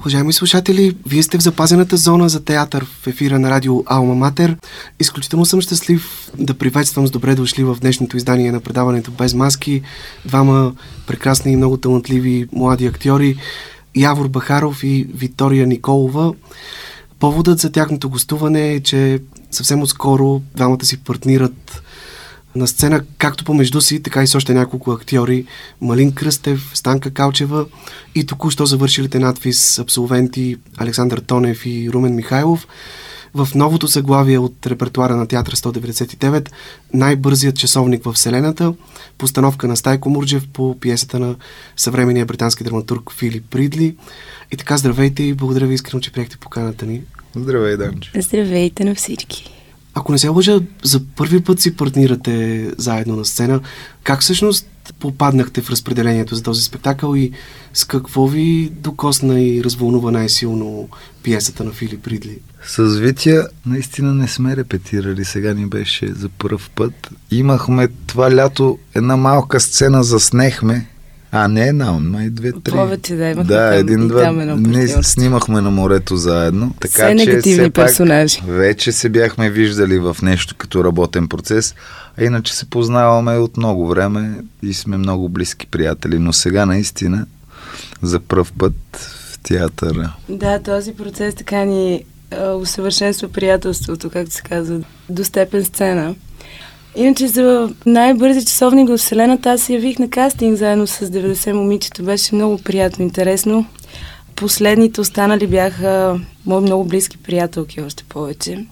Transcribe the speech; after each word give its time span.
Уважаеми 0.00 0.32
слушатели, 0.32 0.96
вие 1.06 1.22
сте 1.22 1.38
в 1.38 1.42
запазената 1.42 1.96
зона 1.96 2.28
за 2.28 2.44
театър 2.44 2.84
в 2.84 3.06
ефира 3.06 3.38
на 3.38 3.50
радио 3.50 3.82
Алма 3.86 4.14
Матер. 4.14 4.56
Изключително 5.00 5.44
съм 5.44 5.60
щастлив 5.60 6.30
да 6.38 6.54
приветствам 6.54 7.06
с 7.06 7.10
добре 7.10 7.34
дошли 7.34 7.64
в 7.64 7.76
днешното 7.80 8.16
издание 8.16 8.52
на 8.52 8.60
предаването 8.60 9.10
Без 9.10 9.34
маски 9.34 9.82
двама 10.26 10.72
прекрасни 11.06 11.52
и 11.52 11.56
много 11.56 11.76
талантливи 11.76 12.48
млади 12.52 12.86
актьори 12.86 13.36
Явор 13.96 14.28
Бахаров 14.28 14.84
и 14.84 15.06
Виктория 15.14 15.66
Николова. 15.66 16.34
Поводът 17.18 17.58
за 17.58 17.72
тяхното 17.72 18.10
гостуване 18.10 18.72
е, 18.72 18.80
че 18.80 19.20
съвсем 19.50 19.82
отскоро 19.82 20.42
двамата 20.56 20.84
си 20.84 20.96
партнират 20.96 21.82
на 22.54 22.66
сцена 22.66 23.04
както 23.18 23.44
помежду 23.44 23.80
си, 23.80 24.02
така 24.02 24.22
и 24.22 24.26
с 24.26 24.34
още 24.34 24.54
няколко 24.54 24.90
актьори. 24.90 25.46
Малин 25.80 26.12
Кръстев, 26.12 26.70
Станка 26.74 27.10
Калчева 27.10 27.66
и 28.14 28.26
току-що 28.26 28.66
завършилите 28.66 29.18
надвис 29.18 29.78
абсолвенти 29.78 30.56
Александър 30.76 31.18
Тонев 31.18 31.66
и 31.66 31.90
Румен 31.92 32.14
Михайлов. 32.14 32.66
В 33.34 33.48
новото 33.54 33.86
заглавие 33.86 34.38
от 34.38 34.66
репертуара 34.66 35.16
на 35.16 35.26
Театър 35.26 35.56
199 35.56 36.48
най-бързият 36.94 37.56
часовник 37.56 38.04
в 38.04 38.12
Вселената, 38.12 38.74
постановка 39.18 39.68
на 39.68 39.76
Стайко 39.76 40.10
Мурджев 40.10 40.48
по 40.52 40.80
пиесата 40.80 41.18
на 41.18 41.36
съвременния 41.76 42.26
британски 42.26 42.64
драматург 42.64 43.12
Филип 43.12 43.54
Ридли. 43.54 43.96
И 44.52 44.56
така, 44.56 44.76
здравейте 44.76 45.22
и 45.22 45.34
благодаря 45.34 45.66
ви 45.66 45.74
искрено, 45.74 46.00
че 46.00 46.12
приехте 46.12 46.36
поканата 46.36 46.86
ни. 46.86 47.02
Здравей, 47.36 47.76
Данчо. 47.76 48.10
Здравейте 48.16 48.84
на 48.84 48.94
всички. 48.94 49.59
Ако 49.94 50.12
не 50.12 50.18
се 50.18 50.28
лъжа, 50.28 50.60
за 50.82 51.00
първи 51.16 51.40
път 51.40 51.60
си 51.60 51.76
партнирате 51.76 52.66
заедно 52.78 53.16
на 53.16 53.24
сцена. 53.24 53.60
Как 54.02 54.20
всъщност 54.20 54.66
попаднахте 55.00 55.60
в 55.60 55.70
разпределението 55.70 56.34
за 56.34 56.42
този 56.42 56.62
спектакъл 56.62 57.14
и 57.14 57.32
с 57.74 57.84
какво 57.84 58.26
ви 58.26 58.72
докосна 58.74 59.40
и 59.40 59.64
развълнува 59.64 60.10
най-силно 60.10 60.88
пиесата 61.22 61.64
на 61.64 61.70
Филип 61.70 62.06
Ридли? 62.06 62.38
С 62.66 62.98
Витя 62.98 63.48
наистина 63.66 64.14
не 64.14 64.28
сме 64.28 64.56
репетирали, 64.56 65.24
сега 65.24 65.54
ни 65.54 65.66
беше 65.66 66.12
за 66.14 66.28
първ 66.28 66.60
път. 66.74 67.10
Имахме 67.30 67.88
това 68.06 68.36
лято 68.36 68.78
една 68.94 69.16
малка 69.16 69.60
сцена, 69.60 70.04
заснехме 70.04 70.86
а, 71.32 71.48
не 71.48 71.68
една, 71.68 71.92
май 71.92 72.30
две-три. 72.30 72.72
Повече 72.72 73.14
да 73.16 73.24
имахме 73.24 73.44
Да, 73.44 73.70
там, 73.70 73.78
един-два. 73.78 74.32
Ние 74.56 74.88
снимахме 74.88 75.60
на 75.60 75.70
морето 75.70 76.16
заедно. 76.16 76.74
Така 76.80 76.92
все 76.92 77.08
че 77.08 77.14
негативни 77.14 77.70
персонажи. 77.70 78.40
вече 78.46 78.92
се 78.92 79.08
бяхме 79.08 79.50
виждали 79.50 79.98
в 79.98 80.16
нещо 80.22 80.54
като 80.58 80.84
работен 80.84 81.28
процес, 81.28 81.74
а 82.18 82.24
иначе 82.24 82.54
се 82.56 82.70
познаваме 82.70 83.36
от 83.36 83.56
много 83.56 83.88
време 83.88 84.34
и 84.62 84.74
сме 84.74 84.96
много 84.96 85.28
близки 85.28 85.66
приятели. 85.66 86.18
Но 86.18 86.32
сега 86.32 86.66
наистина 86.66 87.26
за 88.02 88.20
пръв 88.20 88.52
път 88.58 88.74
в 89.32 89.38
театъра. 89.42 90.12
Да, 90.28 90.62
този 90.62 90.92
процес 90.92 91.34
така 91.34 91.64
ни 91.64 92.04
усъвършенства 92.56 93.28
приятелството, 93.28 94.10
както 94.10 94.34
се 94.34 94.42
казва, 94.42 94.80
до 95.08 95.24
степен 95.24 95.64
сцена. 95.64 96.14
Иначе 96.96 97.28
за 97.28 97.70
най-бързи 97.86 98.46
часовник 98.46 98.88
в 98.88 98.96
Вселената 98.96 99.50
аз 99.50 99.62
се 99.62 99.72
явих 99.72 99.98
на 99.98 100.10
кастинг 100.10 100.56
заедно 100.56 100.86
с 100.86 101.06
90 101.06 101.52
момичета. 101.52 102.02
Беше 102.02 102.34
много 102.34 102.58
приятно, 102.58 103.04
интересно. 103.04 103.66
Последните 104.36 105.00
останали 105.00 105.46
бяха 105.46 106.20
мои 106.46 106.60
много 106.60 106.84
близки 106.84 107.18
приятелки 107.18 107.80
още 107.80 108.04
повече. 108.04 108.66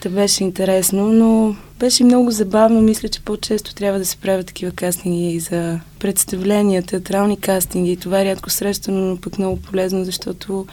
Та 0.00 0.08
беше 0.08 0.44
интересно, 0.44 1.08
но 1.08 1.56
беше 1.78 2.04
много 2.04 2.30
забавно. 2.30 2.80
Мисля, 2.80 3.08
че 3.08 3.20
по-често 3.20 3.74
трябва 3.74 3.98
да 3.98 4.04
се 4.04 4.16
правят 4.16 4.46
такива 4.46 4.72
кастинги 4.72 5.30
и 5.30 5.40
за 5.40 5.80
представления, 5.98 6.82
театрални 6.82 7.40
кастинги. 7.40 7.96
Това 7.96 8.20
е 8.20 8.24
рядко 8.24 8.50
срещано, 8.50 9.00
но 9.00 9.16
пък 9.16 9.38
много 9.38 9.56
полезно, 9.56 10.04
защото 10.04 10.66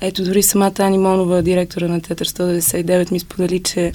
ето 0.00 0.24
дори 0.24 0.42
самата 0.42 0.74
Ани 0.78 0.98
Монова, 0.98 1.42
директора 1.42 1.88
на 1.88 2.00
Театър 2.00 2.28
199, 2.28 3.12
ми 3.12 3.20
сподели, 3.20 3.62
че 3.62 3.92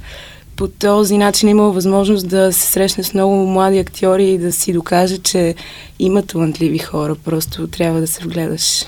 по 0.56 0.67
този 0.67 1.17
начин 1.17 1.50
имал 1.50 1.72
възможност 1.72 2.28
да 2.28 2.53
се 2.53 2.72
срещне 2.72 3.03
с 3.03 3.14
много 3.14 3.48
млади 3.48 3.80
актьори 3.80 4.30
и 4.30 4.38
да 4.38 4.52
си 4.52 4.73
докаже, 4.73 5.17
че 5.17 5.55
има 5.99 6.21
талантливи 6.21 6.77
хора. 6.77 7.16
Просто 7.16 7.67
трябва 7.67 7.99
да 7.99 8.08
се 8.08 8.23
вгледаш. 8.23 8.86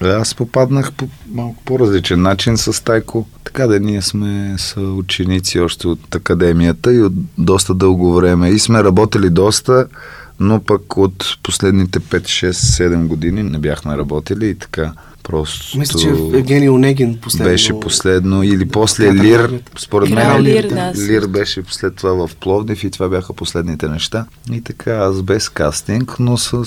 Аз 0.00 0.34
попаднах 0.34 0.92
по 0.92 1.08
малко 1.30 1.62
по-различен 1.64 2.22
начин 2.22 2.56
с 2.56 2.84
Тайко. 2.84 3.26
Така 3.44 3.66
да 3.66 3.80
ние 3.80 4.02
сме 4.02 4.54
са 4.58 4.80
ученици 4.80 5.60
още 5.60 5.88
от 5.88 6.14
академията 6.14 6.94
и 6.94 7.02
от 7.02 7.12
доста 7.38 7.74
дълго 7.74 8.14
време. 8.14 8.50
И 8.50 8.58
сме 8.58 8.84
работили 8.84 9.30
доста, 9.30 9.86
но 10.40 10.60
пък 10.60 10.96
от 10.96 11.38
последните 11.42 12.00
5, 12.00 12.20
6, 12.20 12.50
7 12.50 13.06
години 13.06 13.42
не 13.42 13.58
бяхме 13.58 13.96
работили 13.96 14.48
и 14.48 14.54
така. 14.54 14.92
Просто... 15.30 15.78
Мисля, 15.78 16.00
че 16.00 16.08
Евгений 16.08 16.68
Онегин 16.68 17.18
последно... 17.22 17.52
Беше 17.52 17.80
последно 17.80 18.42
или 18.42 18.68
после 18.68 19.14
Лир. 19.14 19.60
Според 19.78 20.10
мен 20.10 20.42
Лир, 20.42 20.68
да, 20.68 20.92
Лир 20.96 21.26
беше 21.26 21.62
след 21.70 21.96
това 21.96 22.26
в 22.26 22.36
Пловдив 22.36 22.84
и 22.84 22.90
това 22.90 23.08
бяха 23.08 23.32
последните 23.32 23.88
неща. 23.88 24.26
И 24.52 24.60
така, 24.60 24.96
аз 24.96 25.22
без 25.22 25.48
кастинг, 25.48 26.18
но 26.18 26.36
с 26.36 26.64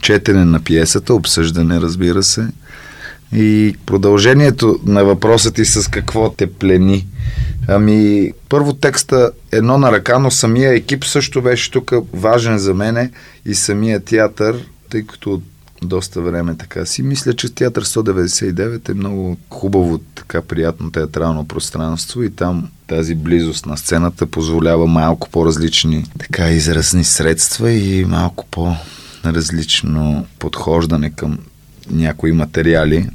четене 0.00 0.44
на 0.44 0.60
пиесата, 0.60 1.14
обсъждане, 1.14 1.80
разбира 1.80 2.22
се. 2.22 2.48
И 3.32 3.76
продължението 3.86 4.78
на 4.86 5.04
въпросът 5.04 5.54
ти 5.54 5.64
с 5.64 5.90
какво 5.90 6.30
те 6.30 6.52
плени. 6.52 7.06
Ами, 7.68 8.32
първо 8.48 8.72
текста 8.72 9.30
едно 9.52 9.78
на 9.78 9.92
ръка, 9.92 10.18
но 10.18 10.30
самия 10.30 10.74
екип 10.74 11.04
също 11.04 11.42
беше 11.42 11.70
тук 11.70 11.92
важен 12.12 12.58
за 12.58 12.74
мене 12.74 13.10
и 13.46 13.54
самия 13.54 14.00
театър, 14.00 14.56
тъй 14.90 15.02
като 15.02 15.42
доста 15.84 16.20
време 16.20 16.56
така 16.56 16.86
си. 16.86 17.02
Мисля, 17.02 17.34
че 17.34 17.54
Театър 17.54 17.84
199 17.84 18.88
е 18.88 18.94
много 18.94 19.36
хубаво, 19.50 19.98
така 19.98 20.42
приятно 20.42 20.90
театрално 20.90 21.48
пространство 21.48 22.22
и 22.22 22.30
там 22.30 22.68
тази 22.86 23.14
близост 23.14 23.66
на 23.66 23.76
сцената 23.76 24.26
позволява 24.26 24.86
малко 24.86 25.30
по-различни 25.30 26.04
така 26.18 26.50
изразни 26.50 27.04
средства 27.04 27.70
и 27.72 28.04
малко 28.04 28.46
по-различно 28.50 30.26
подхождане 30.38 31.10
към 31.10 31.38
някои 31.90 32.32
материали. 32.32 33.08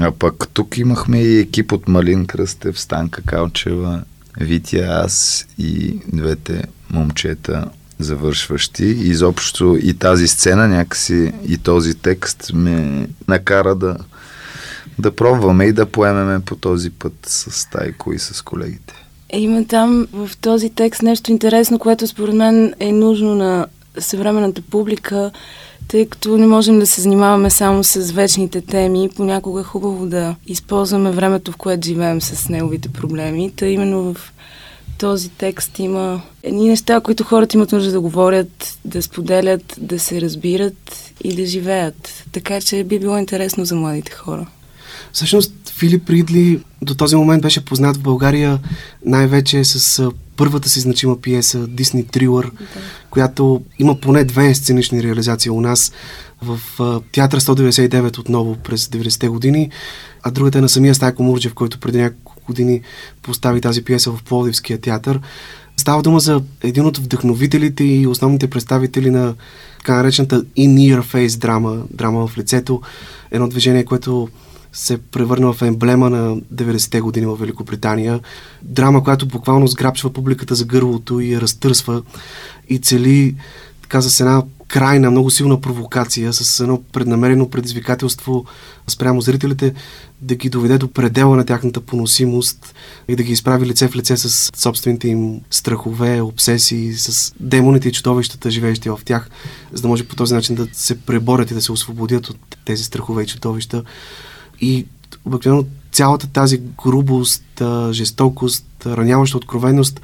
А 0.00 0.10
пък 0.10 0.48
тук 0.52 0.78
имахме 0.78 1.18
и 1.18 1.38
екип 1.38 1.72
от 1.72 1.88
Малин 1.88 2.26
Кръстев, 2.26 2.80
Станка 2.80 3.22
Калчева, 3.22 4.02
Витя, 4.40 5.02
аз 5.04 5.46
и 5.58 5.98
двете 6.12 6.64
момчета 6.90 7.70
завършващи. 7.98 8.84
Изобщо 8.84 9.78
и 9.82 9.94
тази 9.94 10.28
сцена 10.28 10.68
някакси 10.68 11.32
и 11.48 11.58
този 11.58 11.94
текст 11.94 12.50
ме 12.54 13.08
накара 13.28 13.74
да, 13.74 13.96
да 14.98 15.16
пробваме 15.16 15.64
и 15.64 15.72
да 15.72 15.86
поемеме 15.86 16.40
по 16.40 16.56
този 16.56 16.90
път 16.90 17.14
с 17.26 17.70
Тайко 17.70 18.12
и 18.12 18.18
с 18.18 18.42
колегите. 18.42 18.94
Е, 19.28 19.40
има 19.40 19.64
там 19.64 20.06
в 20.12 20.30
този 20.40 20.70
текст 20.70 21.02
нещо 21.02 21.30
интересно, 21.30 21.78
което 21.78 22.06
според 22.06 22.34
мен 22.34 22.74
е 22.80 22.92
нужно 22.92 23.34
на 23.34 23.66
съвременната 23.98 24.62
публика, 24.62 25.30
тъй 25.88 26.08
като 26.08 26.36
не 26.36 26.46
можем 26.46 26.78
да 26.78 26.86
се 26.86 27.00
занимаваме 27.00 27.50
само 27.50 27.84
с 27.84 28.12
вечните 28.12 28.60
теми. 28.60 29.10
Понякога 29.16 29.60
е 29.60 29.64
хубаво 29.64 30.06
да 30.06 30.36
използваме 30.46 31.10
времето, 31.10 31.52
в 31.52 31.56
което 31.56 31.86
живеем 31.86 32.20
с 32.20 32.48
неговите 32.48 32.88
проблеми. 32.88 33.52
Та 33.56 33.66
именно 33.66 34.14
в 34.14 34.32
този 34.98 35.28
текст 35.28 35.78
има 35.78 36.22
едни 36.42 36.68
неща, 36.68 37.00
които 37.00 37.24
хората 37.24 37.56
имат 37.56 37.72
нужда 37.72 37.92
да 37.92 38.00
говорят, 38.00 38.78
да 38.84 39.02
споделят, 39.02 39.76
да 39.78 39.98
се 39.98 40.20
разбират 40.20 41.12
и 41.24 41.36
да 41.36 41.46
живеят. 41.46 42.24
Така 42.32 42.60
че 42.60 42.84
би 42.84 42.98
било 42.98 43.18
интересно 43.18 43.64
за 43.64 43.74
младите 43.74 44.12
хора. 44.12 44.46
Всъщност 45.12 45.52
Филип 45.78 46.10
Ридли 46.10 46.60
до 46.82 46.94
този 46.94 47.16
момент 47.16 47.42
беше 47.42 47.64
познат 47.64 47.96
в 47.96 48.02
България 48.02 48.58
най-вече 49.04 49.64
с 49.64 50.10
първата 50.36 50.68
си 50.68 50.80
значима 50.80 51.20
пиеса 51.20 51.66
Дисни 51.66 52.06
Трилър, 52.06 52.44
да. 52.44 52.80
която 53.10 53.62
има 53.78 54.00
поне 54.00 54.24
две 54.24 54.54
сценични 54.54 55.02
реализации 55.02 55.50
у 55.50 55.60
нас 55.60 55.92
в 56.42 56.58
Театър 57.12 57.40
199 57.40 58.18
отново 58.18 58.56
през 58.56 58.86
90-те 58.86 59.28
години, 59.28 59.70
а 60.22 60.30
другата 60.30 60.58
е 60.58 60.60
на 60.60 60.68
самия 60.68 60.94
Стайко 60.94 61.22
Мурджев, 61.22 61.54
който 61.54 61.80
преди 61.80 61.98
няколко 61.98 62.33
години 62.46 62.80
постави 63.22 63.60
тази 63.60 63.84
пиеса 63.84 64.10
в 64.10 64.22
Пловдивския 64.22 64.78
театър. 64.78 65.20
Става 65.76 66.02
дума 66.02 66.20
за 66.20 66.42
един 66.62 66.86
от 66.86 66.98
вдъхновителите 66.98 67.84
и 67.84 68.06
основните 68.06 68.50
представители 68.50 69.10
на 69.10 69.34
така 69.78 69.96
наречената 69.96 70.42
in-ear 70.42 71.00
face 71.00 71.38
драма, 71.38 71.82
драма 71.90 72.26
в 72.26 72.38
лицето. 72.38 72.80
Едно 73.30 73.48
движение, 73.48 73.84
което 73.84 74.28
се 74.72 74.98
превърна 74.98 75.52
в 75.52 75.62
емблема 75.62 76.10
на 76.10 76.36
90-те 76.36 77.00
години 77.00 77.26
в 77.26 77.36
Великобритания. 77.36 78.20
Драма, 78.62 79.04
която 79.04 79.26
буквално 79.26 79.66
сграбчва 79.66 80.12
публиката 80.12 80.54
за 80.54 80.64
гърлото 80.64 81.20
и 81.20 81.32
я 81.32 81.40
разтърсва 81.40 82.02
и 82.68 82.78
цели 82.78 83.34
така 83.82 84.00
с 84.00 84.20
една 84.20 84.42
крайна, 84.68 85.10
много 85.10 85.30
силна 85.30 85.60
провокация, 85.60 86.32
с 86.32 86.60
едно 86.60 86.82
преднамерено 86.92 87.50
предизвикателство 87.50 88.44
спрямо 88.86 89.20
зрителите, 89.20 89.74
да 90.20 90.34
ги 90.34 90.48
доведе 90.48 90.78
до 90.78 90.88
предела 90.88 91.36
на 91.36 91.46
тяхната 91.46 91.80
поносимост 91.80 92.74
и 93.08 93.16
да 93.16 93.22
ги 93.22 93.32
изправи 93.32 93.66
лице 93.66 93.88
в 93.88 93.96
лице 93.96 94.16
с 94.16 94.50
собствените 94.56 95.08
им 95.08 95.40
страхове, 95.50 96.20
обсесии, 96.20 96.92
с 96.94 97.34
демоните 97.40 97.88
и 97.88 97.92
чудовищата, 97.92 98.50
живеещи 98.50 98.90
в 98.90 99.00
тях, 99.04 99.30
за 99.72 99.82
да 99.82 99.88
може 99.88 100.04
по 100.04 100.16
този 100.16 100.34
начин 100.34 100.54
да 100.54 100.68
се 100.72 101.00
преборят 101.00 101.50
и 101.50 101.54
да 101.54 101.62
се 101.62 101.72
освободят 101.72 102.28
от 102.28 102.38
тези 102.64 102.84
страхове 102.84 103.22
и 103.22 103.26
чудовища. 103.26 103.84
И 104.60 104.86
обикновено 105.24 105.64
цялата 105.92 106.26
тази 106.26 106.60
грубост, 106.84 107.62
жестокост, 107.90 108.66
раняваща 108.86 109.36
откровеност 109.36 110.00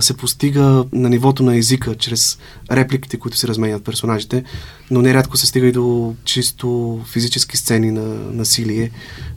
се 0.00 0.16
постига 0.16 0.84
на 0.92 1.08
нивото 1.08 1.42
на 1.42 1.56
езика, 1.56 1.94
чрез 1.94 2.38
репликите, 2.70 3.16
които 3.16 3.36
се 3.36 3.48
разменят 3.48 3.84
персонажите, 3.84 4.44
но 4.90 5.02
нерядко 5.02 5.36
се 5.36 5.46
стига 5.46 5.66
и 5.66 5.72
до 5.72 6.14
чисто 6.24 7.00
физически 7.12 7.56
сцени 7.56 7.90
на 7.90 8.04
насилие. 8.32 8.90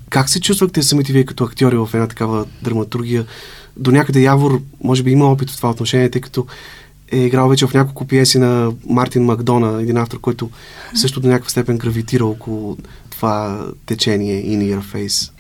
Как 0.10 0.30
се 0.30 0.42
чувствахте 0.42 0.84
самите 0.84 1.14
вие 1.14 1.26
като 1.26 1.44
актьори 1.44 1.78
в 1.78 1.90
една 1.94 2.08
такава 2.08 2.46
драматургия? 2.62 3.26
До 3.78 3.92
някъде 3.92 4.22
Явор, 4.22 4.62
може 4.84 5.04
би, 5.04 5.12
има 5.12 5.32
опит 5.32 5.50
в 5.50 5.58
това 5.58 5.70
отношение, 5.70 6.10
тъй 6.10 6.22
като 6.22 6.46
е 7.12 7.18
играл 7.18 7.50
вече 7.50 7.68
в 7.68 7.74
няколко 7.74 8.06
пиеси 8.06 8.38
на 8.38 8.72
Мартин 8.90 9.24
Макдона, 9.24 9.82
един 9.82 9.98
автор, 9.98 10.20
който 10.20 10.50
също 10.96 11.20
до 11.20 11.28
някаква 11.28 11.50
степен 11.50 11.78
гравитира 11.78 12.26
около 12.26 12.78
това 13.10 13.66
течение 13.86 14.44
In 14.46 14.78
Your 14.78 14.84
Face. 14.94 15.32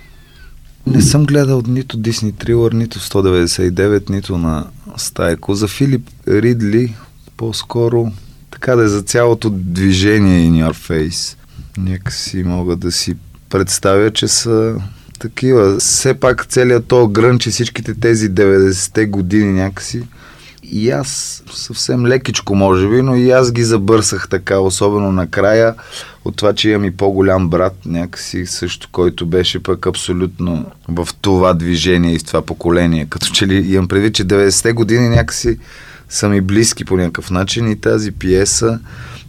Не 0.87 1.01
съм 1.01 1.25
гледал 1.25 1.63
нито 1.67 1.97
Дисни 1.97 2.31
Трилър, 2.31 2.71
нито 2.71 2.99
199, 2.99 4.09
нито 4.09 4.37
на 4.37 4.67
Стайко. 4.97 5.55
За 5.55 5.67
Филип 5.67 6.09
Ридли 6.27 6.95
по-скоро 7.37 8.11
така 8.51 8.75
да 8.75 8.83
е 8.83 8.87
за 8.87 9.01
цялото 9.01 9.49
движение 9.49 10.49
In 10.49 10.65
Your 10.65 10.89
Face. 10.89 11.37
Някакси 11.77 12.43
мога 12.43 12.75
да 12.75 12.91
си 12.91 13.15
представя, 13.49 14.11
че 14.11 14.27
са 14.27 14.75
такива. 15.19 15.77
Все 15.77 16.13
пак 16.13 16.45
целият 16.45 16.85
то 16.85 17.07
грънч 17.07 17.47
и 17.47 17.51
всичките 17.51 17.93
тези 17.93 18.31
90-те 18.31 19.05
години 19.05 19.53
някакси 19.53 20.03
и 20.73 20.89
аз 20.89 21.43
съвсем 21.51 22.07
лекичко, 22.07 22.55
може 22.55 22.89
би, 22.89 23.01
но 23.01 23.15
и 23.15 23.31
аз 23.31 23.51
ги 23.51 23.63
забърсах 23.63 24.29
така, 24.29 24.59
особено 24.59 25.11
накрая, 25.11 25.75
от 26.25 26.35
това, 26.35 26.53
че 26.53 26.69
имам 26.69 26.85
и 26.85 26.91
по-голям 26.91 27.49
брат, 27.49 27.75
някакси 27.85 28.45
също, 28.45 28.89
който 28.91 29.25
беше 29.25 29.63
пък 29.63 29.87
абсолютно 29.87 30.65
в 30.87 31.07
това 31.21 31.53
движение 31.53 32.13
и 32.13 32.19
в 32.19 32.23
това 32.23 32.41
поколение. 32.41 33.07
Като 33.09 33.27
че 33.27 33.47
ли 33.47 33.73
имам 33.73 33.87
предвид, 33.87 34.15
че 34.15 34.25
90-те 34.25 34.73
години 34.73 35.09
някакси 35.09 35.57
са 36.09 36.29
ми 36.29 36.41
близки 36.41 36.85
по 36.85 36.97
някакъв 36.97 37.31
начин 37.31 37.71
и 37.71 37.75
тази 37.75 38.11
пиеса 38.11 38.79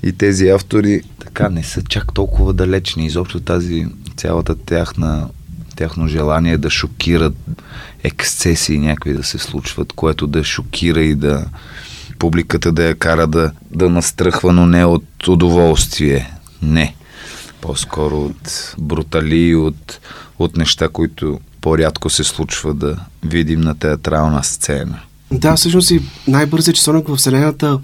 и 0.02 0.12
тези 0.12 0.48
автори 0.48 1.02
така 1.18 1.48
не 1.48 1.62
са 1.62 1.82
чак 1.82 2.14
толкова 2.14 2.52
далечни. 2.52 3.06
Изобщо 3.06 3.40
тази 3.40 3.86
цялата 4.16 4.54
тяхна 4.54 5.28
тяхно 5.76 6.08
желание 6.08 6.58
да 6.58 6.70
шокират 6.70 7.34
ексцесии 8.04 8.78
някакви 8.78 9.12
да 9.12 9.22
се 9.22 9.38
случват, 9.38 9.92
което 9.92 10.26
да 10.26 10.44
шокира 10.44 11.00
и 11.00 11.14
да 11.14 11.46
публиката 12.18 12.72
да 12.72 12.84
я 12.84 12.94
кара 12.94 13.26
да, 13.26 13.52
да 13.70 13.90
настръхва, 13.90 14.52
но 14.52 14.66
не 14.66 14.84
от 14.84 15.28
удоволствие. 15.28 16.30
Не. 16.62 16.94
По-скоро 17.60 18.16
от 18.16 18.74
брутали, 18.78 19.54
от, 19.54 20.00
от 20.38 20.56
неща, 20.56 20.88
които 20.88 21.40
по-рядко 21.60 22.10
се 22.10 22.24
случва 22.24 22.74
да 22.74 22.96
видим 23.22 23.60
на 23.60 23.74
театрална 23.74 24.44
сцена. 24.44 24.98
Да, 25.32 25.56
всъщност 25.56 25.90
и 25.90 26.00
най-бързият 26.28 26.76
часовник 26.76 27.08
в 27.08 27.16
Вселената 27.16 27.78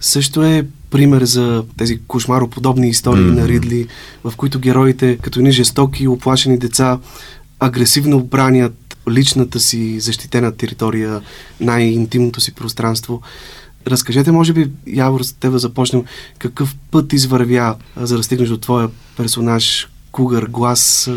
също 0.00 0.42
е 0.42 0.66
пример 0.90 1.24
за 1.24 1.64
тези 1.76 2.00
кошмароподобни 2.06 2.88
истории 2.88 3.24
mm-hmm. 3.24 3.40
на 3.40 3.48
Ридли, 3.48 3.86
в 4.24 4.32
които 4.36 4.58
героите, 4.58 5.18
като 5.22 5.40
ни 5.40 5.52
жестоки, 5.52 6.08
оплашени 6.08 6.58
деца, 6.58 6.98
агресивно 7.60 8.24
бранят 8.24 8.96
личната 9.10 9.60
си 9.60 10.00
защитена 10.00 10.52
територия, 10.52 11.20
най-интимното 11.60 12.40
си 12.40 12.54
пространство. 12.54 13.22
Разкажете, 13.86 14.32
може 14.32 14.52
би, 14.52 14.70
Явор, 14.86 15.22
с 15.22 15.32
теб 15.32 15.52
да 15.52 15.58
започнем, 15.58 16.04
какъв 16.38 16.76
път 16.90 17.12
извървя, 17.12 17.76
за 17.96 18.16
да 18.16 18.22
стигнеш 18.22 18.48
до 18.48 18.56
твоя 18.56 18.88
персонаж, 19.16 19.88
Кугър, 20.12 20.46
глас, 20.46 21.10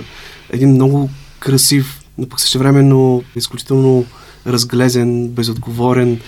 един 0.50 0.70
много 0.70 1.10
красив, 1.40 2.02
но 2.18 2.30
пък 2.30 2.40
същевременно 2.40 3.24
изключително 3.36 4.06
разглезен, 4.48 5.28
безотговорен, 5.28 6.20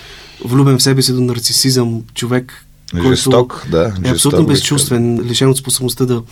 влюбен 0.46 0.78
в 0.78 0.84
себе 0.84 1.02
си 1.02 1.14
до 1.14 1.22
нарцисизъм 1.22 2.04
човек, 2.14 2.66
Жесток, 3.10 3.68
да. 3.70 3.94
Е 4.04 4.10
абсолютно 4.10 4.46
безчувствен, 4.46 5.22
лишен 5.26 5.50
от 5.50 5.58
способността 5.58 6.06
да 6.06 6.24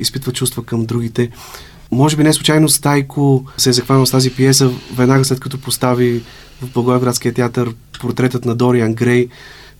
изпитва 0.00 0.32
чувства 0.32 0.64
към 0.64 0.86
другите. 0.86 1.30
Може 1.90 2.16
би 2.16 2.22
не 2.22 2.32
случайно 2.32 2.68
Стайко 2.68 3.44
се 3.56 3.70
е 3.70 3.72
захванал 3.72 4.06
с 4.06 4.10
тази 4.10 4.30
пиеса 4.30 4.70
веднага 4.96 5.24
след 5.24 5.40
като 5.40 5.60
постави 5.60 6.22
в 6.62 6.72
Благоевградския 6.72 7.34
театър 7.34 7.74
портретът 8.00 8.44
на 8.44 8.54
Дориан 8.54 8.94
Грей, 8.94 9.28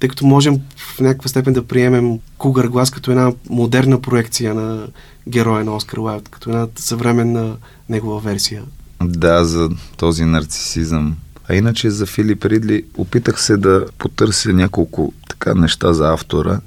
тъй 0.00 0.08
като 0.08 0.26
можем 0.26 0.60
в 0.76 1.00
някаква 1.00 1.28
степен 1.28 1.52
да 1.52 1.66
приемем 1.66 2.19
Кугър 2.38 2.69
глас 2.69 2.90
като 2.90 3.10
една 3.10 3.32
модерна 3.50 4.00
проекция 4.00 4.55
на 4.55 4.87
героя 5.28 5.64
на 5.64 5.76
Оскар 5.76 5.99
Уайлд, 5.99 6.28
като 6.28 6.50
една 6.50 6.66
съвременна 6.76 7.56
негова 7.88 8.20
версия. 8.20 8.62
Да, 9.02 9.44
за 9.44 9.70
този 9.96 10.25
нарцисизъм. 10.25 11.16
А 11.49 11.55
иначе 11.55 11.90
за 11.90 12.06
Филип 12.06 12.44
Ридли 12.44 12.84
опитах 12.96 13.43
се 13.43 13.56
да 13.56 13.87
потърся 13.99 14.52
няколко 14.52 15.12
така 15.38 15.55
неща 15.55 15.93
за 15.93 16.12
автора. 16.12 16.61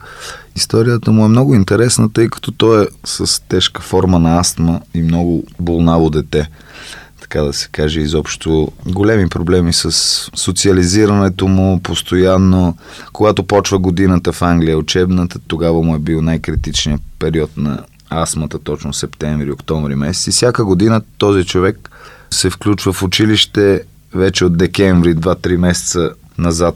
Историята 0.56 1.12
му 1.12 1.26
е 1.26 1.30
много 1.30 1.56
интересна, 1.56 2.14
тъй 2.14 2.30
като 2.30 2.52
той 2.52 2.84
е 2.84 2.88
с 3.06 3.42
тежка 3.42 3.82
форма 3.82 4.20
на 4.20 4.40
астма 4.40 4.80
и 4.94 5.02
много 5.02 5.44
болнаво 5.60 6.10
дете 6.10 6.50
така 7.32 7.44
да 7.44 7.54
се 7.54 7.68
каже, 7.68 8.00
изобщо 8.00 8.72
големи 8.86 9.30
проблеми 9.30 9.74
с 9.74 9.92
социализирането 10.36 11.48
му 11.48 11.80
постоянно. 11.84 12.78
Когато 13.14 13.44
почва 13.44 13.80
годината 13.80 14.32
в 14.32 14.42
Англия, 14.42 14.78
учебната, 14.78 15.40
тогава 15.48 15.82
му 15.82 15.96
е 15.96 16.00
бил 16.00 16.22
най-критичният 16.22 17.02
период 17.20 17.58
на 17.58 17.80
астмата, 18.10 18.60
точно 18.60 18.94
септември, 18.94 19.52
октомври 19.52 19.96
месец. 19.96 20.28
И 20.28 20.32
всяка 20.32 20.66
година 20.66 21.02
този 21.18 21.46
човек 21.46 21.90
се 22.32 22.50
включва 22.50 22.94
в 22.94 23.04
училище 23.04 23.82
вече 24.16 24.46
от 24.46 24.58
декември, 24.58 25.16
2-3 25.16 25.58
месеца 25.58 26.12
назад 26.38 26.76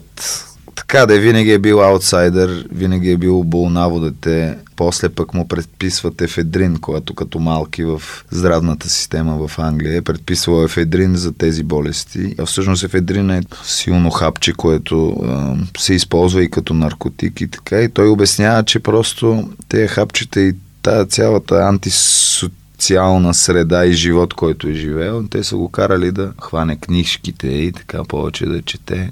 така 0.76 1.06
да 1.06 1.14
е, 1.14 1.18
винаги 1.18 1.52
е 1.52 1.58
бил 1.58 1.82
аутсайдер, 1.82 2.66
винаги 2.72 3.10
е 3.10 3.16
бил 3.16 3.42
болнаво 3.42 4.00
дете. 4.00 4.58
После 4.76 5.08
пък 5.08 5.34
му 5.34 5.48
предписват 5.48 6.20
ефедрин, 6.20 6.78
когато 6.80 7.14
като 7.14 7.38
малки 7.38 7.84
в 7.84 8.02
здравната 8.30 8.88
система 8.88 9.48
в 9.48 9.58
Англия 9.58 9.96
е 9.96 10.02
предписвал 10.02 10.64
ефедрин 10.64 11.16
за 11.16 11.32
тези 11.32 11.62
болести. 11.62 12.34
А 12.38 12.46
всъщност 12.46 12.84
ефедрин 12.84 13.30
е 13.30 13.42
силно 13.64 14.10
хапче, 14.10 14.52
което 14.52 15.08
а, 15.08 15.56
се 15.78 15.94
използва 15.94 16.42
и 16.42 16.50
като 16.50 16.74
наркотик 16.74 17.40
и 17.40 17.48
така. 17.48 17.80
И 17.80 17.88
той 17.88 18.08
обяснява, 18.08 18.64
че 18.64 18.78
просто 18.80 19.48
тези 19.68 19.88
хапчета 19.88 20.40
и 20.40 20.54
тая 20.82 21.06
цялата 21.06 21.54
антисоциална 21.54 23.34
среда 23.34 23.86
и 23.86 23.92
живот, 23.92 24.34
който 24.34 24.68
е 24.68 24.72
живеел, 24.72 25.24
те 25.30 25.44
са 25.44 25.56
го 25.56 25.68
карали 25.68 26.12
да 26.12 26.32
хване 26.42 26.76
книжките 26.76 27.48
и 27.48 27.72
така 27.72 28.04
повече 28.04 28.46
да 28.46 28.62
чете 28.62 29.10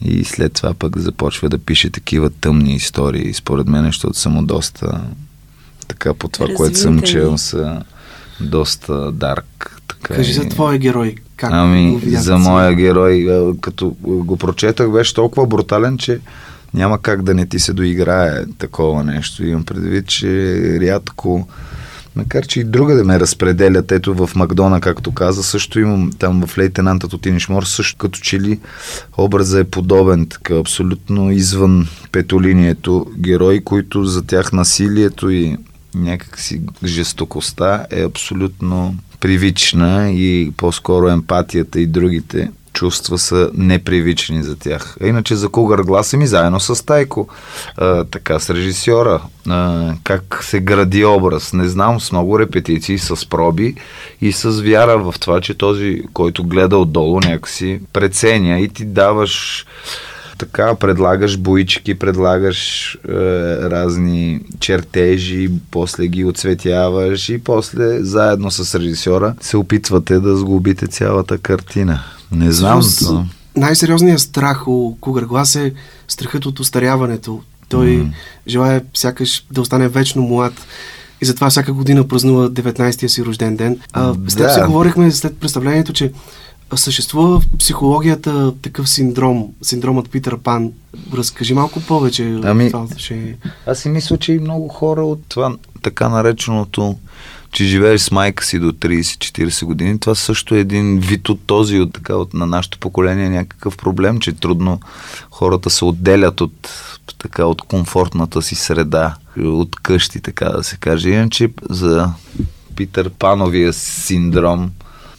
и 0.00 0.24
след 0.24 0.52
това 0.52 0.74
пък 0.74 0.98
започва 0.98 1.48
да 1.48 1.58
пише 1.58 1.90
такива 1.90 2.30
тъмни 2.30 2.74
истории. 2.74 3.34
Според 3.34 3.66
мен, 3.66 3.84
защото 3.84 4.18
съм 4.18 4.46
доста 4.46 5.00
така 5.88 6.14
по 6.14 6.28
това, 6.28 6.44
Развитени. 6.44 6.56
което 6.56 6.78
съм 6.78 7.02
чел, 7.02 7.38
са 7.38 7.82
доста 8.40 9.12
дарк. 9.12 9.80
Така 9.88 10.14
Кажи 10.14 10.30
и... 10.30 10.34
за 10.34 10.48
твоя 10.48 10.78
герой. 10.78 11.14
Как 11.36 11.50
ами, 11.52 12.00
за 12.04 12.38
моя 12.38 12.74
герой, 12.74 13.26
като 13.60 13.96
го 14.02 14.36
прочетах, 14.36 14.90
беше 14.90 15.14
толкова 15.14 15.46
брутален, 15.46 15.98
че 15.98 16.20
няма 16.74 16.98
как 16.98 17.22
да 17.22 17.34
не 17.34 17.46
ти 17.46 17.58
се 17.58 17.72
доиграе 17.72 18.46
такова 18.58 19.04
нещо. 19.04 19.46
Имам 19.46 19.64
предвид, 19.64 20.06
че 20.06 20.28
рядко 20.80 21.48
Макар, 22.16 22.46
че 22.46 22.60
и 22.60 22.64
друга 22.64 22.94
да 22.94 23.04
ме 23.04 23.20
разпределят, 23.20 23.92
ето 23.92 24.14
в 24.14 24.30
Макдона, 24.36 24.80
както 24.80 25.12
каза, 25.12 25.42
също 25.42 25.80
имам 25.80 26.12
там 26.18 26.46
в 26.46 26.58
лейтенантът 26.58 27.12
от 27.12 27.26
Инишмор, 27.26 27.62
също 27.62 27.98
като 27.98 28.18
че 28.18 28.40
ли 28.40 28.60
образа 29.18 29.60
е 29.60 29.64
подобен, 29.64 30.26
така 30.26 30.54
абсолютно 30.54 31.30
извън 31.30 31.88
петолинието 32.12 33.06
герои, 33.18 33.64
които 33.64 34.04
за 34.04 34.26
тях 34.26 34.52
насилието 34.52 35.30
и 35.30 35.56
някакси 35.94 36.60
жестокостта 36.84 37.86
е 37.90 38.04
абсолютно 38.04 38.96
привична 39.20 40.10
и 40.10 40.52
по-скоро 40.56 41.08
емпатията 41.08 41.80
и 41.80 41.86
другите 41.86 42.50
чувства 42.76 43.18
са 43.18 43.50
непривични 43.54 44.42
за 44.42 44.56
тях. 44.56 44.96
А 45.02 45.06
иначе 45.06 45.36
за 45.36 45.48
Кугър 45.48 45.82
гласа 45.82 46.16
ми 46.16 46.26
заедно 46.26 46.60
с 46.60 46.86
Тайко, 46.86 47.28
а, 47.76 48.04
така 48.04 48.38
с 48.38 48.50
режисьора, 48.50 49.22
а, 49.48 49.92
как 50.04 50.40
се 50.44 50.60
гради 50.60 51.04
образ. 51.04 51.52
Не 51.52 51.68
знам, 51.68 52.00
с 52.00 52.12
много 52.12 52.38
репетиции, 52.38 52.98
с 52.98 53.28
проби 53.28 53.74
и 54.20 54.32
с 54.32 54.50
вяра 54.50 54.98
в 54.98 55.14
това, 55.20 55.40
че 55.40 55.54
този, 55.54 56.02
който 56.12 56.44
гледа 56.44 56.78
отдолу 56.78 57.20
някакси 57.20 57.80
преценя 57.92 58.60
и 58.60 58.68
ти 58.68 58.84
даваш 58.84 59.66
така 60.38 60.74
предлагаш 60.74 61.36
боички, 61.38 61.98
предлагаш 61.98 62.94
е, 62.94 63.12
разни 63.70 64.40
чертежи, 64.60 65.50
после 65.70 66.06
ги 66.06 66.24
оцветяваш 66.24 67.28
и 67.28 67.38
после 67.38 68.04
заедно 68.04 68.50
с 68.50 68.74
режисьора 68.74 69.34
се 69.40 69.56
опитвате 69.56 70.20
да 70.20 70.36
сглобите 70.36 70.86
цялата 70.86 71.38
картина. 71.38 72.00
Не 72.32 72.52
знам. 72.52 72.82
Но... 73.02 73.26
Най-сериозният 73.56 74.20
страх 74.20 74.68
у 74.68 74.96
Кугър 75.00 75.24
Глас 75.24 75.56
е 75.56 75.72
страхът 76.08 76.46
от 76.46 76.60
устаряването. 76.60 77.40
Той 77.68 77.86
mm. 77.86 78.10
желая 78.48 78.82
сякаш 78.94 79.44
да 79.50 79.60
остане 79.60 79.88
вечно 79.88 80.22
млад. 80.22 80.52
и 81.20 81.24
затова 81.24 81.50
всяка 81.50 81.72
година 81.72 82.08
празнува 82.08 82.48
19-я 82.48 83.08
си 83.08 83.24
рожден 83.24 83.56
ден. 83.56 83.78
А, 83.92 84.14
с 84.28 84.34
теб 84.34 84.50
си 84.50 84.60
говорихме 84.66 85.10
след 85.10 85.38
представлението, 85.38 85.92
че 85.92 86.12
съществува 86.74 87.40
в 87.40 87.44
психологията 87.58 88.54
такъв 88.62 88.88
синдром, 88.88 89.46
синдромът 89.62 90.10
Питър 90.10 90.38
Пан. 90.38 90.72
Разкажи 91.12 91.54
малко 91.54 91.80
повече 91.80 92.40
Ами, 92.44 92.70
това 92.70 92.82
отношение. 92.82 93.36
Аз 93.66 93.78
си 93.78 93.88
мисля, 93.88 94.18
че 94.18 94.32
и 94.32 94.38
много 94.38 94.68
хора 94.68 95.04
от 95.04 95.20
това 95.28 95.56
така 95.82 96.08
нареченото, 96.08 96.96
че 97.52 97.64
живееш 97.64 98.00
с 98.00 98.10
майка 98.10 98.44
си 98.44 98.58
до 98.58 98.72
30-40 98.72 99.64
години, 99.64 100.00
това 100.00 100.14
също 100.14 100.54
е 100.54 100.60
един 100.60 101.00
вид 101.00 101.28
от 101.28 101.40
този, 101.46 101.80
от, 101.80 101.92
така, 101.92 102.14
от, 102.14 102.34
на 102.34 102.46
нашето 102.46 102.78
поколение 102.78 103.30
някакъв 103.30 103.76
проблем, 103.76 104.20
че 104.20 104.32
трудно 104.32 104.80
хората 105.30 105.70
се 105.70 105.84
отделят 105.84 106.40
от, 106.40 106.70
така, 107.18 107.44
от 107.44 107.62
комфортната 107.62 108.42
си 108.42 108.54
среда, 108.54 109.16
от 109.38 109.76
къщи, 109.76 110.20
така 110.20 110.48
да 110.48 110.62
се 110.62 110.76
каже. 110.76 111.08
Иначе 111.08 111.50
за 111.70 112.10
Питър 112.76 113.10
Пановия 113.10 113.72
синдром, 113.72 114.70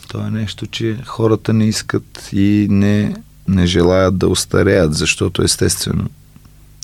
то 0.07 0.27
е 0.27 0.29
нещо, 0.29 0.67
че 0.67 0.97
хората 1.05 1.53
не 1.53 1.65
искат 1.65 2.29
и 2.33 2.67
не, 2.69 3.15
не 3.47 3.65
желаят 3.65 4.17
да 4.17 4.27
остареят, 4.27 4.93
защото 4.93 5.41
естествено 5.41 6.09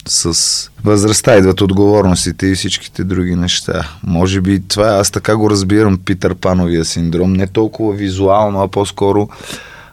с 0.08 0.70
възрастта 0.84 1.38
идват 1.38 1.62
отговорностите 1.62 2.48
и 2.48 2.56
всичките 2.56 3.04
други 3.04 3.36
неща. 3.36 3.90
Може 4.04 4.42
би 4.42 4.60
това, 4.68 4.88
аз 4.88 5.12
така 5.12 5.38
го 5.38 5.50
разбирам, 5.50 5.98
Питър 5.98 6.36
Пановия 6.36 6.86
синдром, 6.86 7.34
не 7.34 7.48
толкова 7.48 7.94
визуално, 7.94 8.62
а 8.62 8.68
по-скоро 8.68 9.30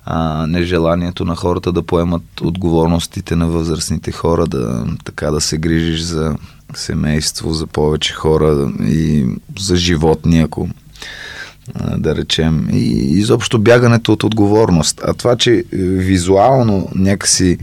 а, 0.04 0.46
нежеланието 0.46 1.24
на 1.24 1.36
хората 1.36 1.72
да 1.72 1.82
поемат 1.82 2.40
отговорностите 2.42 3.36
на 3.36 3.48
възрастните 3.48 4.12
хора, 4.12 4.46
да, 4.46 4.86
така 5.04 5.30
да 5.30 5.40
се 5.40 5.58
грижиш 5.58 6.00
за 6.00 6.36
семейство, 6.74 7.52
за 7.52 7.66
повече 7.66 8.12
хора 8.14 8.72
и 8.80 9.26
за 9.58 9.76
животни, 9.76 10.40
ако 10.40 10.68
да 11.96 12.16
речем. 12.16 12.68
И 12.72 12.86
изобщо 13.18 13.58
бягането 13.58 14.12
от 14.12 14.24
отговорност. 14.24 15.00
А 15.04 15.14
това, 15.14 15.36
че 15.36 15.54
е, 15.54 15.64
визуално 15.76 16.88
някакси 16.94 17.58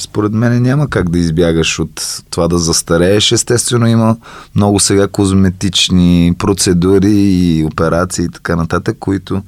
според 0.00 0.32
мен 0.32 0.62
няма 0.62 0.88
как 0.88 1.08
да 1.08 1.18
избягаш 1.18 1.78
от 1.78 2.22
това 2.30 2.48
да 2.48 2.58
застарееш. 2.58 3.32
Естествено 3.32 3.86
има 3.86 4.16
много 4.54 4.80
сега 4.80 5.08
козметични 5.08 6.34
процедури 6.38 7.12
и 7.12 7.64
операции 7.64 8.24
и 8.24 8.28
така 8.28 8.56
нататък, 8.56 8.96
които 9.00 9.42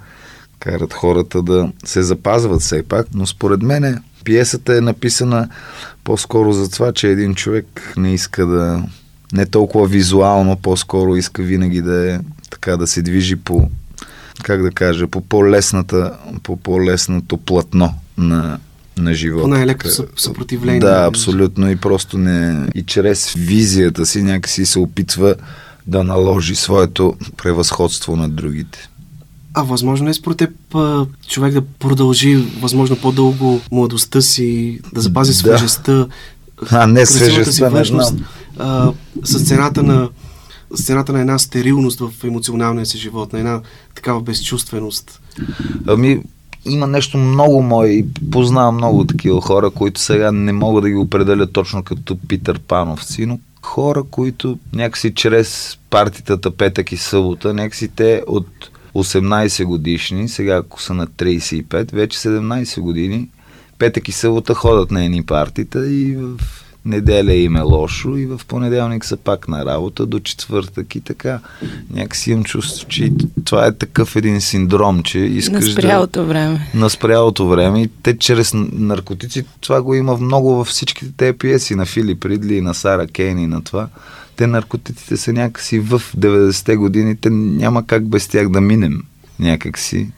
карат 0.61 0.95
хората 0.95 1.43
да 1.43 1.73
се 1.85 2.03
запазват 2.03 2.61
все 2.61 2.83
пак, 2.83 3.07
но 3.15 3.27
според 3.27 3.63
мен 3.63 4.03
пиесата 4.25 4.77
е 4.77 4.81
написана 4.81 5.49
по-скоро 6.05 6.53
за 6.53 6.71
това, 6.71 6.93
че 6.93 7.09
един 7.09 7.35
човек 7.35 7.93
не 7.97 8.15
иска 8.15 8.47
да 8.47 8.83
не 9.33 9.47
толкова 9.47 9.87
визуално, 9.87 10.57
по-скоро 10.57 11.17
иска 11.17 11.43
винаги 11.43 11.83
да 11.83 12.15
е 12.15 12.21
така 12.51 12.77
да 12.77 12.87
се 12.87 13.03
движи 13.03 13.37
по 13.37 13.71
как 14.43 14.63
да 14.63 14.71
кажа, 14.71 15.07
по 15.07 15.21
по-лесната, 15.21 16.19
по 16.43 16.57
по-лесното 16.57 17.37
платно 17.37 17.95
на, 18.19 18.59
на 19.01 19.15
живота. 19.15 19.49
Най-леко 19.49 19.89
съпротивление. 20.17 20.81
Да, 20.81 21.05
абсолютно 21.09 21.71
и 21.71 21.77
просто 21.77 22.19
не... 22.19 22.69
И 22.75 22.83
чрез 22.83 23.33
визията 23.33 24.07
си 24.07 24.23
някакси 24.23 24.67
се 24.67 24.79
опитва 24.79 25.35
да 25.87 26.05
наложи 26.05 26.55
своето 26.55 27.15
превъзходство 27.37 28.17
над 28.17 28.35
другите. 28.35 28.89
А 29.55 29.63
възможно 29.63 30.09
е 30.09 30.15
според 30.15 30.39
теб 30.39 30.51
човек 31.29 31.53
да 31.53 31.63
продължи 31.63 32.37
възможно 32.61 32.97
по-дълго 32.97 33.61
младостта 33.73 34.21
си, 34.21 34.81
да 34.95 35.01
запази 35.01 35.33
Да. 35.33 35.39
свежестта, 35.39 36.07
А, 36.71 36.87
не 36.87 37.07
свежестта, 37.07 37.53
си 37.53 37.63
не 37.75 37.85
знам. 37.85 38.25
а, 38.59 38.93
с 39.25 39.45
цената 39.45 39.83
на 39.83 40.09
с 40.75 40.85
цената 40.85 41.13
на 41.13 41.21
една 41.21 41.39
стерилност 41.39 42.01
в 42.01 42.11
емоционалния 42.25 42.87
си 42.87 42.99
живот, 42.99 43.33
на 43.33 43.39
една 43.39 43.61
такава 43.95 44.21
безчувственост. 44.21 45.21
Ами, 45.87 46.23
има 46.65 46.87
нещо 46.87 47.19
много 47.19 47.63
мое 47.63 47.89
и 47.89 48.07
познавам 48.33 48.75
много 48.75 49.05
такива 49.05 49.41
хора, 49.41 49.71
които 49.71 50.01
сега 50.01 50.33
не 50.33 50.53
мога 50.53 50.81
да 50.81 50.91
ги 50.91 50.97
определя 50.97 51.47
точно 51.47 51.83
като 51.83 52.19
Питър 52.29 52.59
Пановци, 52.59 53.27
но 53.27 53.39
хора, 53.63 54.03
които 54.11 54.59
някакси 54.73 55.15
чрез 55.15 55.79
партитата 55.91 56.51
петък 56.51 56.93
и 56.93 56.97
събота, 56.97 57.55
някакси 57.55 57.89
те 57.89 58.23
от 58.27 58.47
18 58.95 59.65
годишни, 59.65 60.29
сега 60.29 60.57
ако 60.57 60.83
са 60.83 60.95
на 60.95 61.07
35, 61.07 61.93
вече 61.93 62.19
17 62.19 62.81
години, 62.81 63.29
петък 63.79 64.09
и 64.09 64.13
събота 64.13 64.55
ходят 64.55 64.91
на 64.91 65.05
едни 65.05 65.23
партита 65.23 65.91
и 65.91 66.17
в 66.17 66.39
неделя 66.85 67.35
им 67.35 67.57
е 67.57 67.61
лошо 67.61 68.17
и 68.17 68.27
в 68.27 68.41
понеделник 68.49 69.05
са 69.05 69.17
пак 69.17 69.49
на 69.49 69.65
работа 69.65 70.07
до 70.07 70.21
четвъртък 70.21 70.95
и 70.95 71.01
така. 71.01 71.41
Някакси 71.91 72.31
имам 72.31 72.45
чувство, 72.45 72.89
че 72.89 73.13
това 73.45 73.67
е 73.67 73.73
такъв 73.73 74.17
един 74.17 74.41
синдром, 74.41 75.03
че 75.03 75.19
На 75.19 75.27
искаш 75.27 75.65
да 75.65 75.73
спрялото 75.73 76.27
време. 76.27 76.71
на 76.75 76.91
спрялото 76.91 77.49
време 77.49 77.83
и 77.83 77.91
те 78.03 78.19
чрез 78.19 78.53
наркотици, 78.73 79.45
това 79.61 79.83
го 79.83 79.95
има 79.95 80.17
много 80.17 80.55
във 80.55 80.67
всичките 80.69 81.13
тези 81.17 81.39
пиеси 81.39 81.75
на 81.75 81.87
Филип 81.87 82.25
Ридли 82.25 82.55
и 82.57 82.61
на 82.61 82.75
Сара 82.75 83.07
Кейн 83.07 83.39
и 83.39 83.47
на 83.47 83.65
това. 83.65 83.89
Те 84.37 84.47
наркотиците 84.47 85.17
са 85.17 85.33
някакси 85.33 85.79
в 85.79 86.03
90-те 86.19 86.77
години, 86.77 87.17
те 87.17 87.31
няма 87.31 87.87
как 87.87 88.09
без 88.09 88.29
тях 88.29 88.49
да 88.49 88.61
минем 88.61 89.03
някакси. 89.39 90.11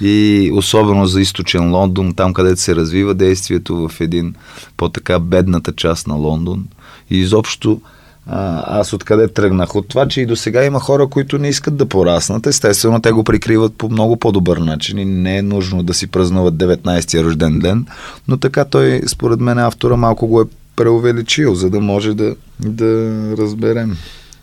И 0.00 0.50
особено 0.54 1.06
за 1.06 1.20
източен 1.20 1.74
Лондон, 1.74 2.14
там 2.14 2.34
където 2.34 2.60
се 2.60 2.76
развива 2.76 3.14
действието 3.14 3.88
в 3.88 4.00
един 4.00 4.34
по-така 4.76 5.18
бедната 5.18 5.72
част 5.72 6.06
на 6.06 6.14
Лондон. 6.14 6.66
И 7.10 7.18
изобщо 7.18 7.80
а, 8.26 8.62
аз 8.80 8.92
откъде 8.92 9.28
тръгнах? 9.28 9.76
От 9.76 9.88
това, 9.88 10.08
че 10.08 10.20
и 10.20 10.26
до 10.26 10.36
сега 10.36 10.64
има 10.64 10.80
хора, 10.80 11.06
които 11.06 11.38
не 11.38 11.48
искат 11.48 11.76
да 11.76 11.86
пораснат. 11.86 12.46
Естествено, 12.46 13.00
те 13.00 13.12
го 13.12 13.24
прикриват 13.24 13.74
по 13.78 13.88
много 13.88 14.16
по-добър 14.16 14.56
начин 14.56 14.98
и 14.98 15.04
не 15.04 15.38
е 15.38 15.42
нужно 15.42 15.82
да 15.82 15.94
си 15.94 16.06
празнуват 16.06 16.54
19-я 16.54 17.24
рожден 17.24 17.58
ден. 17.58 17.86
Но 18.28 18.36
така 18.36 18.64
той, 18.64 19.02
според 19.06 19.40
мен, 19.40 19.58
автора 19.58 19.96
малко 19.96 20.26
го 20.26 20.40
е 20.40 20.44
преувеличил, 20.76 21.54
за 21.54 21.70
да 21.70 21.80
може 21.80 22.14
да, 22.14 22.34
да 22.60 23.12
разберем 23.38 23.96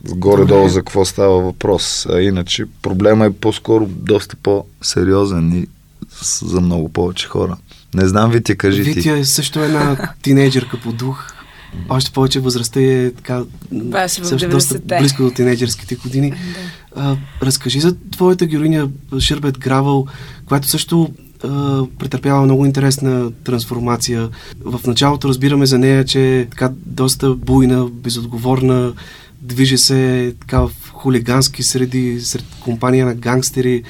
горе-долу 0.10 0.70
за 0.70 0.80
какво 0.80 1.06
става 1.06 1.42
въпрос. 1.42 2.06
А 2.10 2.22
иначе 2.22 2.66
проблема 2.82 3.26
е 3.26 3.32
по-скоро 3.32 3.86
доста 3.86 4.36
по-сериозен 4.36 5.54
и 5.54 5.68
за 6.42 6.62
много 6.62 6.90
повече 6.90 7.28
хора. 7.28 7.58
Не 7.94 8.08
знам, 8.08 8.32
Витя, 8.32 8.56
кажи 8.56 8.84
ти. 8.84 8.92
Витя 8.92 9.18
е 9.18 9.26
също 9.26 9.60
една 9.60 9.98
тинейджърка 10.22 10.80
по 10.84 10.92
дух. 10.92 11.28
Още 11.90 12.12
повече 12.12 12.40
възрастта 12.40 12.82
е 12.82 13.12
така 13.12 13.44
Баш 13.72 14.12
в 14.12 14.28
също 14.28 14.50
доста 14.50 14.76
90-те. 14.76 14.98
близко 15.00 15.24
до 15.24 15.32
тинейджърските 15.32 15.96
години. 15.96 16.34
А, 16.96 17.16
разкажи 17.42 17.80
за 17.80 17.96
твоята 18.12 18.46
героиня 18.46 18.90
Шърбет 19.20 19.60
Гравъл, 19.60 20.08
която 20.46 20.68
също 20.68 21.10
претърпява 22.00 22.42
много 22.42 22.66
интересна 22.66 23.32
трансформация. 23.44 24.30
В 24.66 24.88
началото 24.88 25.30
разбираме 25.30 25.66
за 25.66 25.80
нея, 25.80 26.06
че 26.06 26.40
е 26.40 26.46
така 26.46 26.72
доста 26.86 27.34
буйна, 27.34 27.86
безотговорна, 27.86 28.94
движи 29.46 29.78
се 29.78 30.34
така 30.40 30.60
в 30.60 30.72
хулигански 30.92 31.64
среди, 31.64 32.22
сред 32.22 32.46
компания 32.64 33.06
на 33.06 33.14
гангстери. 33.14 33.84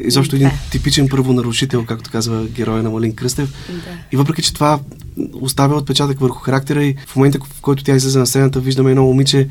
Изобщо 0.00 0.36
един 0.36 0.48
Да. 0.48 0.54
типичен 0.70 1.08
първонарушител, 1.08 1.84
както 1.84 2.10
казва 2.10 2.46
героя 2.46 2.82
на 2.82 2.90
Малин 2.90 3.14
Кръстев. 3.14 3.48
Да. 3.68 3.74
И 4.12 4.16
въпреки, 4.16 4.42
че 4.42 4.54
това 4.54 4.80
оставя 5.32 5.76
отпечатък 5.76 6.20
върху 6.20 6.38
характера 6.38 6.84
и 6.84 6.96
в 7.06 7.16
момента, 7.16 7.38
в 7.44 7.60
който 7.60 7.84
тя 7.84 7.96
излезе 7.96 8.18
на 8.18 8.26
сцената, 8.26 8.60
виждаме 8.60 8.90
едно 8.90 9.02
момиче 9.02 9.48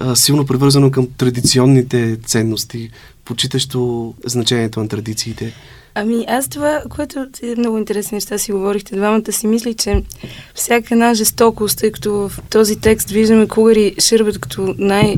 а, 0.00 0.16
силно 0.16 0.46
привързано 0.46 0.90
към 0.90 1.08
традиционните 1.18 2.16
ценности, 2.24 2.90
почитащо 3.28 4.14
значението 4.24 4.80
на 4.80 4.88
традициите. 4.88 5.52
Ами 5.94 6.24
аз 6.28 6.48
това, 6.48 6.82
което 6.90 7.26
е 7.42 7.54
много 7.58 7.78
интересни 7.78 8.16
неща 8.16 8.38
си 8.38 8.52
говорихте, 8.52 8.96
двамата 8.96 9.32
си 9.32 9.46
мисли, 9.46 9.74
че 9.74 10.02
всяка 10.54 10.94
една 10.94 11.14
жестокост, 11.14 11.78
тъй 11.78 11.92
като 11.92 12.12
в 12.12 12.32
този 12.50 12.76
текст 12.76 13.10
виждаме 13.10 13.48
Кугари 13.48 13.94
Шърбет 14.00 14.38
като 14.38 14.74
най- 14.78 15.16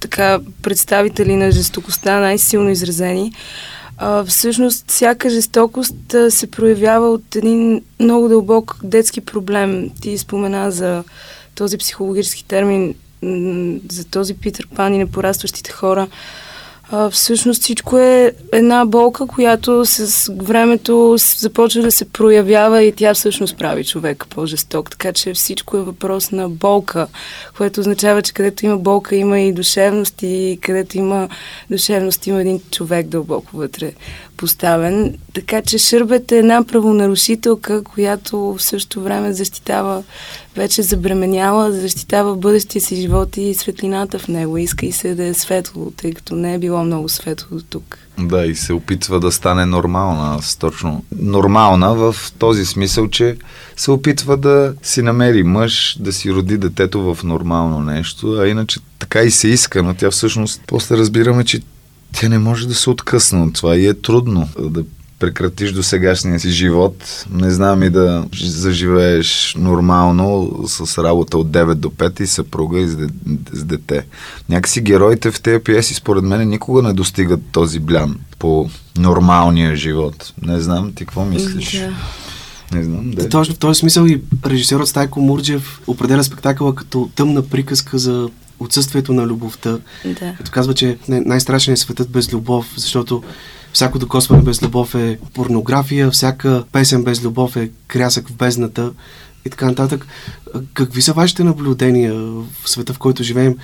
така 0.00 0.40
представители 0.62 1.36
на 1.36 1.50
жестокостта, 1.50 2.20
най-силно 2.20 2.70
изразени. 2.70 3.32
А, 3.96 4.24
всъщност 4.24 4.90
всяка 4.90 5.30
жестокост 5.30 6.14
а, 6.14 6.30
се 6.30 6.50
проявява 6.50 7.10
от 7.10 7.36
един 7.36 7.82
много 8.00 8.28
дълбок 8.28 8.76
детски 8.82 9.20
проблем. 9.20 9.90
Ти 10.00 10.18
спомена 10.18 10.70
за 10.70 11.04
този 11.54 11.78
психологически 11.78 12.44
термин, 12.44 12.94
за 13.90 14.04
този 14.10 14.34
Питър 14.34 14.68
Пан 14.76 14.94
и 14.94 14.98
непорастващите 14.98 15.72
хора. 15.72 16.08
А, 16.92 17.10
всъщност 17.10 17.62
всичко 17.62 17.98
е 17.98 18.32
една 18.52 18.84
болка, 18.84 19.26
която 19.26 19.84
с 19.84 20.32
времето 20.36 21.16
започва 21.38 21.82
да 21.82 21.90
се 21.90 22.04
проявява 22.04 22.82
и 22.82 22.92
тя 22.92 23.14
всъщност 23.14 23.58
прави 23.58 23.84
човека 23.84 24.26
по-жесток. 24.26 24.90
Така 24.90 25.12
че 25.12 25.34
всичко 25.34 25.76
е 25.76 25.82
въпрос 25.82 26.30
на 26.30 26.48
болка, 26.48 27.06
което 27.56 27.80
означава, 27.80 28.22
че 28.22 28.32
където 28.32 28.66
има 28.66 28.76
болка, 28.76 29.16
има 29.16 29.40
и 29.40 29.52
душевност 29.52 30.22
и 30.22 30.58
където 30.62 30.98
има 30.98 31.28
душевност, 31.70 32.26
има 32.26 32.40
един 32.40 32.60
човек 32.70 33.06
дълбоко 33.06 33.56
вътре 33.56 33.92
поставен. 34.36 35.18
Така 35.34 35.62
че 35.62 35.78
Шърбет 35.78 36.32
е 36.32 36.38
една 36.38 36.64
правонарушителка, 36.64 37.84
която 37.84 38.38
в 38.38 38.62
същото 38.62 39.02
време 39.02 39.32
защитава 39.32 40.02
вече 40.56 40.82
забременяла 40.82 41.72
защитава 41.72 42.34
бъдещия 42.34 42.82
си 42.82 42.96
живот 42.96 43.36
и 43.36 43.54
светлината 43.54 44.18
в 44.18 44.28
него. 44.28 44.58
Иска 44.58 44.86
и 44.86 44.92
се 44.92 45.14
да 45.14 45.24
е 45.24 45.34
светло, 45.34 45.92
тъй 45.96 46.12
като 46.12 46.34
не 46.34 46.54
е 46.54 46.58
било 46.58 46.84
много 46.84 47.08
светло 47.08 47.56
до 47.56 47.62
тук. 47.62 47.98
Да, 48.18 48.46
и 48.46 48.54
се 48.54 48.72
опитва 48.72 49.20
да 49.20 49.32
стане 49.32 49.66
нормална. 49.66 50.34
Аз 50.34 50.56
точно 50.56 51.04
нормална 51.18 51.94
в 51.94 52.16
този 52.38 52.66
смисъл, 52.66 53.08
че 53.08 53.36
се 53.76 53.90
опитва 53.90 54.36
да 54.36 54.74
си 54.82 55.02
намери 55.02 55.42
мъж, 55.42 55.96
да 56.00 56.12
си 56.12 56.32
роди 56.32 56.58
детето 56.58 57.14
в 57.14 57.24
нормално 57.24 57.80
нещо, 57.80 58.32
а 58.32 58.48
иначе 58.48 58.80
така 58.98 59.22
и 59.22 59.30
се 59.30 59.48
иска, 59.48 59.82
но 59.82 59.94
тя 59.94 60.10
всъщност 60.10 60.62
после 60.66 60.96
разбираме, 60.96 61.44
че 61.44 61.60
тя 62.12 62.28
не 62.28 62.38
може 62.38 62.68
да 62.68 62.74
се 62.74 62.90
откъсне 62.90 63.42
от 63.42 63.54
това 63.54 63.76
и 63.76 63.86
е 63.86 63.94
трудно 63.94 64.48
да 64.58 64.84
прекратиш 65.20 65.72
до 65.72 65.82
сегашния 65.82 66.40
си 66.40 66.50
живот. 66.50 67.24
Не 67.30 67.50
знам 67.50 67.82
и 67.82 67.90
да 67.90 68.26
заживееш 68.42 69.54
нормално 69.58 70.58
с 70.66 71.04
работа 71.04 71.38
от 71.38 71.50
9 71.50 71.74
до 71.74 71.88
5 71.88 72.20
и 72.20 72.26
съпруга 72.26 72.80
и 72.80 72.88
с, 72.88 73.64
дете. 73.64 74.06
Някакси 74.48 74.80
героите 74.80 75.30
в 75.30 75.40
тези 75.40 75.64
пиеси 75.64 75.94
според 75.94 76.24
мен 76.24 76.48
никога 76.48 76.82
не 76.82 76.92
достигат 76.92 77.40
този 77.52 77.78
блян 77.78 78.16
по 78.38 78.70
нормалния 78.98 79.76
живот. 79.76 80.32
Не 80.42 80.60
знам, 80.60 80.92
ти 80.92 81.04
какво 81.04 81.24
мислиш? 81.24 81.78
Да. 81.78 81.92
Не 82.76 82.84
знам, 82.84 83.10
да. 83.10 83.28
Точно 83.28 83.54
в 83.54 83.58
този 83.58 83.78
смисъл 83.78 84.06
и 84.06 84.22
режисерът 84.46 84.88
Стайко 84.88 85.20
Мурджев 85.20 85.80
определя 85.86 86.24
спектакъла 86.24 86.74
като 86.74 87.10
тъмна 87.14 87.42
приказка 87.42 87.98
за 87.98 88.28
отсъствието 88.60 89.12
на 89.12 89.26
любовта. 89.26 89.78
Да. 90.04 90.34
Като 90.36 90.50
казва, 90.50 90.74
че 90.74 90.98
най-страшен 91.08 91.74
е 91.74 91.76
светът 91.76 92.10
без 92.10 92.32
любов, 92.32 92.66
защото 92.76 93.22
всяко 93.72 93.98
докосване 93.98 94.42
без 94.42 94.62
любов 94.62 94.94
е 94.94 95.18
порнография, 95.34 96.10
всяка 96.10 96.64
песен 96.72 97.04
без 97.04 97.22
любов 97.22 97.56
е 97.56 97.70
крясък 97.88 98.28
в 98.28 98.34
бездната 98.34 98.92
и 99.44 99.50
така 99.50 99.66
нататък. 99.66 100.06
Какви 100.74 101.02
са 101.02 101.12
вашите 101.12 101.44
наблюдения 101.44 102.14
в 102.14 102.44
света, 102.64 102.94
в 102.94 102.98
който 102.98 103.22
живеем? 103.22 103.56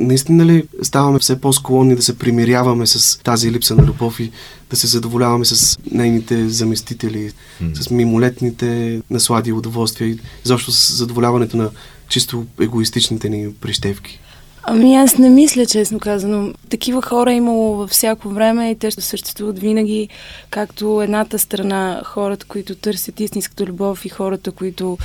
Наистина 0.00 0.46
ли 0.46 0.64
ставаме 0.82 1.18
все 1.18 1.40
по-склонни 1.40 1.96
да 1.96 2.02
се 2.02 2.18
примиряваме 2.18 2.86
с 2.86 3.18
тази 3.18 3.52
липса 3.52 3.74
на 3.74 3.82
любов 3.82 4.20
и 4.20 4.30
да 4.70 4.76
се 4.76 4.86
задоволяваме 4.86 5.44
с 5.44 5.78
нейните 5.90 6.48
заместители, 6.48 7.32
mm. 7.62 7.74
с 7.82 7.90
мимолетните 7.90 9.00
наслади 9.10 9.50
и 9.50 9.52
удоволствия 9.52 10.08
и 10.08 10.18
защо 10.44 10.70
с 10.70 10.96
задоволяването 10.96 11.56
на 11.56 11.70
чисто 12.08 12.46
егоистичните 12.60 13.28
ни 13.28 13.52
прищевки? 13.60 14.20
Ами 14.64 14.94
аз 14.94 15.18
не 15.18 15.30
мисля, 15.30 15.66
честно 15.66 16.00
казано. 16.00 16.52
Такива 16.68 17.02
хора 17.02 17.32
е 17.32 17.36
имало 17.36 17.76
във 17.76 17.90
всяко 17.90 18.28
време 18.28 18.70
и 18.70 18.78
те 18.78 18.90
ще 18.90 19.00
съществуват 19.00 19.58
винаги, 19.58 20.08
както 20.50 21.02
едната 21.02 21.38
страна, 21.38 22.02
хората, 22.04 22.46
които 22.46 22.74
търсят 22.74 23.20
истинската 23.20 23.66
любов 23.66 24.04
и 24.04 24.08
хората, 24.08 24.52
които 24.52 24.98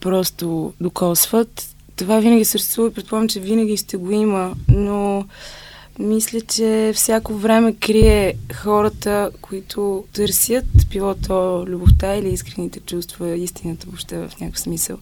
просто 0.00 0.72
докосват. 0.80 1.66
Това 1.96 2.20
винаги 2.20 2.44
съществува 2.44 2.88
и 2.88 2.94
предполагам, 2.94 3.28
че 3.28 3.40
винаги 3.40 3.76
ще 3.76 3.96
го 3.96 4.10
има, 4.10 4.52
но 4.68 5.24
мисля, 6.00 6.40
че 6.40 6.92
всяко 6.94 7.34
време 7.34 7.74
крие 7.74 8.34
хората, 8.54 9.30
които 9.40 10.04
търсят, 10.12 10.64
било 10.90 11.14
то 11.14 11.64
любовта 11.66 12.16
или 12.16 12.28
искрените 12.28 12.80
чувства, 12.80 13.36
истината 13.36 13.86
въобще 13.86 14.16
в 14.16 14.30
някакъв 14.40 14.60
смисъл. 14.60 14.98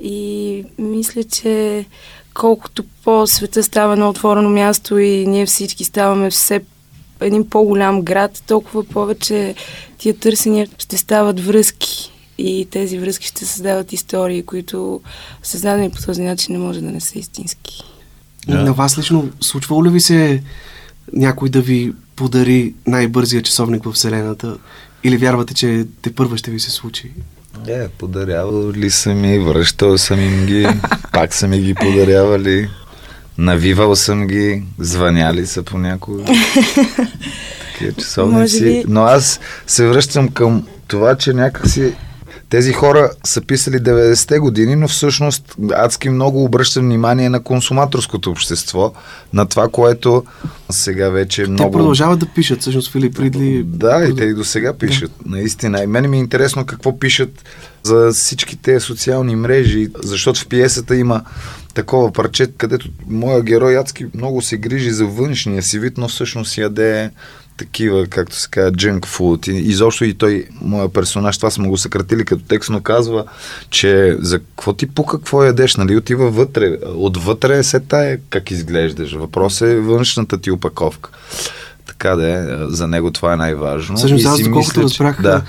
И 0.00 0.64
мисля, 0.78 1.24
че 1.24 1.84
колкото 2.34 2.84
по-света 3.04 3.62
става 3.62 3.96
на 3.96 4.08
отворено 4.10 4.48
място 4.48 4.98
и 4.98 5.26
ние 5.26 5.46
всички 5.46 5.84
ставаме 5.84 6.30
все 6.30 6.60
един 7.20 7.50
по-голям 7.50 8.02
град, 8.02 8.42
толкова 8.46 8.84
повече 8.84 9.54
тия 9.98 10.16
търсения 10.16 10.68
ще 10.78 10.98
стават 10.98 11.40
връзки 11.40 12.12
и 12.38 12.68
тези 12.70 12.98
връзки 12.98 13.26
ще 13.26 13.46
създават 13.46 13.92
истории, 13.92 14.42
които 14.42 15.00
създадени 15.42 15.90
по 15.90 16.02
този 16.02 16.22
начин 16.22 16.52
не 16.52 16.58
може 16.58 16.80
да 16.80 16.90
не 16.90 17.00
са 17.00 17.18
истински. 17.18 17.89
Yeah. 18.50 18.62
На 18.62 18.72
вас 18.72 18.98
лично 18.98 19.30
случвало 19.40 19.84
ли 19.84 19.88
ви 19.88 20.00
се 20.00 20.42
някой 21.12 21.48
да 21.48 21.60
ви 21.60 21.92
подари 22.16 22.74
най-бързия 22.86 23.42
часовник 23.42 23.84
в 23.84 23.92
Вселената? 23.92 24.56
Или 25.04 25.16
вярвате, 25.16 25.54
че 25.54 25.86
те 26.02 26.14
първа 26.14 26.36
ще 26.36 26.50
ви 26.50 26.60
се 26.60 26.70
случи? 26.70 27.10
Е, 27.68 27.88
подарявал 27.88 28.72
ли 28.72 28.90
съм 28.90 29.24
и 29.24 29.38
връщал 29.38 29.98
съм 29.98 30.20
им 30.20 30.46
ги, 30.46 30.66
пак 31.12 31.34
са 31.34 31.48
ми 31.48 31.60
ги 31.60 31.74
подарявали, 31.74 32.68
навивал 33.38 33.96
съм 33.96 34.26
ги, 34.26 34.62
звъняли 34.78 35.46
са 35.46 35.62
понякога. 35.62 36.24
Такива 37.72 37.92
часовници. 37.98 38.64
Би... 38.64 38.84
Но 38.88 39.02
аз 39.02 39.40
се 39.66 39.86
връщам 39.88 40.28
към 40.28 40.66
това, 40.88 41.16
че 41.16 41.32
някакси 41.32 41.92
тези 42.50 42.72
хора 42.72 43.10
са 43.24 43.40
писали 43.40 43.76
90-те 43.76 44.38
години, 44.38 44.76
но 44.76 44.88
всъщност 44.88 45.56
адски 45.72 46.08
много 46.08 46.44
обръщам 46.44 46.84
внимание 46.84 47.28
на 47.28 47.42
консуматорското 47.42 48.30
общество, 48.30 48.92
на 49.32 49.46
това, 49.46 49.68
което 49.68 50.24
сега 50.70 51.08
вече 51.08 51.42
е 51.42 51.46
много... 51.46 51.70
Те 51.70 51.76
продължават 51.76 52.18
да 52.18 52.26
пишат, 52.26 52.60
всъщност 52.60 52.92
Филип 52.92 53.18
Ридли... 53.18 53.62
Да, 53.66 54.06
и 54.10 54.16
те 54.16 54.24
и 54.24 54.34
до 54.34 54.44
сега 54.44 54.72
пишат, 54.72 55.12
да. 55.24 55.36
наистина. 55.36 55.82
И 55.82 55.86
мен 55.86 56.10
ми 56.10 56.16
е 56.16 56.20
интересно 56.20 56.66
какво 56.66 56.98
пишат 56.98 57.44
за 57.82 58.10
всички 58.12 58.56
тези 58.56 58.80
социални 58.80 59.36
мрежи, 59.36 59.88
защото 60.02 60.40
в 60.40 60.46
пиесата 60.46 60.96
има 60.96 61.22
такова 61.74 62.12
парче, 62.12 62.46
където 62.56 62.88
моя 63.06 63.42
герой 63.42 63.72
Яцки 63.72 64.06
много 64.14 64.42
се 64.42 64.56
грижи 64.56 64.90
за 64.90 65.06
външния 65.06 65.62
си 65.62 65.78
вид, 65.78 65.98
но 65.98 66.08
всъщност 66.08 66.58
яде 66.58 67.10
такива, 67.60 68.06
както 68.06 68.36
се 68.36 68.48
казва, 68.50 68.72
junk 68.72 69.00
food. 69.00 69.50
И, 69.50 69.56
изобщо 69.56 70.04
и 70.04 70.14
той, 70.14 70.44
моя 70.60 70.88
персонаж, 70.88 71.36
това 71.36 71.50
сме 71.50 71.68
го 71.68 71.76
съкратили 71.76 72.24
като 72.24 72.42
текст, 72.44 72.70
но 72.70 72.80
казва, 72.80 73.24
че 73.70 74.16
за 74.20 74.38
какво 74.38 74.72
ти 74.72 74.86
пука, 74.86 75.16
какво 75.16 75.44
ядеш, 75.44 75.76
нали? 75.76 75.96
Отива 75.96 76.30
вътре. 76.30 76.76
Отвътре 76.94 77.58
е 77.58 77.62
се 77.62 77.80
тая 77.80 78.18
как 78.30 78.50
изглеждаш. 78.50 79.12
Въпрос 79.12 79.60
е 79.60 79.76
външната 79.76 80.40
ти 80.40 80.50
опаковка. 80.50 81.10
Така 81.86 82.16
да 82.16 82.28
е, 82.28 82.66
за 82.68 82.88
него 82.88 83.10
това 83.10 83.32
е 83.32 83.36
най-важно. 83.36 83.96
Всъщност, 83.96 84.26
аз 84.26 84.42
доколкото 84.42 84.82
разбрах, 84.82 85.22
да 85.22 85.42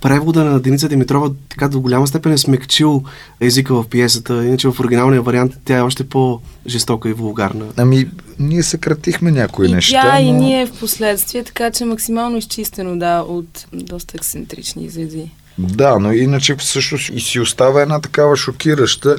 превода 0.00 0.44
на 0.44 0.60
Деница 0.60 0.88
Димитрова 0.88 1.30
така 1.48 1.68
до 1.68 1.80
голяма 1.80 2.06
степен 2.06 2.32
е 2.32 2.38
смекчил 2.38 3.02
езика 3.40 3.74
в 3.74 3.88
пиесата, 3.88 4.46
иначе 4.46 4.68
в 4.68 4.80
оригиналния 4.80 5.22
вариант 5.22 5.52
тя 5.64 5.76
е 5.76 5.82
още 5.82 6.08
по-жестока 6.08 7.08
и 7.08 7.12
вулгарна. 7.12 7.64
Ами, 7.76 8.06
ние 8.38 8.62
съкратихме 8.62 9.30
някои 9.30 9.68
и 9.68 9.72
неща. 9.72 10.02
Тя 10.02 10.12
но... 10.12 10.18
и 10.18 10.32
ние 10.32 10.66
в 10.66 10.78
последствие, 10.80 11.44
така 11.44 11.70
че 11.70 11.84
максимално 11.84 12.36
изчистено, 12.36 12.98
да, 12.98 13.20
от 13.28 13.66
доста 13.72 14.16
ексцентрични 14.16 14.84
изрази. 14.84 15.30
Да, 15.58 15.98
но 15.98 16.12
иначе 16.12 16.56
всъщност 16.56 17.10
и 17.14 17.20
си 17.20 17.40
остава 17.40 17.82
една 17.82 18.00
такава 18.00 18.36
шокираща. 18.36 19.16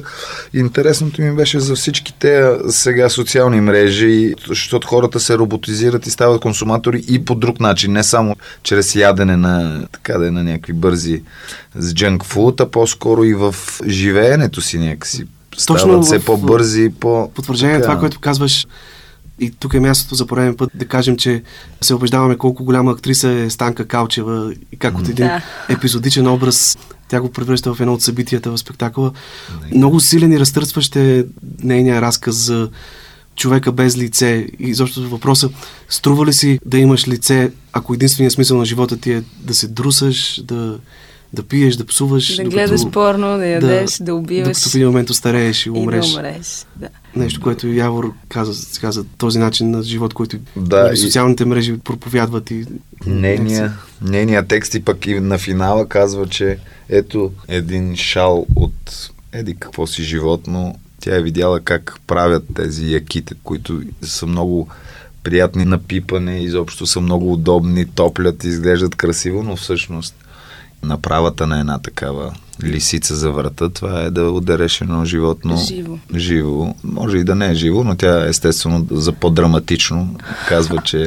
Интересното 0.54 1.22
ми 1.22 1.36
беше 1.36 1.60
за 1.60 1.74
всички 1.74 2.14
те 2.18 2.50
сега 2.68 3.08
социални 3.08 3.60
мрежи, 3.60 4.34
защото 4.48 4.88
хората 4.88 5.20
се 5.20 5.38
роботизират 5.38 6.06
и 6.06 6.10
стават 6.10 6.40
консуматори 6.40 7.04
и 7.08 7.24
по 7.24 7.34
друг 7.34 7.60
начин, 7.60 7.92
не 7.92 8.02
само 8.02 8.36
чрез 8.62 8.94
ядене 8.94 9.36
на, 9.36 9.86
така 9.92 10.18
да 10.18 10.26
е, 10.26 10.30
на 10.30 10.44
някакви 10.44 10.72
бързи 10.72 11.22
с 11.78 11.94
джанк 11.94 12.24
фуд, 12.24 12.60
а 12.60 12.70
по-скоро 12.70 13.24
и 13.24 13.34
в 13.34 13.54
живеенето 13.88 14.60
си 14.60 14.78
някакси. 14.78 15.24
Стават 15.56 15.82
Точно 15.82 16.02
все 16.02 16.24
по-бързи, 16.24 16.90
по... 17.00 17.30
Потвърждение 17.34 17.76
на 17.76 17.82
това, 17.82 17.98
което 17.98 18.20
казваш, 18.20 18.66
и 19.40 19.50
тук 19.50 19.74
е 19.74 19.80
мястото 19.80 20.14
за 20.14 20.26
пореден 20.26 20.56
път 20.56 20.70
да 20.74 20.88
кажем, 20.88 21.16
че 21.16 21.42
се 21.80 21.94
убеждаваме 21.94 22.36
колко 22.36 22.64
голяма 22.64 22.90
актриса 22.90 23.28
е 23.28 23.50
Станка 23.50 23.88
Калчева 23.88 24.52
и 24.72 24.76
как 24.76 24.98
от 24.98 25.08
един 25.08 25.26
да. 25.26 25.42
епизодичен 25.68 26.26
образ 26.26 26.78
тя 27.08 27.20
го 27.20 27.32
превръща 27.32 27.74
в 27.74 27.80
едно 27.80 27.94
от 27.94 28.02
събитията 28.02 28.50
в 28.50 28.58
спектакъла. 28.58 29.12
Много 29.74 30.00
силен 30.00 30.32
и 30.32 30.40
разтърсващ 30.40 30.96
е 30.96 31.24
нейния 31.62 32.00
разказ 32.00 32.36
за 32.36 32.68
човека 33.36 33.72
без 33.72 33.98
лице. 33.98 34.46
И 34.58 34.74
защото 34.74 35.08
въпроса, 35.08 35.50
струва 35.88 36.26
ли 36.26 36.32
си 36.32 36.58
да 36.66 36.78
имаш 36.78 37.08
лице, 37.08 37.50
ако 37.72 37.94
единственият 37.94 38.32
смисъл 38.32 38.58
на 38.58 38.64
живота 38.64 38.96
ти 38.96 39.12
е 39.12 39.22
да 39.40 39.54
се 39.54 39.68
друсаш, 39.68 40.42
да 40.44 40.78
да 41.32 41.42
пиеш, 41.42 41.76
да 41.76 41.86
псуваш. 41.86 42.36
Да 42.36 42.44
докато, 42.44 42.50
гледаш 42.50 42.80
порно, 42.92 43.38
да 43.38 43.46
ядеш, 43.46 43.98
да, 43.98 44.04
да 44.04 44.14
убиваш. 44.14 44.48
Докато 44.48 44.70
в 44.70 44.74
един 44.74 44.86
момент 44.86 45.10
остарееш 45.10 45.66
и 45.66 45.70
умреш. 45.70 46.08
И 46.08 46.12
да 46.12 46.18
умреш, 46.18 46.66
да. 46.76 46.88
Нещо, 47.16 47.40
което 47.40 47.68
Явор 47.68 48.12
каза 48.28 48.54
сега 48.54 48.92
за 48.92 49.04
този 49.04 49.38
начин 49.38 49.70
на 49.70 49.82
живот, 49.82 50.14
който 50.14 50.36
да, 50.56 50.90
и 50.92 50.96
социалните 50.96 51.44
мрежи 51.44 51.78
проповядват. 51.78 52.50
И... 52.50 52.66
Нейния, 53.06 53.72
нейния 54.02 54.46
текст 54.46 54.74
и 54.74 54.84
пък 54.84 55.06
и 55.06 55.20
на 55.20 55.38
финала 55.38 55.88
казва, 55.88 56.26
че 56.26 56.58
ето 56.88 57.32
един 57.48 57.96
шал 57.96 58.46
от 58.56 59.10
еди 59.32 59.56
какво 59.58 59.86
си 59.86 60.02
животно, 60.02 60.74
тя 61.00 61.16
е 61.16 61.22
видяла 61.22 61.60
как 61.60 62.00
правят 62.06 62.44
тези 62.54 62.92
яките, 62.92 63.34
които 63.44 63.82
са 64.02 64.26
много 64.26 64.68
приятни 65.22 65.64
на 65.64 65.78
пипане, 65.78 66.42
изобщо 66.42 66.86
са 66.86 67.00
много 67.00 67.32
удобни, 67.32 67.86
топлят, 67.86 68.44
изглеждат 68.44 68.94
красиво, 68.94 69.42
но 69.42 69.56
всъщност 69.56 70.14
направата 70.82 71.46
на 71.46 71.60
една 71.60 71.78
такава 71.78 72.34
лисица 72.62 73.16
за 73.16 73.30
врата, 73.30 73.68
това 73.68 74.00
е 74.00 74.10
да 74.10 74.30
удареш 74.30 74.80
едно 74.80 75.04
животно 75.04 75.56
живо. 75.56 75.98
живо. 76.16 76.74
Може 76.84 77.18
и 77.18 77.24
да 77.24 77.34
не 77.34 77.46
е 77.46 77.54
живо, 77.54 77.84
но 77.84 77.96
тя 77.96 78.26
естествено 78.26 78.86
за 78.90 79.12
по-драматично 79.12 80.16
казва, 80.48 80.78
че 80.84 81.06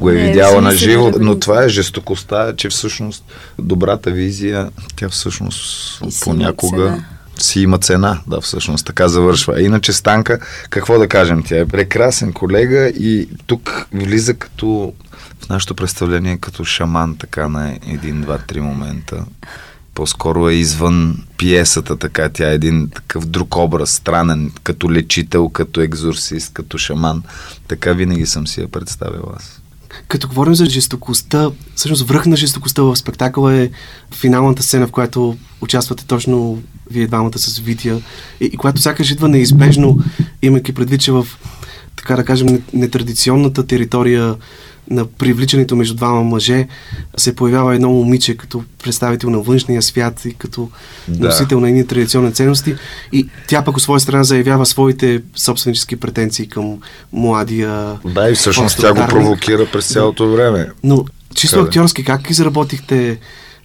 го 0.00 0.10
е 0.10 0.12
не, 0.14 0.22
видяла 0.22 0.60
на 0.60 0.76
живо, 0.76 1.12
но 1.20 1.38
това 1.38 1.64
е 1.64 1.68
жестокостта, 1.68 2.56
че 2.56 2.68
всъщност 2.68 3.24
добрата 3.58 4.10
визия, 4.10 4.70
тя 4.96 5.08
всъщност 5.08 6.00
и 6.04 6.24
понякога 6.24 7.04
си 7.38 7.60
има 7.60 7.78
цена, 7.78 8.20
да, 8.26 8.40
всъщност 8.40 8.86
така 8.86 9.08
завършва. 9.08 9.62
Иначе 9.62 9.92
Станка, 9.92 10.38
какво 10.70 10.98
да 10.98 11.08
кажем, 11.08 11.42
тя 11.42 11.58
е 11.58 11.66
прекрасен 11.66 12.32
колега 12.32 12.88
и 12.88 13.28
тук 13.46 13.86
влиза 13.92 14.34
като 14.34 14.92
в 15.40 15.48
нашето 15.48 15.74
представление 15.74 16.36
като 16.36 16.64
шаман, 16.64 17.16
така 17.16 17.48
на 17.48 17.78
един, 17.86 18.20
два, 18.20 18.38
три 18.38 18.60
момента. 18.60 19.24
По-скоро 19.94 20.48
е 20.48 20.54
извън 20.54 21.24
пиесата, 21.38 21.96
така 21.96 22.28
тя 22.28 22.50
е 22.50 22.54
един 22.54 22.90
такъв 22.94 23.26
друг 23.26 23.56
образ, 23.56 23.90
странен, 23.90 24.52
като 24.62 24.92
лечител, 24.92 25.48
като 25.48 25.80
екзорсист, 25.80 26.52
като 26.52 26.78
шаман. 26.78 27.22
Така 27.68 27.92
винаги 27.92 28.26
съм 28.26 28.46
си 28.46 28.60
я 28.60 28.68
представил 28.68 29.22
аз. 29.36 29.60
Като 30.08 30.28
говорим 30.28 30.54
за 30.54 30.66
жестокостта, 30.66 31.50
всъщност 31.74 32.08
връх 32.08 32.26
на 32.26 32.36
жестокостта 32.36 32.82
в 32.82 32.96
спектакъла 32.96 33.54
е 33.54 33.70
финалната 34.14 34.62
сцена, 34.62 34.86
в 34.86 34.90
която 34.90 35.36
участвате 35.60 36.06
точно 36.06 36.62
вие 36.90 37.06
двамата 37.06 37.38
с 37.38 37.58
Вития 37.58 38.00
и, 38.40 38.44
и 38.44 38.56
която 38.56 38.82
сякаш 38.82 39.10
идва 39.10 39.28
неизбежно, 39.28 39.98
имайки 40.42 40.72
предвид, 40.72 41.00
че 41.00 41.12
в 41.12 41.26
така 41.96 42.16
да 42.16 42.24
кажем, 42.24 42.62
нетрадиционната 42.72 43.66
територия 43.66 44.34
на 44.90 45.06
привличането 45.06 45.76
между 45.76 45.94
двама 45.94 46.22
мъже 46.22 46.68
се 47.16 47.36
появява 47.36 47.74
едно 47.74 47.90
момиче 47.90 48.36
като 48.36 48.64
представител 48.82 49.30
на 49.30 49.40
външния 49.40 49.82
свят 49.82 50.24
и 50.24 50.34
като 50.34 50.70
да. 51.08 51.26
носител 51.26 51.60
на 51.60 51.68
едни 51.68 51.86
традиционни 51.86 52.32
ценности 52.32 52.74
и 53.12 53.28
тя 53.48 53.64
пък 53.64 53.76
от 53.76 53.82
своя 53.82 54.00
страна 54.00 54.24
заявява 54.24 54.66
своите 54.66 55.22
собственически 55.36 55.96
претенции 55.96 56.48
към 56.48 56.78
младия 57.12 57.98
Да, 58.04 58.30
и 58.30 58.34
всъщност 58.34 58.78
тя 58.80 58.94
го 58.94 59.06
провокира 59.08 59.66
през 59.72 59.88
цялото 59.88 60.32
време. 60.32 60.66
Но 60.84 61.04
чисто 61.34 61.56
Къде? 61.56 61.68
актьорски, 61.68 62.04
как 62.04 62.30
изработихте 62.30 63.18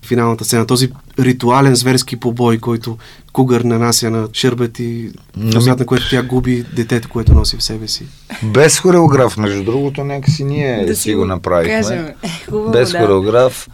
финалната 0.05 0.45
сцена, 0.45 0.67
този 0.67 0.89
ритуален 1.19 1.75
зверски 1.75 2.15
побой, 2.15 2.57
който 2.57 2.97
Кугър 3.33 3.61
нанася 3.61 4.11
на 4.11 4.27
Шербет 4.33 4.79
и 4.79 5.11
в 5.37 5.65
на 5.65 5.85
което 5.85 6.09
тя 6.09 6.23
губи 6.23 6.65
детето, 6.75 7.09
което 7.09 7.33
носи 7.33 7.57
в 7.57 7.63
себе 7.63 7.87
си. 7.87 8.05
Без 8.43 8.79
хореограф, 8.79 9.37
между 9.37 9.63
другото, 9.63 10.03
нека 10.03 10.31
си 10.31 10.43
ние 10.43 10.85
да 10.85 10.95
си 10.95 11.13
го 11.13 11.25
направихме. 11.25 12.15
Хубаво, 12.49 12.71
Без 12.71 12.91
да. 12.91 12.99
хореограф, 12.99 13.69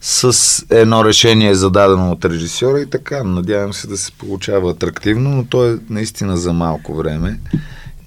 с 0.00 0.64
едно 0.70 1.04
решение 1.04 1.54
зададено 1.54 2.12
от 2.12 2.24
режисьора 2.24 2.80
и 2.80 2.90
така. 2.90 3.24
Надявам 3.24 3.72
се 3.72 3.86
да 3.86 3.96
се 3.96 4.12
получава 4.12 4.70
атрактивно, 4.70 5.30
но 5.30 5.44
то 5.44 5.70
е 5.70 5.76
наистина 5.90 6.36
за 6.36 6.52
малко 6.52 6.94
време. 6.94 7.38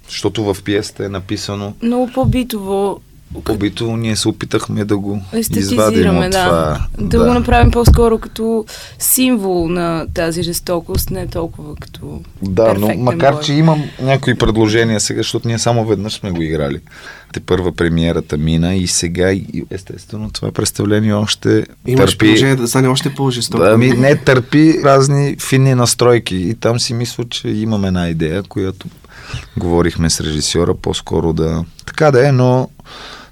Защото 0.07 0.53
в 0.53 0.63
пиесата 0.63 1.05
е 1.05 1.09
написано... 1.09 1.73
Много 1.81 2.11
по-битово 2.13 2.99
по-бито 3.41 3.97
ние 3.97 4.15
се 4.15 4.27
опитахме 4.27 4.85
да 4.85 4.97
го 4.97 5.21
извадим 5.49 6.17
от 6.17 6.31
да. 6.31 6.45
това. 6.45 6.87
Да, 6.97 7.07
да 7.17 7.25
го 7.25 7.33
направим 7.33 7.71
по-скоро 7.71 8.17
като 8.17 8.65
символ 8.99 9.69
на 9.69 10.07
тази 10.13 10.43
жестокост, 10.43 11.09
не 11.09 11.27
толкова 11.27 11.75
като 11.75 12.21
Да, 12.41 12.73
но 12.73 12.95
макар, 12.97 13.33
бой. 13.33 13.41
че 13.41 13.53
имам 13.53 13.83
някои 14.01 14.35
предложения 14.35 14.99
сега, 14.99 15.19
защото 15.19 15.47
ние 15.47 15.59
само 15.59 15.85
веднъж 15.85 16.13
сме 16.13 16.31
го 16.31 16.41
играли. 16.41 16.79
Те 17.33 17.39
първа 17.39 17.71
премиерата 17.71 18.37
мина 18.37 18.75
и 18.75 18.87
сега 18.87 19.31
и 19.31 19.65
естествено 19.71 20.29
това 20.31 20.51
представление 20.51 21.13
още 21.13 21.65
Имаш 21.87 22.11
търпи... 22.11 22.17
предложение 22.17 22.55
да 22.55 22.67
стане 22.67 22.87
още 22.87 23.13
по-жестоко. 23.13 23.63
Ами 23.63 23.89
не, 23.89 24.15
търпи 24.15 24.79
разни 24.83 25.35
фини 25.39 25.75
настройки 25.75 26.35
и 26.35 26.55
там 26.55 26.79
си 26.79 26.93
мисля, 26.93 27.25
че 27.29 27.47
имаме 27.47 27.87
една 27.87 28.09
идея, 28.09 28.43
която 28.43 28.87
говорихме 29.57 30.09
с 30.09 30.21
режисьора, 30.21 30.75
по-скоро 30.75 31.33
да... 31.33 31.63
Така 31.85 32.11
да 32.11 32.27
е, 32.27 32.31
но 32.31 32.69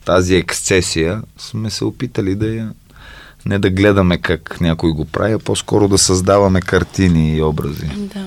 тази 0.05 0.35
ексцесия 0.35 1.21
сме 1.37 1.69
се 1.69 1.85
опитали 1.85 2.35
да 2.35 2.47
я 2.47 2.71
не 3.45 3.59
да 3.59 3.69
гледаме 3.69 4.17
как 4.17 4.61
някой 4.61 4.91
го 4.91 5.05
прави, 5.05 5.33
а 5.33 5.39
по-скоро 5.39 5.87
да 5.87 5.97
създаваме 5.97 6.61
картини 6.61 7.37
и 7.37 7.41
образи. 7.41 7.87
Да. 7.97 8.25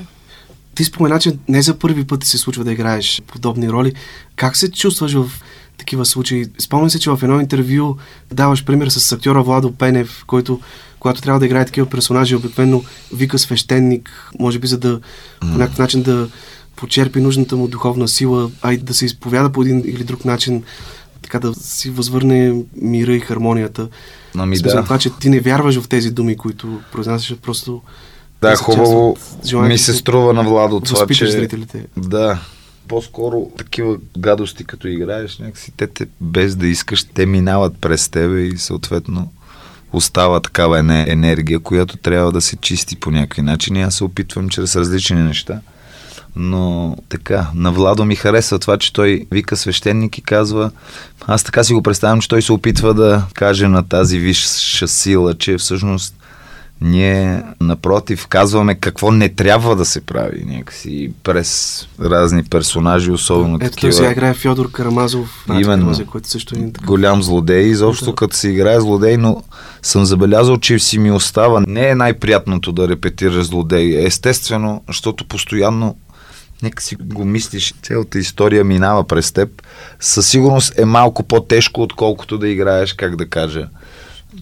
Ти 0.74 0.84
спомена, 0.84 1.18
че 1.18 1.38
не 1.48 1.62
за 1.62 1.78
първи 1.78 2.04
път 2.04 2.20
ти 2.20 2.26
се 2.26 2.38
случва 2.38 2.64
да 2.64 2.72
играеш 2.72 3.22
подобни 3.26 3.70
роли. 3.70 3.92
Как 4.36 4.56
се 4.56 4.70
чувстваш 4.70 5.12
в 5.12 5.30
такива 5.78 6.06
случаи? 6.06 6.46
Спомням 6.58 6.90
се, 6.90 6.98
че 6.98 7.10
в 7.10 7.18
едно 7.22 7.40
интервю 7.40 7.96
даваш 8.32 8.64
пример 8.64 8.88
с 8.88 9.12
актьора 9.12 9.42
Владо 9.42 9.72
Пенев, 9.72 10.24
който 10.26 10.60
когато 10.98 11.22
трябва 11.22 11.40
да 11.40 11.46
играе 11.46 11.64
такива 11.64 11.86
персонажи, 11.86 12.36
обикновено 12.36 12.82
вика 13.14 13.38
свещеник, 13.38 14.30
може 14.38 14.58
би 14.58 14.66
за 14.66 14.78
да 14.78 15.00
по 15.40 15.46
някакъв 15.46 15.78
начин 15.78 16.02
да 16.02 16.28
почерпи 16.76 17.20
нужната 17.20 17.56
му 17.56 17.68
духовна 17.68 18.08
сила, 18.08 18.50
а 18.62 18.72
и 18.72 18.76
да 18.76 18.94
се 18.94 19.04
изповяда 19.04 19.52
по 19.52 19.62
един 19.62 19.82
или 19.86 20.04
друг 20.04 20.24
начин, 20.24 20.62
така 21.26 21.38
да 21.38 21.54
си 21.54 21.90
възвърне 21.90 22.54
мира 22.82 23.14
и 23.14 23.20
хармонията. 23.20 23.88
Ами 24.36 24.58
да. 24.58 24.84
това, 24.84 24.98
че 24.98 25.10
ти 25.20 25.30
не 25.30 25.40
вярваш 25.40 25.80
в 25.80 25.88
тези 25.88 26.10
думи, 26.10 26.36
които 26.36 26.80
произнасяш, 26.92 27.36
просто 27.36 27.82
да, 28.40 28.56
хубаво 28.56 29.16
ми 29.52 29.78
се 29.78 29.94
струва 29.94 30.32
на 30.32 30.42
Владо 30.42 30.80
това, 30.80 31.06
че... 31.06 31.30
зрителите. 31.30 31.86
Да, 31.96 32.38
по-скоро 32.88 33.50
такива 33.58 33.96
гадости, 34.18 34.64
като 34.64 34.88
играеш, 34.88 35.38
някакси 35.38 35.72
те, 35.76 35.86
те 35.86 36.06
без 36.20 36.56
да 36.56 36.66
искаш, 36.66 37.04
те 37.04 37.26
минават 37.26 37.78
през 37.80 38.08
тебе 38.08 38.40
и 38.40 38.58
съответно 38.58 39.32
остава 39.92 40.40
такава 40.40 40.78
енергия, 41.08 41.60
която 41.60 41.96
трябва 41.96 42.32
да 42.32 42.40
се 42.40 42.56
чисти 42.56 42.96
по 42.96 43.10
някакви 43.10 43.42
начини. 43.42 43.82
Аз 43.82 43.94
се 43.94 44.04
опитвам 44.04 44.48
чрез 44.48 44.76
различни 44.76 45.22
неща 45.22 45.60
но 46.36 46.96
така, 47.08 47.46
на 47.54 47.72
Владо 47.72 48.04
ми 48.04 48.16
харесва 48.16 48.58
това, 48.58 48.78
че 48.78 48.92
той 48.92 49.26
вика 49.30 49.56
свещеник 49.56 50.18
и 50.18 50.22
казва, 50.22 50.70
аз 51.26 51.44
така 51.44 51.64
си 51.64 51.74
го 51.74 51.82
представям, 51.82 52.20
че 52.20 52.28
той 52.28 52.42
се 52.42 52.52
опитва 52.52 52.94
да 52.94 53.22
каже 53.34 53.68
на 53.68 53.88
тази 53.88 54.18
висша 54.18 54.88
сила, 54.88 55.34
че 55.34 55.56
всъщност 55.56 56.14
ние 56.80 57.42
напротив 57.60 58.26
казваме 58.26 58.74
какво 58.74 59.10
не 59.12 59.28
трябва 59.28 59.76
да 59.76 59.84
се 59.84 60.00
прави 60.00 60.44
някакси 60.46 61.12
през 61.22 61.80
разни 62.00 62.44
персонажи, 62.44 63.10
особено 63.10 63.56
Ето 63.56 63.70
такива. 63.70 63.88
Ето 63.88 63.96
сега 63.96 64.12
играе 64.12 64.34
Фьодор 64.34 64.70
Карамазов, 64.70 65.44
Именно, 65.48 65.64
Карамазов, 65.64 66.06
който 66.06 66.28
също 66.28 66.54
е 66.54 66.58
такъв. 66.72 66.86
голям 66.86 67.22
злодей, 67.22 67.62
изобщо 67.62 68.04
да. 68.04 68.14
като 68.14 68.36
се 68.36 68.48
играе 68.48 68.80
злодей, 68.80 69.16
но 69.16 69.42
съм 69.82 70.04
забелязал, 70.04 70.58
че 70.58 70.78
си 70.78 70.98
ми 70.98 71.10
остава. 71.10 71.62
Не 71.68 71.88
е 71.88 71.94
най-приятното 71.94 72.72
да 72.72 72.88
репетираш 72.88 73.46
злодей, 73.46 74.06
естествено, 74.06 74.82
защото 74.88 75.28
постоянно 75.28 75.96
нека 76.62 76.82
си 76.82 76.96
го 76.96 77.24
мислиш, 77.24 77.74
цялата 77.82 78.18
история 78.18 78.64
минава 78.64 79.06
през 79.06 79.32
теб, 79.32 79.62
със 80.00 80.28
сигурност 80.28 80.78
е 80.78 80.84
малко 80.84 81.22
по-тежко, 81.22 81.82
отколкото 81.82 82.38
да 82.38 82.48
играеш, 82.48 82.92
как 82.92 83.16
да 83.16 83.28
кажа, 83.28 83.68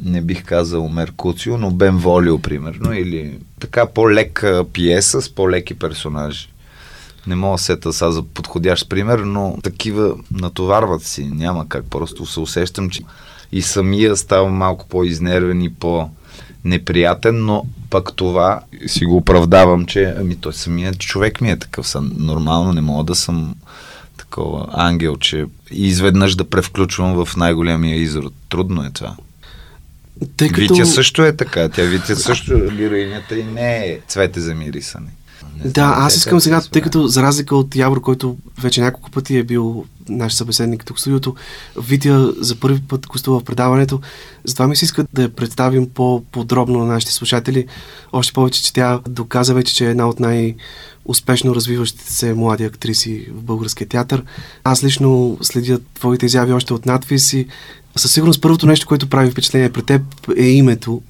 не 0.02 0.20
бих 0.20 0.44
казал 0.44 0.88
Меркуцио, 0.88 1.58
но 1.58 1.70
Бен 1.70 1.96
Волио, 1.96 2.38
примерно, 2.38 2.92
или 2.92 3.38
така 3.60 3.86
по-лека 3.86 4.64
пиеса 4.72 5.22
с 5.22 5.34
по-леки 5.34 5.74
персонажи. 5.74 6.48
Не 7.26 7.36
мога 7.36 7.54
да 7.54 7.62
сета 7.62 7.92
сега 7.92 8.10
за 8.10 8.22
подходящ 8.22 8.88
пример, 8.88 9.18
но 9.18 9.58
такива 9.62 10.14
натоварват 10.30 11.02
си. 11.02 11.24
Няма 11.24 11.68
как. 11.68 11.84
Просто 11.84 12.26
се 12.26 12.40
усещам, 12.40 12.90
че 12.90 13.02
и 13.52 13.62
самия 13.62 14.16
става 14.16 14.48
малко 14.48 14.88
по-изнервен 14.88 15.62
и 15.62 15.74
по- 15.74 16.08
неприятен, 16.64 17.44
но 17.44 17.64
пък 17.90 18.16
това 18.16 18.60
си 18.86 19.04
го 19.04 19.16
оправдавам, 19.16 19.86
че 19.86 20.14
ами 20.18 20.36
той 20.36 20.52
самият 20.52 20.98
човек 20.98 21.40
ми 21.40 21.50
е 21.50 21.58
такъв. 21.58 21.88
Съм, 21.88 22.12
нормално 22.18 22.72
не 22.72 22.80
мога 22.80 23.04
да 23.04 23.14
съм 23.14 23.54
такова 24.16 24.68
ангел, 24.72 25.16
че 25.16 25.46
изведнъж 25.70 26.34
да 26.34 26.44
превключвам 26.44 27.24
в 27.24 27.36
най-големия 27.36 27.96
изрод. 27.96 28.32
Трудно 28.48 28.84
е 28.84 28.90
това. 28.90 29.16
Тъй 30.36 30.48
като... 30.48 30.60
Витя 30.60 30.86
също 30.86 31.24
е 31.24 31.36
така. 31.36 31.68
Тя 31.68 31.82
Витя 31.82 32.16
също 32.16 32.58
героинята 32.76 33.38
и 33.38 33.44
не 33.44 33.86
е 33.86 33.98
цвете 34.08 34.40
за 34.40 34.54
мирисане. 34.54 35.10
Да, 35.64 35.94
аз 35.98 36.16
искам 36.16 36.40
сега, 36.40 36.60
тъй 36.60 36.82
като 36.82 37.06
за 37.06 37.22
разлика 37.22 37.56
от 37.56 37.76
Явор, 37.76 38.00
който 38.00 38.36
вече 38.60 38.80
няколко 38.80 39.10
пъти 39.10 39.36
е 39.36 39.44
бил 39.44 39.84
наш 40.08 40.34
събеседник 40.34 40.84
тук 40.84 40.96
в 40.96 41.00
студиото, 41.00 41.34
Витя 41.82 42.32
за 42.38 42.56
първи 42.56 42.80
път 42.80 43.06
гостува 43.06 43.40
в 43.40 43.44
предаването, 43.44 44.00
затова 44.44 44.68
ми 44.68 44.76
се 44.76 44.84
иска 44.84 45.06
да 45.12 45.22
я 45.22 45.28
представим 45.28 45.90
по-подробно 45.90 46.78
на 46.78 46.86
нашите 46.86 47.12
слушатели. 47.12 47.66
Още 48.12 48.32
повече, 48.32 48.62
че 48.62 48.72
тя 48.72 49.00
доказа 49.08 49.54
вече, 49.54 49.74
че 49.74 49.86
е 49.86 49.90
една 49.90 50.08
от 50.08 50.20
най- 50.20 50.54
успешно 51.04 51.54
развиващите 51.54 52.12
се 52.12 52.34
млади 52.34 52.64
актриси 52.64 53.26
в 53.34 53.42
българския 53.42 53.88
театър. 53.88 54.24
Аз 54.64 54.84
лично 54.84 55.38
следя 55.42 55.80
твоите 55.94 56.26
изяви 56.26 56.52
още 56.52 56.74
от 56.74 56.86
надпис 56.86 57.32
и 57.32 57.46
със 57.96 58.12
сигурност 58.12 58.40
първото 58.40 58.66
нещо, 58.66 58.86
което 58.86 59.08
прави 59.08 59.30
впечатление 59.30 59.72
при 59.72 59.82
теб 59.82 60.02
е 60.36 60.46
името, 60.46 61.02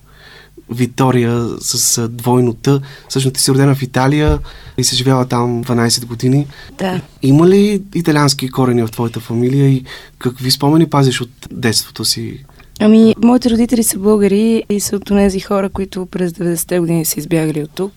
Витория 0.70 1.46
с 1.60 2.08
двойно 2.08 2.54
Т. 2.54 2.80
Всъщност 3.08 3.34
ти 3.34 3.40
си 3.40 3.50
родена 3.50 3.74
в 3.74 3.82
Италия 3.82 4.38
и 4.78 4.84
се 4.84 4.96
живяла 4.96 5.26
там 5.26 5.64
12 5.64 6.06
години. 6.06 6.46
Да. 6.78 7.00
Има 7.22 7.48
ли 7.48 7.82
италиански 7.94 8.50
корени 8.50 8.82
в 8.82 8.90
твоята 8.90 9.20
фамилия 9.20 9.68
и 9.68 9.84
какви 10.18 10.50
спомени 10.50 10.90
пазиш 10.90 11.20
от 11.20 11.30
детството 11.50 12.04
си? 12.04 12.44
Ами, 12.80 13.14
моите 13.24 13.50
родители 13.50 13.82
са 13.82 13.98
българи 13.98 14.64
и 14.70 14.80
са 14.80 14.96
от 14.96 15.04
тези 15.04 15.40
хора, 15.40 15.68
които 15.68 16.06
през 16.06 16.32
90-те 16.32 16.78
години 16.78 17.04
са 17.04 17.20
избягали 17.20 17.62
от 17.62 17.70
тук 17.70 17.92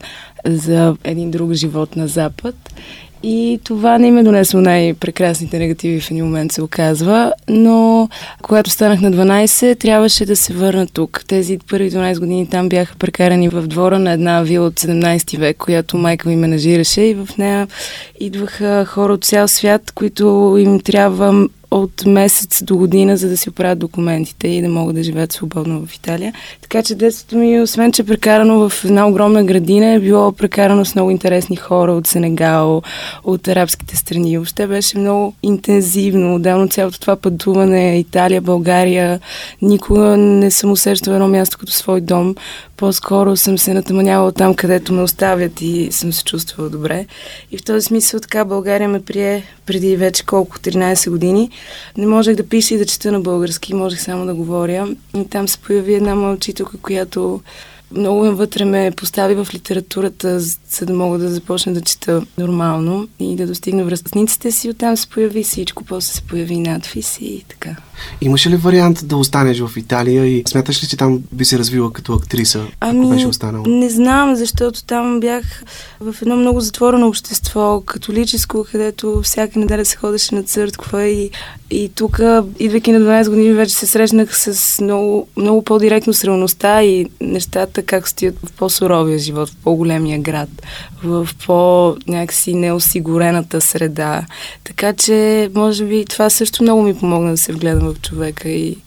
за 0.45 0.97
един 1.03 1.31
друг 1.31 1.53
живот 1.53 1.95
на 1.95 2.07
Запад. 2.07 2.55
И 3.23 3.59
това 3.63 3.97
не 3.97 4.07
им 4.07 4.17
е 4.17 4.23
донесло 4.23 4.61
най-прекрасните 4.61 5.59
негативи 5.59 6.01
в 6.01 6.11
един 6.11 6.25
момент, 6.25 6.51
се 6.51 6.61
оказва. 6.61 7.33
Но 7.49 8.09
когато 8.41 8.69
станах 8.69 9.01
на 9.01 9.11
12, 9.11 9.79
трябваше 9.79 10.25
да 10.25 10.35
се 10.35 10.53
върна 10.53 10.87
тук. 10.87 11.23
Тези 11.27 11.59
първи 11.69 11.91
12 11.91 12.19
години 12.19 12.49
там 12.49 12.69
бяха 12.69 12.95
прекарани 12.95 13.49
в 13.49 13.67
двора 13.67 13.99
на 13.99 14.11
една 14.11 14.41
вила 14.41 14.67
от 14.67 14.79
17 14.79 15.37
век, 15.37 15.57
която 15.57 15.97
майка 15.97 16.29
ми 16.29 16.35
менажираше 16.35 17.01
и 17.01 17.13
в 17.13 17.27
нея 17.37 17.67
идваха 18.19 18.85
хора 18.85 19.13
от 19.13 19.25
цял 19.25 19.47
свят, 19.47 19.91
които 19.91 20.55
им 20.59 20.79
трябва 20.79 21.47
от 21.71 22.05
месец 22.05 22.63
до 22.63 22.77
година, 22.77 23.17
за 23.17 23.29
да 23.29 23.37
си 23.37 23.49
оправят 23.49 23.79
документите 23.79 24.47
и 24.47 24.61
да 24.61 24.69
могат 24.69 24.95
да 24.95 25.03
живеят 25.03 25.31
свободно 25.31 25.85
в 25.85 25.95
Италия. 25.95 26.33
Така 26.61 26.83
че 26.83 26.95
детството 26.95 27.37
ми, 27.37 27.61
освен 27.61 27.91
че 27.91 28.01
е 28.01 28.05
прекарано 28.05 28.69
в 28.69 28.85
една 28.85 29.07
огромна 29.07 29.43
градина, 29.43 29.85
е 29.85 29.99
било 29.99 30.31
прекарано 30.31 30.85
с 30.85 30.95
много 30.95 31.11
интересни 31.11 31.55
хора 31.55 31.93
от 31.93 32.07
Сенегал, 32.07 32.81
от 33.23 33.47
арабските 33.47 33.95
страни. 33.95 34.37
Въобще 34.37 34.67
беше 34.67 34.97
много 34.97 35.33
интензивно. 35.43 36.35
Отделно 36.35 36.67
цялото 36.67 36.99
това 36.99 37.15
пътуване, 37.15 37.99
Италия, 37.99 38.41
България, 38.41 39.19
никога 39.61 40.17
не 40.17 40.51
съм 40.51 40.71
усещала 40.71 41.15
едно 41.15 41.27
място 41.27 41.57
като 41.57 41.71
свой 41.71 42.01
дом. 42.01 42.35
По-скоро 42.77 43.37
съм 43.37 43.57
се 43.57 43.73
натъманявала 43.73 44.31
там, 44.31 44.55
където 44.55 44.93
ме 44.93 45.01
оставят 45.01 45.61
и 45.61 45.87
съм 45.91 46.13
се 46.13 46.23
чувствала 46.23 46.69
добре. 46.69 47.05
И 47.51 47.57
в 47.57 47.63
този 47.63 47.85
смисъл 47.85 48.19
така 48.19 48.45
България 48.45 48.89
ме 48.89 49.01
прие 49.01 49.43
преди 49.65 49.95
вече 49.95 50.25
колко, 50.25 50.59
13 50.59 51.09
години. 51.09 51.49
Не 51.97 52.07
можех 52.07 52.35
да 52.35 52.49
пиша 52.49 52.75
и 52.75 52.77
да 52.77 52.85
чета 52.85 53.11
на 53.11 53.19
български, 53.19 53.73
можех 53.73 54.01
само 54.01 54.25
да 54.25 54.35
говоря. 54.35 54.95
И 55.17 55.25
там 55.29 55.47
се 55.47 55.57
появи 55.57 55.93
една 55.93 56.15
моя 56.15 56.33
учителка, 56.33 56.77
която 56.77 57.41
много 57.91 58.25
навътре 58.25 58.65
ме 58.65 58.91
постави 58.97 59.35
в 59.35 59.47
литературата, 59.53 60.39
за 60.39 60.85
да 60.85 60.93
мога 60.93 61.17
да 61.17 61.29
започна 61.29 61.73
да 61.73 61.81
чета 61.81 62.25
нормално 62.37 63.07
и 63.19 63.35
да 63.35 63.47
достигна 63.47 63.85
връзниците 63.85 64.51
си. 64.51 64.69
Оттам 64.69 64.97
се 64.97 65.09
появи 65.09 65.43
всичко, 65.43 65.83
после 65.83 66.13
се 66.13 66.21
появи 66.21 66.57
надфис 66.57 67.17
и 67.21 67.45
така. 67.47 67.75
Имаше 68.21 68.49
ли 68.49 68.55
вариант 68.55 68.99
да 69.03 69.17
останеш 69.17 69.59
в 69.59 69.77
Италия 69.77 70.25
и 70.25 70.43
смяташ 70.47 70.83
ли, 70.83 70.87
че 70.87 70.97
там 70.97 71.19
би 71.31 71.45
се 71.45 71.59
развила 71.59 71.93
като 71.93 72.13
актриса, 72.13 72.65
ами, 72.79 72.99
ако 72.99 73.09
беше 73.09 73.27
останала? 73.27 73.63
Не 73.67 73.89
знам, 73.89 74.35
защото 74.35 74.83
там 74.83 75.19
бях 75.19 75.63
в 75.99 76.15
едно 76.21 76.35
много 76.35 76.59
затворено 76.59 77.07
общество, 77.07 77.81
католическо, 77.85 78.65
където 78.71 79.21
всяка 79.23 79.59
неделя 79.59 79.85
се 79.85 79.97
ходеше 79.97 80.35
на 80.35 80.43
църква 80.43 81.03
и, 81.03 81.29
и 81.71 81.89
тук, 81.95 82.19
идвайки 82.59 82.91
на 82.91 82.99
12 82.99 83.29
години, 83.29 83.53
вече 83.53 83.75
се 83.75 83.87
срещнах 83.87 84.37
с 84.37 84.81
много, 84.81 85.27
много 85.37 85.63
по-директно 85.63 86.13
с 86.13 86.23
реалността 86.23 86.83
и 86.83 87.05
нещата 87.21 87.83
как 87.83 88.07
стоят 88.07 88.35
в 88.45 88.51
по-суровия 88.51 89.19
живот, 89.19 89.49
в 89.49 89.55
по-големия 89.63 90.19
град, 90.19 90.49
в 91.03 91.29
по-някакси 91.45 92.53
неосигурената 92.53 93.61
среда. 93.61 94.25
Така 94.63 94.93
че, 94.93 95.49
може 95.55 95.85
би, 95.85 96.05
това 96.05 96.29
също 96.29 96.63
много 96.63 96.81
ми 96.81 96.97
помогна 96.97 97.31
да 97.31 97.37
се 97.37 97.53
вгледам 97.53 97.86
в 97.93 98.01
човека 98.01 98.49
и 98.49 98.77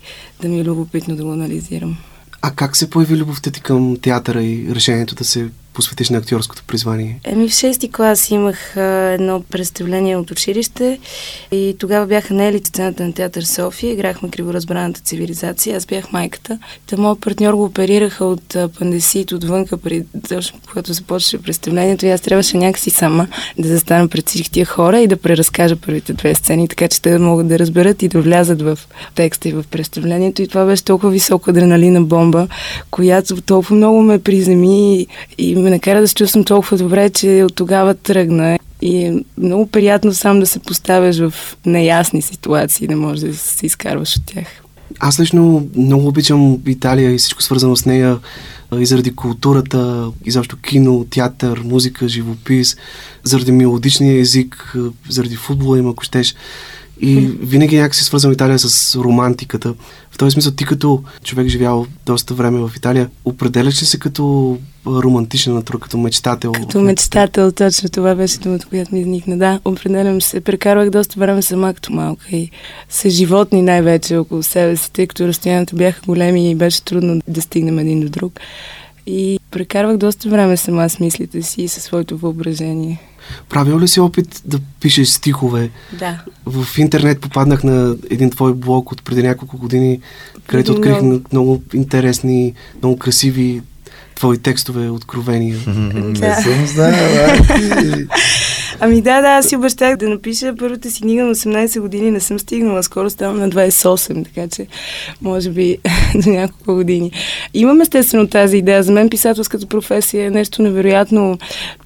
да 0.42 0.48
ми 0.48 0.60
е 0.60 0.64
любопитно 0.64 1.16
да 1.16 1.24
го 1.24 1.32
анализирам. 1.32 1.96
А 2.42 2.50
как 2.50 2.76
се 2.76 2.90
появи 2.90 3.16
любовта 3.16 3.50
ти 3.50 3.60
към 3.60 3.96
театъра 4.02 4.42
и 4.42 4.74
решението 4.74 5.14
да 5.14 5.24
се 5.24 5.48
посветиш 5.74 6.10
на 6.10 6.18
актьорското 6.18 6.62
призвание? 6.66 7.20
Еми 7.24 7.48
в 7.48 7.52
6 7.52 7.92
клас 7.92 8.30
имах 8.30 8.76
а, 8.76 8.80
едно 9.12 9.42
представление 9.42 10.16
от 10.16 10.30
училище 10.30 10.98
и 11.52 11.76
тогава 11.78 12.06
бяха 12.06 12.34
наели 12.34 12.58
сцената 12.58 13.06
на 13.06 13.12
театър 13.12 13.42
София, 13.42 13.92
играхме 13.92 14.30
криворазбраната 14.30 15.00
цивилизация, 15.00 15.76
аз 15.76 15.86
бях 15.86 16.12
майката. 16.12 16.58
Та 16.86 16.96
моят 16.96 17.20
партньор 17.20 17.54
го 17.54 17.64
оперираха 17.64 18.24
от 18.24 18.56
пандесит 18.78 19.32
отвънка, 19.32 19.76
преди, 19.76 20.06
точно 20.28 20.58
когато 20.68 20.92
започваше 20.92 21.42
представлението 21.42 22.06
и 22.06 22.10
аз 22.10 22.20
трябваше 22.20 22.56
някакси 22.56 22.90
сама 22.90 23.28
да 23.58 23.68
застана 23.68 24.08
пред 24.08 24.28
всички 24.28 24.50
тия 24.50 24.66
хора 24.66 25.00
и 25.00 25.06
да 25.06 25.16
преразкажа 25.16 25.76
първите 25.76 26.12
две 26.12 26.34
сцени, 26.34 26.68
така 26.68 26.88
че 26.88 27.02
те 27.02 27.18
могат 27.18 27.48
да 27.48 27.58
разберат 27.58 28.02
и 28.02 28.08
да 28.08 28.20
влязат 28.20 28.62
в 28.62 28.78
текста 29.14 29.48
и 29.48 29.52
в 29.52 29.64
представлението. 29.70 30.42
И 30.42 30.48
това 30.48 30.64
беше 30.64 30.84
толкова 30.84 31.10
висока 31.10 31.50
адреналина 31.50 32.02
бомба, 32.02 32.48
която 32.90 33.40
толкова 33.40 33.76
много 33.76 34.02
ме 34.02 34.18
приземи 34.18 35.06
и 35.38 35.54
ме 35.54 35.69
накара 35.70 36.00
да 36.00 36.08
се 36.08 36.14
чувствам 36.14 36.44
толкова 36.44 36.76
добре, 36.76 37.10
че 37.10 37.44
от 37.44 37.54
тогава 37.54 37.94
тръгна. 37.94 38.58
И 38.82 39.04
е 39.04 39.24
много 39.38 39.66
приятно 39.66 40.14
сам 40.14 40.40
да 40.40 40.46
се 40.46 40.58
поставяш 40.58 41.18
в 41.18 41.34
неясни 41.66 42.22
ситуации, 42.22 42.86
да 42.86 42.96
можеш 42.96 43.20
да 43.20 43.36
се 43.36 43.66
изкарваш 43.66 44.16
от 44.16 44.26
тях. 44.26 44.46
Аз 44.98 45.20
лично 45.20 45.68
много 45.76 46.08
обичам 46.08 46.58
Италия 46.66 47.14
и 47.14 47.18
всичко 47.18 47.42
свързано 47.42 47.76
с 47.76 47.86
нея 47.86 48.18
и 48.78 48.86
заради 48.86 49.14
културата, 49.14 50.10
изобщо 50.24 50.56
кино, 50.56 51.06
театър, 51.10 51.62
музика, 51.64 52.08
живопис, 52.08 52.76
заради 53.22 53.52
мелодичния 53.52 54.20
език, 54.20 54.74
заради 55.08 55.36
футбола 55.36 55.78
им, 55.78 55.88
ако 55.88 56.04
щеш. 56.04 56.34
И 57.02 57.16
винаги 57.42 57.76
някакси 57.76 58.04
свързвам 58.04 58.32
Италия 58.32 58.58
с 58.58 58.96
романтиката. 58.96 59.74
В 60.10 60.18
този 60.18 60.30
смисъл, 60.30 60.52
ти 60.52 60.64
като 60.64 61.02
човек 61.24 61.48
живял 61.48 61.86
доста 62.06 62.34
време 62.34 62.58
в 62.58 62.70
Италия, 62.76 63.08
определяш 63.24 63.82
ли 63.82 63.86
се 63.86 63.98
като 63.98 64.58
романтична 64.86 65.54
натура, 65.54 65.78
като 65.78 65.98
мечтател? 65.98 66.52
Като 66.52 66.80
мечтател, 66.80 67.52
точно 67.52 67.88
това 67.88 68.14
беше 68.14 68.38
думата, 68.38 68.58
която 68.68 68.94
ми 68.94 69.00
изникна. 69.00 69.38
Да, 69.38 69.60
определям 69.64 70.20
се. 70.20 70.40
Прекарвах 70.40 70.90
доста 70.90 71.20
време 71.20 71.42
сама 71.42 71.74
като 71.74 71.92
малка 71.92 72.26
и 72.32 72.50
с 72.88 73.10
животни 73.10 73.62
най-вече 73.62 74.16
около 74.16 74.42
себе 74.42 74.76
си, 74.76 74.92
тъй 74.92 75.06
като 75.06 75.26
разстоянията 75.26 75.76
бяха 75.76 76.00
големи 76.06 76.50
и 76.50 76.54
беше 76.54 76.82
трудно 76.82 77.20
да 77.28 77.42
стигнем 77.42 77.78
един 77.78 78.00
до 78.00 78.08
друг. 78.08 78.40
И 79.10 79.38
прекарвах 79.50 79.96
доста 79.96 80.28
време 80.28 80.56
сама 80.56 80.90
с 80.90 81.00
мислите 81.00 81.42
си 81.42 81.62
и 81.62 81.68
със 81.68 81.82
своето 81.82 82.16
въображение. 82.16 83.00
Правил 83.48 83.80
ли 83.80 83.88
си 83.88 84.00
опит 84.00 84.42
да 84.44 84.58
пишеш 84.80 85.08
стихове? 85.08 85.70
Да. 85.98 86.22
В 86.46 86.78
интернет 86.78 87.20
попаднах 87.20 87.64
на 87.64 87.96
един 88.10 88.30
твой 88.30 88.54
блог 88.54 88.92
от 88.92 89.02
преди 89.04 89.22
няколко 89.22 89.58
години, 89.58 90.00
където 90.46 90.72
открих 90.72 91.02
много, 91.02 91.24
много 91.32 91.62
интересни, 91.74 92.54
много 92.82 92.98
красиви 92.98 93.62
твои 94.14 94.38
текстове, 94.38 94.90
откровения. 94.90 95.58
Не 95.66 96.42
съм 96.42 96.66
знала. 96.66 97.38
Ами 98.82 99.02
да, 99.02 99.20
да, 99.20 99.28
аз 99.28 99.46
си 99.46 99.56
обещах 99.56 99.96
да 99.96 100.08
напиша 100.08 100.54
първата 100.58 100.90
си 100.90 101.00
книга 101.00 101.24
на 101.24 101.34
18 101.34 101.80
години, 101.80 102.10
не 102.10 102.20
съм 102.20 102.38
стигнала, 102.38 102.82
скоро 102.82 103.10
ставам 103.10 103.38
на 103.38 103.50
28, 103.50 104.24
така 104.24 104.48
че 104.48 104.66
може 105.22 105.50
би 105.50 105.78
до 106.24 106.30
няколко 106.30 106.74
години. 106.74 107.12
Имам 107.54 107.80
естествено 107.80 108.28
тази 108.28 108.56
идея. 108.56 108.82
За 108.82 108.92
мен 108.92 109.10
писателската 109.10 109.66
професия 109.66 110.26
е 110.26 110.30
нещо 110.30 110.62
невероятно, 110.62 111.38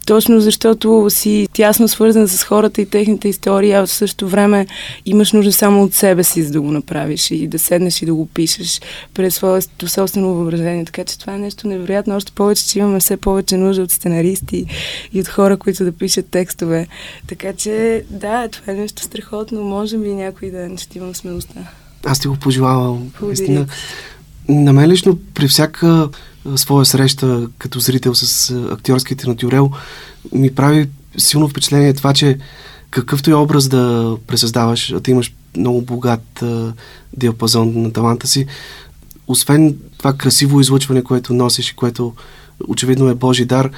точно 0.05 0.41
защото 0.41 1.07
си 1.11 1.49
тясно 1.53 1.89
свързан 1.89 2.29
с 2.29 2.45
хората 2.45 2.83
и 2.83 2.87
техните 2.87 3.29
истории, 3.29 3.73
а 3.73 3.87
в 3.87 3.91
същото 3.91 4.29
време 4.29 4.67
имаш 5.07 5.33
нужда 5.33 5.53
само 5.53 5.83
от 5.83 5.95
себе 5.95 6.25
си, 6.25 6.43
за 6.43 6.53
да 6.53 6.61
го 6.61 6.71
направиш 6.71 7.31
и 7.31 7.47
да 7.47 7.59
седнеш 7.59 8.03
и 8.03 8.07
да 8.07 8.15
го 8.15 8.27
пишеш 8.27 8.81
през 9.15 9.35
своето 9.35 9.89
собствено 9.89 10.35
въображение. 10.35 10.85
Така 10.85 11.05
че 11.05 11.19
това 11.19 11.35
е 11.35 11.39
нещо 11.39 11.69
невероятно. 11.69 12.17
Още 12.17 12.33
повече, 12.33 12.69
че 12.69 12.79
имаме 12.79 13.01
все 13.01 13.17
повече 13.17 13.57
нужда 13.57 13.83
от 13.83 13.91
сценаристи 13.91 14.67
и 15.13 15.21
от 15.21 15.29
хора, 15.29 15.57
които 15.57 15.85
да 15.85 15.93
пишат 15.93 16.27
текстове. 16.31 16.87
Така 17.27 17.53
че, 17.53 18.05
да, 18.11 18.49
това 18.49 18.73
е 18.73 18.77
нещо 18.77 19.03
страхотно. 19.03 19.63
Може 19.63 19.99
би 19.99 20.09
някой 20.09 20.51
да 20.51 20.69
не 20.69 20.77
ще 20.77 20.99
имам 20.99 21.15
смелостта. 21.15 21.61
Аз 22.05 22.21
ти 22.21 22.29
го 22.29 22.37
пожелавам. 22.37 23.13
Наистина. 23.23 23.67
На 24.49 24.73
мен 24.73 24.91
лично 24.91 25.19
при 25.35 25.49
всяка 25.49 26.09
своя 26.57 26.87
среща 26.87 27.49
като 27.59 27.81
зрител 27.81 28.15
с 28.15 28.51
актьорските 28.71 29.29
натюрел 29.29 29.71
ми 30.33 30.55
прави 30.55 30.89
силно 31.19 31.49
впечатление 31.49 31.95
това, 31.95 32.13
че 32.13 32.39
какъвто 32.91 33.31
и 33.31 33.35
образ 33.35 33.69
да 33.69 34.17
пресъздаваш, 34.27 34.93
а 34.93 35.01
ти 35.01 35.11
имаш 35.11 35.33
много 35.57 35.83
богат 35.83 36.43
а, 36.43 36.73
диапазон 37.17 37.83
на 37.83 37.93
таланта 37.93 38.27
си, 38.27 38.47
освен 39.27 39.77
това 39.99 40.13
красиво 40.13 40.61
излъчване, 40.61 41.05
което 41.05 41.35
носиш 41.35 41.71
и 41.71 41.77
което 41.77 42.13
очевидно 42.69 43.09
е 43.09 43.15
Божи 43.15 43.45
дар, 43.45 43.71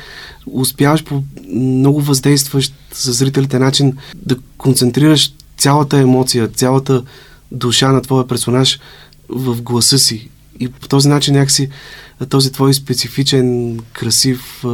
успяваш 0.46 1.04
по 1.04 1.22
много 1.54 2.00
въздействащ 2.00 2.74
за 2.94 3.12
зрителите 3.12 3.58
начин 3.58 3.96
да 4.14 4.36
концентрираш 4.58 5.32
цялата 5.56 5.98
емоция, 5.98 6.48
цялата 6.48 7.02
душа 7.52 7.92
на 7.92 8.02
твоя 8.02 8.26
персонаж 8.26 8.80
в 9.28 9.62
гласа 9.62 9.98
си. 9.98 10.28
И 10.60 10.68
по 10.68 10.88
този 10.88 11.08
начин 11.08 11.34
някакси 11.34 11.68
този 12.28 12.52
твой 12.52 12.74
специфичен, 12.74 13.78
красив, 13.92 14.64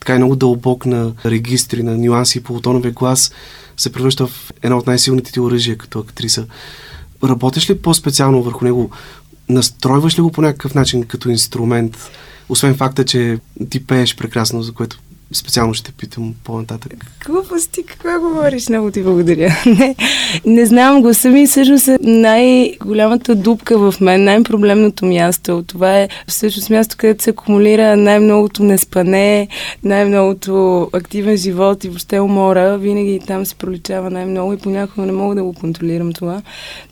така 0.00 0.14
и 0.14 0.18
много 0.18 0.36
дълбок 0.36 0.86
на 0.86 1.12
регистри, 1.26 1.82
на 1.82 1.98
нюанси 1.98 2.38
и 2.38 2.40
полутоновия 2.40 2.92
глас 2.92 3.32
се 3.76 3.92
превръща 3.92 4.26
в 4.26 4.52
едно 4.62 4.78
от 4.78 4.86
най-силните 4.86 5.32
ти 5.32 5.40
оръжия 5.40 5.78
като 5.78 5.98
актриса. 5.98 6.46
Работиш 7.24 7.70
ли 7.70 7.78
по-специално 7.78 8.42
върху 8.42 8.64
него? 8.64 8.90
Настройваш 9.48 10.18
ли 10.18 10.22
го 10.22 10.32
по 10.32 10.42
някакъв 10.42 10.74
начин 10.74 11.02
като 11.02 11.30
инструмент? 11.30 12.10
Освен 12.48 12.76
факта, 12.76 13.04
че 13.04 13.38
ти 13.70 13.86
пееш 13.86 14.16
прекрасно, 14.16 14.62
за 14.62 14.72
което 14.72 14.98
специално 15.32 15.74
ще 15.74 15.92
питам 15.92 16.34
по-нататък. 16.44 17.06
Глупости, 17.26 17.82
какво 17.82 18.20
говориш? 18.20 18.68
Много 18.68 18.90
ти 18.90 19.02
благодаря. 19.02 19.56
не, 19.66 19.96
не 20.46 20.66
знам, 20.66 21.02
гласа 21.02 21.30
ми 21.30 21.46
всъщност 21.46 21.88
е 21.88 21.98
най-голямата 22.02 23.34
дупка 23.34 23.78
в 23.78 24.00
мен, 24.00 24.24
най-проблемното 24.24 25.06
място. 25.06 25.64
Това 25.66 25.98
е 25.98 26.08
всъщност 26.28 26.70
място, 26.70 26.96
където 26.98 27.24
се 27.24 27.30
акумулира 27.30 27.96
най-многото 27.96 28.62
неспане, 28.62 29.48
най-многото 29.84 30.88
активен 30.92 31.36
живот 31.36 31.84
и 31.84 31.88
въобще 31.88 32.20
умора. 32.20 32.76
Винаги 32.76 33.20
там 33.26 33.46
се 33.46 33.54
проличава 33.54 34.10
най-много 34.10 34.52
и 34.52 34.58
понякога 34.58 35.06
не 35.06 35.12
мога 35.12 35.34
да 35.34 35.42
го 35.42 35.52
контролирам 35.52 36.12
това. 36.12 36.42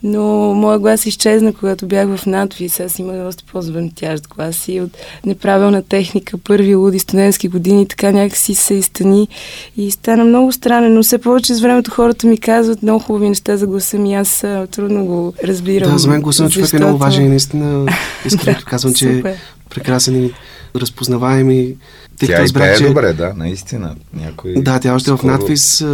Но 0.02 0.54
моя 0.54 0.78
глас 0.78 1.06
изчезна, 1.06 1.52
когато 1.52 1.86
бях 1.86 2.16
в 2.16 2.26
надвис. 2.26 2.80
Аз 2.80 2.98
имах 2.98 3.16
доста 3.16 3.44
по-звънтящ 3.52 4.28
глас 4.28 4.68
и 4.68 4.80
от 4.80 4.90
неправилна 5.26 5.82
техника, 5.82 6.38
първи 6.38 6.74
луди 6.74 6.98
студентски 6.98 7.48
години, 7.48 7.88
така 7.88 8.12
някакси 8.28 8.54
се 8.54 8.74
изтъни 8.74 9.28
и 9.76 9.90
стана 9.90 10.24
много 10.24 10.52
странен, 10.52 10.94
но 10.94 11.02
все 11.02 11.18
повече 11.18 11.54
с 11.54 11.60
времето 11.60 11.90
хората 11.90 12.26
ми 12.26 12.38
казват 12.38 12.82
много 12.82 13.00
хубави 13.00 13.28
неща 13.28 13.56
за 13.56 13.66
гласа 13.66 13.98
ми, 13.98 14.14
аз 14.14 14.44
трудно 14.70 15.04
го 15.04 15.34
разбирам. 15.44 15.92
Да, 15.92 15.98
за 15.98 16.08
мен 16.08 16.22
гласа 16.22 16.42
на 16.42 16.50
човек 16.50 16.72
е 16.72 16.76
много 16.76 16.98
важен 16.98 17.24
и 17.24 17.28
наистина 17.28 17.86
искрено 18.24 18.58
казвам, 18.66 18.94
че 18.94 19.10
е 19.10 19.22
прекрасен 19.70 20.24
и 20.24 20.32
разпознаваем 20.76 21.50
и 21.50 21.76
тъй 22.18 22.28
тя 22.28 22.42
разбрах, 22.42 22.74
е 22.74 22.78
че... 22.78 22.86
добре, 22.86 23.12
да, 23.12 23.32
наистина. 23.36 23.94
Някой 24.14 24.54
да, 24.54 24.80
тя 24.80 24.94
още 24.94 25.10
скоро... 25.10 25.18
в 25.18 25.24
надпис. 25.24 25.84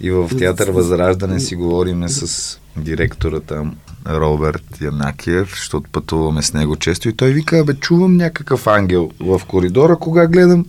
И 0.00 0.10
в 0.10 0.30
театър 0.38 0.70
Възраждане 0.70 1.40
си 1.40 1.56
говориме 1.56 2.08
с 2.08 2.58
директора 2.76 3.40
там, 3.40 3.76
Роберт 4.08 4.80
Янакиев, 4.80 5.50
защото 5.50 5.90
пътуваме 5.92 6.42
с 6.42 6.52
него 6.52 6.76
често 6.76 7.08
и 7.08 7.12
той 7.12 7.30
вика, 7.30 7.64
бе, 7.64 7.74
чувам 7.74 8.16
някакъв 8.16 8.66
ангел 8.66 9.10
в 9.20 9.40
коридора, 9.48 9.96
кога 9.96 10.26
гледам 10.26 10.64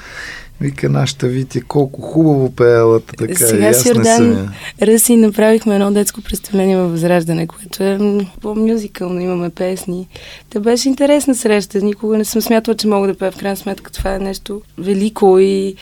Вика, 0.63 0.89
нашата 0.89 1.27
Вити, 1.27 1.61
колко 1.61 2.01
хубаво 2.01 2.51
пеелата, 2.51 3.13
така 3.17 3.47
Сега 3.47 3.73
с 3.73 3.85
Йордан 3.85 4.49
Ръси 4.81 5.15
направихме 5.15 5.75
едно 5.75 5.91
детско 5.91 6.21
представление 6.21 6.77
във 6.77 6.91
Възраждане, 6.91 7.47
което 7.47 7.83
е 7.83 7.99
по-мюзикално, 8.41 9.19
имаме 9.19 9.49
песни. 9.49 10.07
Та 10.49 10.59
беше 10.59 10.89
интересна 10.89 11.35
среща. 11.35 11.81
Никога 11.81 12.17
не 12.17 12.25
съм 12.25 12.41
смятала, 12.41 12.77
че 12.77 12.87
мога 12.87 13.07
да 13.07 13.17
пея. 13.17 13.31
В 13.31 13.37
крайна 13.37 13.57
сметка 13.57 13.91
това 13.91 14.15
е 14.15 14.19
нещо 14.19 14.61
велико 14.77 15.39
и 15.39 15.75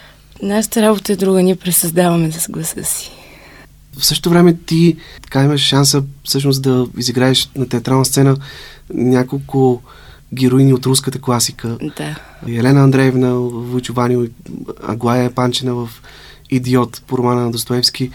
нашата 0.44 0.82
работа 0.82 1.14
е 1.14 1.16
друга. 1.16 1.44
Ние 1.44 1.56
пресъздаваме 1.56 2.32
с 2.32 2.52
гласа 2.52 2.84
си. 2.84 3.12
В 3.98 4.06
същото 4.06 4.30
време 4.30 4.58
ти 4.66 4.98
така 5.24 5.44
имаш 5.44 5.62
шанса 5.62 6.04
всъщност 6.24 6.62
да 6.62 6.88
изиграеш 6.98 7.50
на 7.56 7.70
театрална 7.70 8.06
сцена 8.06 8.38
няколко 8.94 9.82
героини 10.34 10.74
от 10.74 10.86
руската 10.86 11.20
класика. 11.20 11.78
Да. 11.98 12.16
Елена 12.48 12.84
Андреевна, 12.84 13.36
Войчо 13.40 13.94
Ванил, 13.94 14.28
Аглая 14.84 15.32
Панчина 15.32 15.74
в 15.76 15.90
Идиот 16.50 17.02
по 17.08 17.18
романа 17.18 17.42
на 17.42 17.52
Достоевски. 17.52 18.12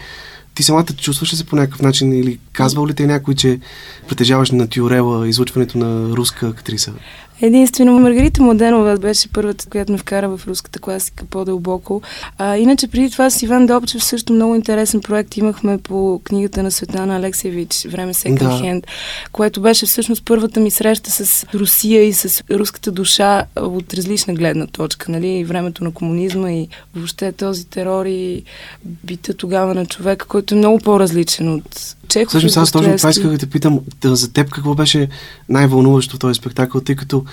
Ти 0.55 0.63
самата 0.63 0.85
чувстваш 0.85 1.33
ли 1.33 1.37
се 1.37 1.45
по 1.45 1.55
някакъв 1.55 1.81
начин 1.81 2.13
или 2.13 2.39
казвал 2.53 2.87
ли 2.87 2.93
те 2.93 3.07
някой, 3.07 3.35
че 3.35 3.59
притежаваш 4.07 4.51
на 4.51 4.67
Тиорела 4.67 5.27
излучването 5.27 5.77
на 5.77 6.15
руска 6.15 6.47
актриса? 6.47 6.93
Единствено, 7.41 7.99
Маргарита 7.99 8.43
Моденова 8.43 8.97
беше 8.97 9.27
първата, 9.27 9.65
която 9.69 9.91
ме 9.91 9.97
вкара 9.97 10.37
в 10.37 10.47
руската 10.47 10.79
класика 10.79 11.25
по-дълбоко. 11.25 12.01
А, 12.37 12.57
иначе 12.57 12.87
преди 12.87 13.11
това 13.11 13.29
с 13.29 13.41
Иван 13.41 13.65
Добчев 13.65 14.03
също 14.03 14.33
много 14.33 14.55
интересен 14.55 15.01
проект 15.01 15.37
имахме 15.37 15.77
по 15.77 16.21
книгата 16.23 16.63
на 16.63 16.71
Светлана 16.71 17.15
Алексеевич 17.15 17.87
Време 17.89 18.13
Second 18.13 18.39
да. 18.39 18.49
Hand, 18.49 18.83
което 19.31 19.61
беше 19.61 19.85
всъщност 19.85 20.25
първата 20.25 20.59
ми 20.59 20.71
среща 20.71 21.11
с 21.11 21.45
Русия 21.53 22.03
и 22.03 22.13
с 22.13 22.43
руската 22.51 22.91
душа 22.91 23.45
от 23.55 23.93
различна 23.93 24.33
гледна 24.33 24.67
точка. 24.67 25.11
Нали? 25.11 25.27
И 25.27 25.43
времето 25.43 25.83
на 25.83 25.91
комунизма 25.91 26.51
и 26.51 26.67
въобще 26.95 27.31
този 27.31 27.67
терор 27.67 28.05
и 28.05 28.43
бита 28.85 29.33
тогава 29.33 29.73
на 29.73 29.85
човека, 29.85 30.25
който 30.25 30.55
е 30.55 30.57
много 30.57 30.79
по-различен 30.79 31.53
от 31.53 31.96
Чехов 32.07 32.29
Всъщност 32.29 32.57
аз 32.57 32.71
точно 32.71 32.97
това 32.97 33.09
исках 33.09 33.31
да 33.31 33.37
те 33.37 33.45
питам 33.45 33.79
да, 34.01 34.15
за 34.15 34.33
теб 34.33 34.49
какво 34.49 34.75
беше 34.75 35.07
най-вълнуващо 35.49 36.15
в 36.15 36.19
този 36.19 36.33
спектакъл, 36.33 36.81
тъй 36.81 36.95
като 36.95 37.25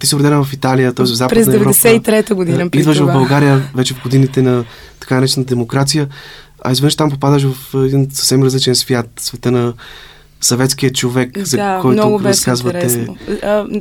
ти 0.00 0.06
си 0.06 0.16
родена 0.16 0.44
в 0.44 0.52
Италия, 0.52 0.92
т.е. 0.92 1.06
в 1.06 1.08
Западна 1.08 1.44
През 1.44 1.46
93-та 1.46 2.34
година. 2.34 2.62
Е, 2.62 2.78
идваш 2.78 2.98
в 2.98 3.12
България 3.12 3.62
вече 3.74 3.94
в 3.94 4.02
годините 4.02 4.42
на 4.42 4.64
така 5.00 5.14
наречена 5.14 5.46
демокрация, 5.46 6.08
а 6.64 6.72
изведнъж 6.72 6.96
там 6.96 7.10
попадаш 7.10 7.46
в 7.46 7.74
един 7.84 8.08
съвсем 8.10 8.42
различен 8.42 8.74
свят, 8.74 9.06
света 9.16 9.50
на 9.50 9.72
съветския 10.40 10.92
човек, 10.92 11.38
за 11.38 11.56
да, 11.56 11.78
който 11.82 11.92
много 11.92 12.20
разказвате. 12.20 12.78
Интересно. 12.78 13.16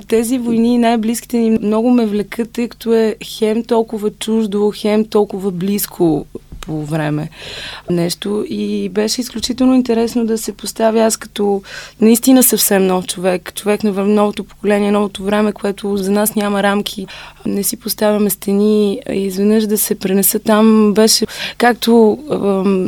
Тези 0.08 0.38
войни, 0.38 0.78
най-близките 0.78 1.38
ни, 1.38 1.60
много 1.62 1.92
ме 1.92 2.06
влекат, 2.06 2.52
тъй 2.52 2.68
като 2.68 2.94
е 2.94 3.16
хем 3.24 3.64
толкова 3.64 4.12
чуждо, 4.12 4.72
хем 4.76 5.06
толкова 5.06 5.52
близко 5.52 6.26
по 6.66 6.86
време 6.86 7.30
нещо. 7.90 8.46
И 8.50 8.90
беше 8.90 9.22
изключително 9.22 9.76
интересно 9.76 10.26
да 10.26 10.38
се 10.38 10.54
поставя 10.54 11.02
аз 11.02 11.18
като 11.18 11.62
наистина 12.02 12.44
съвсем 12.44 12.88
нов 12.88 13.06
човек. 13.06 13.54
Човек 13.56 13.84
на 13.84 13.92
новото 13.92 14.44
поколение, 14.44 14.92
новото 14.92 15.24
време, 15.24 15.52
което 15.52 15.98
за 15.98 16.12
нас 16.12 16.36
няма 16.36 16.64
рамки. 16.64 17.08
Не 17.46 17.64
си 17.64 17.78
поставяме 17.78 18.30
стени 18.30 19.00
и 19.14 19.26
изведнъж 19.26 19.66
да 19.68 19.78
се 19.78 19.96
пренеса 19.96 20.40
там 20.40 20.94
беше 20.94 21.26
както 21.58 22.18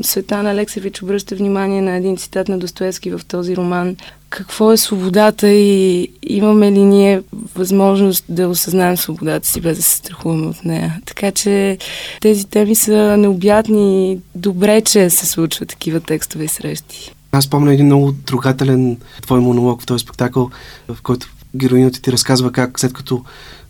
Светана 0.03 0.51
Алексевич 0.51 1.01
обръща 1.01 1.35
внимание 1.35 1.81
на 1.81 1.95
един 1.95 2.17
цитат 2.17 2.47
на 2.49 2.59
Достоевски 2.59 3.11
в 3.11 3.21
този 3.27 3.55
роман 3.55 3.95
какво 4.29 4.71
е 4.71 4.77
свободата 4.77 5.49
и 5.49 6.07
имаме 6.23 6.71
ли 6.71 6.83
ние 6.83 7.21
възможност 7.55 8.25
да 8.29 8.47
осъзнаем 8.47 8.97
свободата 8.97 9.47
си, 9.47 9.61
без 9.61 9.77
да 9.77 9.83
се 9.83 9.97
страхуваме 9.97 10.47
от 10.47 10.65
нея. 10.65 10.99
Така 11.05 11.31
че 11.31 11.77
тези 12.21 12.45
теми 12.45 12.75
са 12.75 13.17
необятни. 13.17 14.19
Добре, 14.35 14.81
че 14.81 15.09
се 15.09 15.25
случват 15.25 15.69
такива 15.69 15.99
текстове 15.99 16.43
и 16.43 16.47
срещи. 16.47 17.13
Аз 17.31 17.49
помня 17.49 17.73
един 17.73 17.85
много 17.85 18.13
трогателен 18.25 18.97
твой 19.21 19.39
монолог 19.39 19.81
в 19.81 19.85
този 19.85 20.03
спектакъл, 20.03 20.49
в 20.87 21.01
който 21.01 21.27
героинята 21.55 22.01
ти 22.01 22.11
разказва 22.11 22.51
как 22.51 22.79
след 22.79 22.93
като 22.93 23.23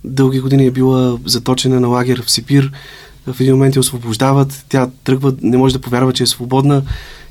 дълги 0.03 0.39
години 0.39 0.65
е 0.65 0.71
била 0.71 1.17
заточена 1.25 1.79
на 1.79 1.87
лагер 1.87 2.23
в 2.25 2.31
Сибир, 2.31 2.71
в 3.27 3.39
един 3.39 3.53
момент 3.53 3.75
я 3.75 3.79
освобождават, 3.79 4.65
тя 4.69 4.89
тръгва, 5.03 5.33
не 5.41 5.57
може 5.57 5.73
да 5.73 5.81
повярва, 5.81 6.13
че 6.13 6.23
е 6.23 6.27
свободна, 6.27 6.81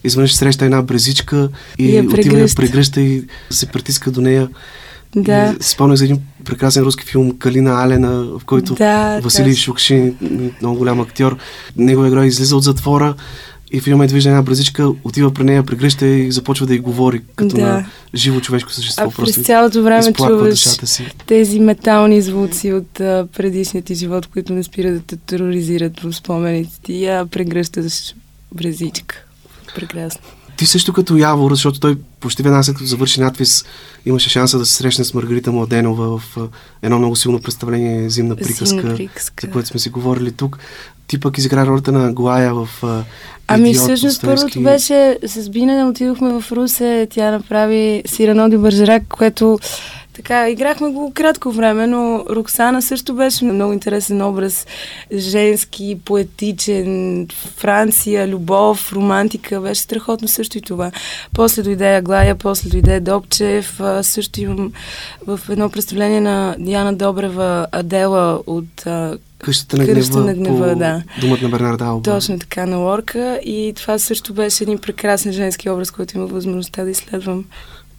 изведнъж 0.05 0.35
среща 0.35 0.65
една 0.65 0.83
брезичка 0.83 1.49
и, 1.79 1.85
и 1.85 2.01
отива 2.01 2.39
я 2.39 2.49
прегръща 2.57 3.01
и 3.01 3.25
се 3.51 3.67
притиска 3.67 4.11
до 4.11 4.21
нея. 4.21 4.49
Да. 5.17 5.57
Спомнях 5.61 5.99
за 5.99 6.05
един 6.05 6.21
прекрасен 6.45 6.83
руски 6.83 7.05
филм 7.05 7.39
Калина 7.39 7.83
Алена, 7.85 8.25
в 8.39 8.45
който 8.47 8.75
да, 8.75 9.21
Василий 9.21 9.51
да. 9.51 9.57
Шукшин, 9.57 10.17
много 10.61 10.79
голям 10.79 11.01
актьор, 11.01 11.37
неговия 11.77 12.11
герой 12.11 12.27
излиза 12.27 12.57
от 12.57 12.63
затвора 12.63 13.15
и 13.73 13.81
в 13.81 13.87
един 13.87 13.95
момент 13.95 14.13
вижда 14.13 14.31
една 14.31 14.43
бразичка, 14.43 14.89
отива 15.05 15.35
при 15.35 15.45
нея, 15.45 15.63
прегръща 15.63 16.07
и 16.07 16.33
започва 16.33 16.67
да 16.67 16.75
й 16.75 16.79
говори 16.79 17.21
като 17.37 17.57
да. 17.57 17.63
на 17.63 17.87
живо 18.15 18.41
човешко 18.41 18.73
същество. 18.73 19.03
А 19.03 19.11
през 19.11 19.43
цялото 19.43 19.83
време 19.83 20.13
чуваш 20.13 20.59
си. 20.59 21.07
тези 21.27 21.61
метални 21.61 22.23
звуци 22.23 22.73
от 22.73 23.01
а, 23.01 23.29
предишния 23.37 23.83
ти 23.83 23.95
живот, 23.95 24.27
които 24.27 24.53
не 24.53 24.63
спират 24.63 24.95
да 24.95 25.01
те 25.01 25.17
тероризират 25.17 26.01
в 26.01 26.13
спомените 26.13 26.81
ти. 26.83 27.03
Я 27.03 27.27
прегръщаш 27.27 28.15
бразичка. 28.55 29.25
Прекрасно. 29.75 30.36
Ти 30.57 30.67
също 30.67 30.93
като 30.93 31.17
Явор, 31.17 31.51
защото 31.51 31.81
той 31.81 31.97
почти 32.21 32.43
веднага 32.43 32.65
след 32.65 32.77
като 32.77 32.87
завърши 32.87 33.21
надпис, 33.21 33.65
имаше 34.07 34.31
шанса 34.31 34.59
да 34.59 34.67
се 34.67 34.75
срещне 34.75 35.05
с 35.05 35.15
Маргарита 35.15 35.53
Младенова 35.53 36.19
в 36.19 36.37
едно 36.83 36.99
много 36.99 37.17
силно 37.17 37.41
представление 37.41 38.11
Зимна 38.11 38.37
приказка, 38.37 38.67
Зимна 38.67 38.95
приказка. 38.95 39.47
за 39.47 39.53
което 39.53 39.69
сме 39.69 39.81
си 39.81 39.89
говорили 39.89 40.33
тук. 40.33 40.59
Ти 41.07 41.21
пък 41.21 41.39
изигра 41.39 41.67
ролята 41.67 41.93
на 41.93 42.13
Глая 42.13 42.55
в 42.55 42.69
Ами 43.49 43.75
всъщност 43.75 44.23
първото 44.23 44.63
беше 44.63 45.19
с 45.27 45.49
Бина, 45.49 45.89
отидохме 45.89 46.41
в 46.41 46.53
Русе, 46.53 47.07
тя 47.11 47.31
направи 47.31 48.03
Сирано 48.07 48.59
Бържерак, 48.59 49.03
което 49.09 49.59
така, 50.17 50.49
играхме 50.51 50.91
го 50.91 51.13
кратко 51.15 51.51
време, 51.51 51.87
но 51.87 52.25
Роксана 52.31 52.83
също 52.83 53.15
беше 53.15 53.45
много 53.45 53.73
интересен 53.73 54.23
образ. 54.23 54.67
Женски, 55.17 55.99
поетичен, 56.05 57.27
Франция, 57.57 58.29
любов, 58.29 58.93
романтика. 58.93 59.61
Беше 59.61 59.81
страхотно 59.81 60.29
също 60.29 60.59
и 60.59 60.61
това. 60.61 60.91
После 61.35 61.63
дойде 61.63 61.97
Аглая, 61.97 62.35
после 62.35 62.69
дойде 62.69 63.01
Добчев. 63.01 63.81
Също 64.03 64.41
имам 64.41 64.73
в 65.27 65.41
едно 65.51 65.71
представление 65.71 66.21
на 66.21 66.57
Диана 66.59 66.95
Добрева 66.95 67.67
Адела 67.73 68.41
от 68.47 68.85
Къщата 69.39 69.77
на 69.77 69.85
гнева, 69.85 70.21
на 70.21 70.35
гнева 70.35 70.73
по 70.73 70.79
да. 70.79 71.03
думата 71.21 71.39
на 71.43 71.49
Бернард 71.49 71.81
Алба. 71.81 72.03
Точно 72.03 72.39
така, 72.39 72.67
на 72.67 72.77
Лорка. 72.77 73.41
И 73.45 73.73
това 73.77 73.99
също 73.99 74.35
беше 74.35 74.65
един 74.65 74.79
прекрасен 74.79 75.33
женски 75.33 75.71
образ, 75.71 75.91
който 75.91 76.17
имах 76.17 76.31
възможността 76.31 76.85
да 76.85 76.91
изследвам. 76.91 77.45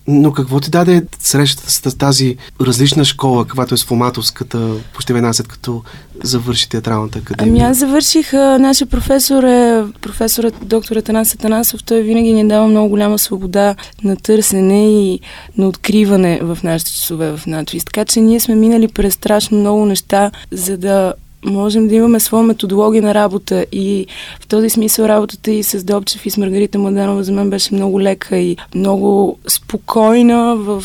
Но 0.07 0.33
какво 0.33 0.59
ти 0.59 0.69
даде 0.69 1.03
срещата 1.19 1.71
с 1.71 1.97
тази 1.97 2.37
различна 2.61 3.05
школа, 3.05 3.45
каквато 3.45 3.73
е 3.73 3.77
с 3.77 3.85
Фоматовската, 3.85 4.71
почти 4.93 5.13
веднага 5.13 5.33
след 5.33 5.47
като 5.47 5.83
завърши 6.23 6.69
театралната 6.69 7.19
академия? 7.19 7.51
Ами 7.51 7.71
аз 7.71 7.77
завърших, 7.77 8.33
нашия 8.33 8.87
професор 8.87 9.43
е 9.43 9.83
професорът 10.01 10.55
доктор 10.61 10.95
Атанас 10.95 11.33
Атанасов. 11.33 11.83
Той 11.83 12.01
винаги 12.01 12.33
ни 12.33 12.47
дава 12.47 12.67
много 12.67 12.89
голяма 12.89 13.19
свобода 13.19 13.75
на 14.03 14.15
търсене 14.15 14.89
и 14.89 15.19
на 15.57 15.67
откриване 15.67 16.39
в 16.41 16.57
нашите 16.63 16.91
часове 16.91 17.37
в 17.37 17.47
надвис. 17.47 17.85
Така 17.85 18.05
че 18.05 18.21
ние 18.21 18.39
сме 18.39 18.55
минали 18.55 18.87
през 18.87 19.13
страшно 19.13 19.59
много 19.59 19.85
неща, 19.85 20.31
за 20.51 20.77
да 20.77 21.13
можем 21.45 21.87
да 21.87 21.95
имаме 21.95 22.19
своя 22.19 22.43
методология 22.43 23.01
на 23.01 23.13
работа 23.13 23.65
и 23.71 24.07
в 24.39 24.47
този 24.47 24.69
смисъл 24.69 25.05
работата 25.05 25.51
и 25.51 25.63
с 25.63 25.83
Добчев 25.83 26.25
и 26.25 26.29
с 26.29 26.37
Маргарита 26.37 26.79
Младенова 26.79 27.23
за 27.23 27.31
мен 27.31 27.49
беше 27.49 27.75
много 27.75 28.01
лека 28.01 28.37
и 28.37 28.57
много 28.75 29.39
спокойна 29.47 30.55
в 30.55 30.83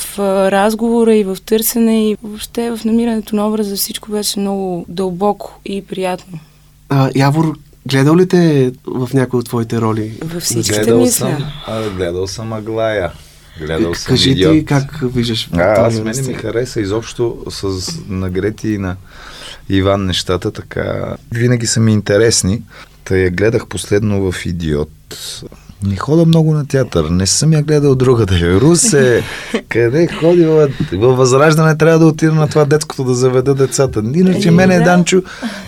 разговора 0.53 1.15
и 1.15 1.25
в 1.25 1.37
търсене 1.47 2.11
и 2.11 2.17
въобще 2.23 2.71
в 2.71 2.85
намирането 2.85 3.37
на 3.37 3.49
образа 3.49 3.77
всичко 3.77 4.11
беше 4.11 4.41
много 4.41 4.85
дълбоко 4.89 5.61
и 5.65 5.83
приятно. 5.83 6.39
А, 6.89 7.11
Явор, 7.15 7.59
гледал 7.87 8.17
ли 8.17 8.29
те 8.29 8.73
в 8.87 9.09
някои 9.15 9.39
от 9.39 9.47
твоите 9.47 9.81
роли? 9.81 10.13
Във 10.25 10.43
всичките 10.43 10.81
гледал 10.81 11.01
мисля. 11.01 11.13
съм, 11.13 11.45
а, 11.67 11.91
гледал 11.91 12.27
съм 12.27 12.53
Аглая. 12.53 13.13
Гледал 13.61 13.95
съм 13.95 14.11
Кажи 14.11 14.31
идиот. 14.31 14.53
ти 14.53 14.65
как 14.65 15.01
виждаш 15.03 15.49
А, 15.53 15.87
аз 15.87 16.01
мене 16.01 16.23
ми 16.23 16.35
хареса 16.35 16.81
изобщо 16.81 17.37
с 17.51 17.93
нагрети 18.09 18.69
и 18.69 18.79
на 18.79 18.97
Иван 19.73 20.07
нещата, 20.07 20.51
така 20.51 21.03
винаги 21.33 21.67
са 21.67 21.81
ми 21.81 21.93
интересни. 21.93 22.63
Та 23.05 23.17
я 23.17 23.31
гледах 23.31 23.67
последно 23.67 24.33
в 24.33 24.47
Идиот. 24.47 24.91
Не 25.83 25.97
хода 25.97 26.25
много 26.25 26.55
на 26.55 26.67
театър. 26.67 27.05
Не 27.05 27.27
съм 27.27 27.53
я 27.53 27.63
гледал 27.63 27.95
другата. 27.95 28.61
Русе, 28.61 29.23
къде 29.69 30.09
ходи? 30.11 30.45
Във 30.93 31.17
Възраждане 31.17 31.77
трябва 31.77 31.99
да 31.99 32.07
отида 32.07 32.33
на 32.33 32.49
това 32.49 32.65
детското 32.65 33.05
да 33.05 33.15
заведа 33.15 33.55
децата. 33.55 34.03
Иначе 34.07 34.49
Е, 34.49 34.51
мене, 34.51 34.79
да. 34.79 34.85
Данчо, 34.85 35.23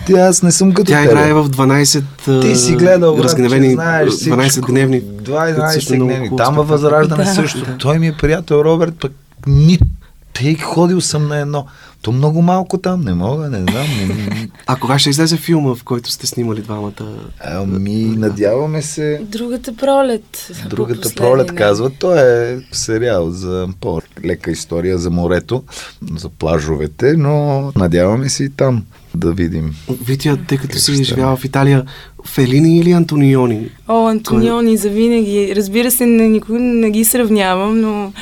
ти 0.05 0.13
аз 0.13 0.43
не 0.43 0.51
съм 0.51 0.73
като 0.73 0.87
Тя 0.87 1.01
тебе. 1.01 1.11
играе 1.11 1.33
в 1.33 1.45
12 1.45 2.03
Ти 2.41 2.55
си 2.55 2.75
гледал, 2.75 3.17
разгневени, 3.17 3.71
знаеш 3.71 4.09
12 4.09 4.49
всичко. 4.49 4.67
гневни. 4.67 5.01
които 5.01 5.25
също 5.71 5.91
12 5.91 5.93
е 5.93 5.95
много 5.95 6.07
гневни. 6.09 6.37
Там 6.37 6.55
във. 6.55 6.67
Възраждане 6.67 7.23
Да. 7.23 7.29
също. 7.29 7.77
Той 7.77 7.99
ми 7.99 8.07
е 8.07 8.13
приятел 8.13 8.55
Роберт, 8.55 8.93
пък 9.01 9.11
ни 9.47 9.79
тъй 10.35 10.55
ходил 10.55 11.01
съм 11.01 11.27
на 11.27 11.39
едно. 11.39 11.65
То 12.01 12.11
много 12.11 12.41
малко 12.41 12.77
там, 12.77 13.01
не 13.01 13.13
мога, 13.13 13.49
не 13.49 13.57
знам. 13.57 13.87
Не, 14.07 14.49
А 14.67 14.75
кога 14.75 14.99
ще 14.99 15.09
излезе 15.09 15.37
филма, 15.37 15.75
в 15.75 15.83
който 15.83 16.11
сте 16.11 16.27
снимали 16.27 16.61
двамата? 16.61 16.91
ами, 17.39 18.03
надяваме 18.05 18.81
се. 18.81 19.21
Другата 19.23 19.75
пролет. 19.75 20.51
Другата 20.69 21.09
пролет 21.15 21.55
казва, 21.55 21.89
то 21.89 22.15
е 22.15 22.59
сериал 22.71 23.31
за 23.31 23.67
по-лека 23.81 24.51
история 24.51 24.97
за 24.97 25.11
морето, 25.11 25.63
за 26.17 26.29
плажовете, 26.29 27.13
но 27.17 27.71
надяваме 27.75 28.29
се 28.29 28.43
и 28.43 28.49
там 28.49 28.85
да 29.15 29.31
видим. 29.31 29.75
Витя, 30.05 30.37
тъй 30.47 30.57
като 30.57 30.77
си 30.79 30.93
ще 30.93 31.03
живяла 31.03 31.35
в 31.35 31.45
Италия, 31.45 31.83
Фелини 32.25 32.77
или 32.77 32.91
Антониони? 32.91 33.69
О, 33.87 34.07
Антониони 34.07 34.77
за 34.77 34.89
винаги. 34.89 35.53
Разбира 35.55 35.91
се, 35.91 36.05
не, 36.05 36.27
никога 36.29 36.59
не 36.59 36.91
ги 36.91 37.05
сравнявам, 37.05 37.81
но 37.81 38.13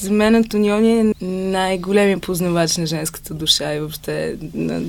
за 0.00 0.12
мен 0.12 0.34
Антониони 0.34 1.00
е 1.00 1.24
най-големият 1.24 2.22
познавач 2.22 2.76
на 2.76 2.86
женската 2.86 3.34
душа 3.34 3.74
и 3.74 3.80
въобще 3.80 4.36
на, 4.54 4.80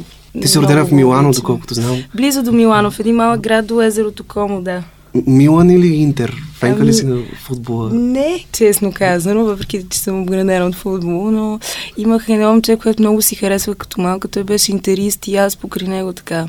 Ти 0.41 0.47
много 0.47 0.57
родена 0.57 0.86
в 0.86 0.91
Милано, 0.91 1.28
обичам. 1.30 1.41
доколкото 1.41 1.74
знам. 1.74 2.03
Близо 2.16 2.43
до 2.43 2.51
Милано, 2.51 2.91
в 2.91 2.99
един 2.99 3.16
малък 3.16 3.41
град 3.41 3.66
до 3.68 3.82
езерото 3.82 4.24
Комо, 4.24 4.62
да. 4.62 4.84
Милан 5.28 5.70
или 5.70 5.88
Интер? 5.88 6.36
Фенка 6.59 6.80
ли 6.80 6.84
Ами, 6.84 6.93
си 6.93 7.05
на 7.05 7.22
футбола? 7.43 7.89
Не, 7.93 8.45
честно 8.51 8.91
казано, 8.91 9.45
въпреки 9.45 9.86
че 9.89 9.99
съм 9.99 10.22
обградена 10.22 10.66
от 10.66 10.76
футбол, 10.76 11.32
но 11.32 11.59
имах 11.97 12.30
едно 12.30 12.51
момче, 12.51 12.78
което 12.78 13.01
много 13.01 13.22
си 13.22 13.36
харесва 13.36 13.76
като 13.76 14.01
малка. 14.01 14.28
Той 14.28 14.43
беше 14.43 14.72
интерист 14.72 15.28
и 15.28 15.36
аз 15.36 15.55
покрай 15.55 15.88
него 15.88 16.14
така 16.14 16.47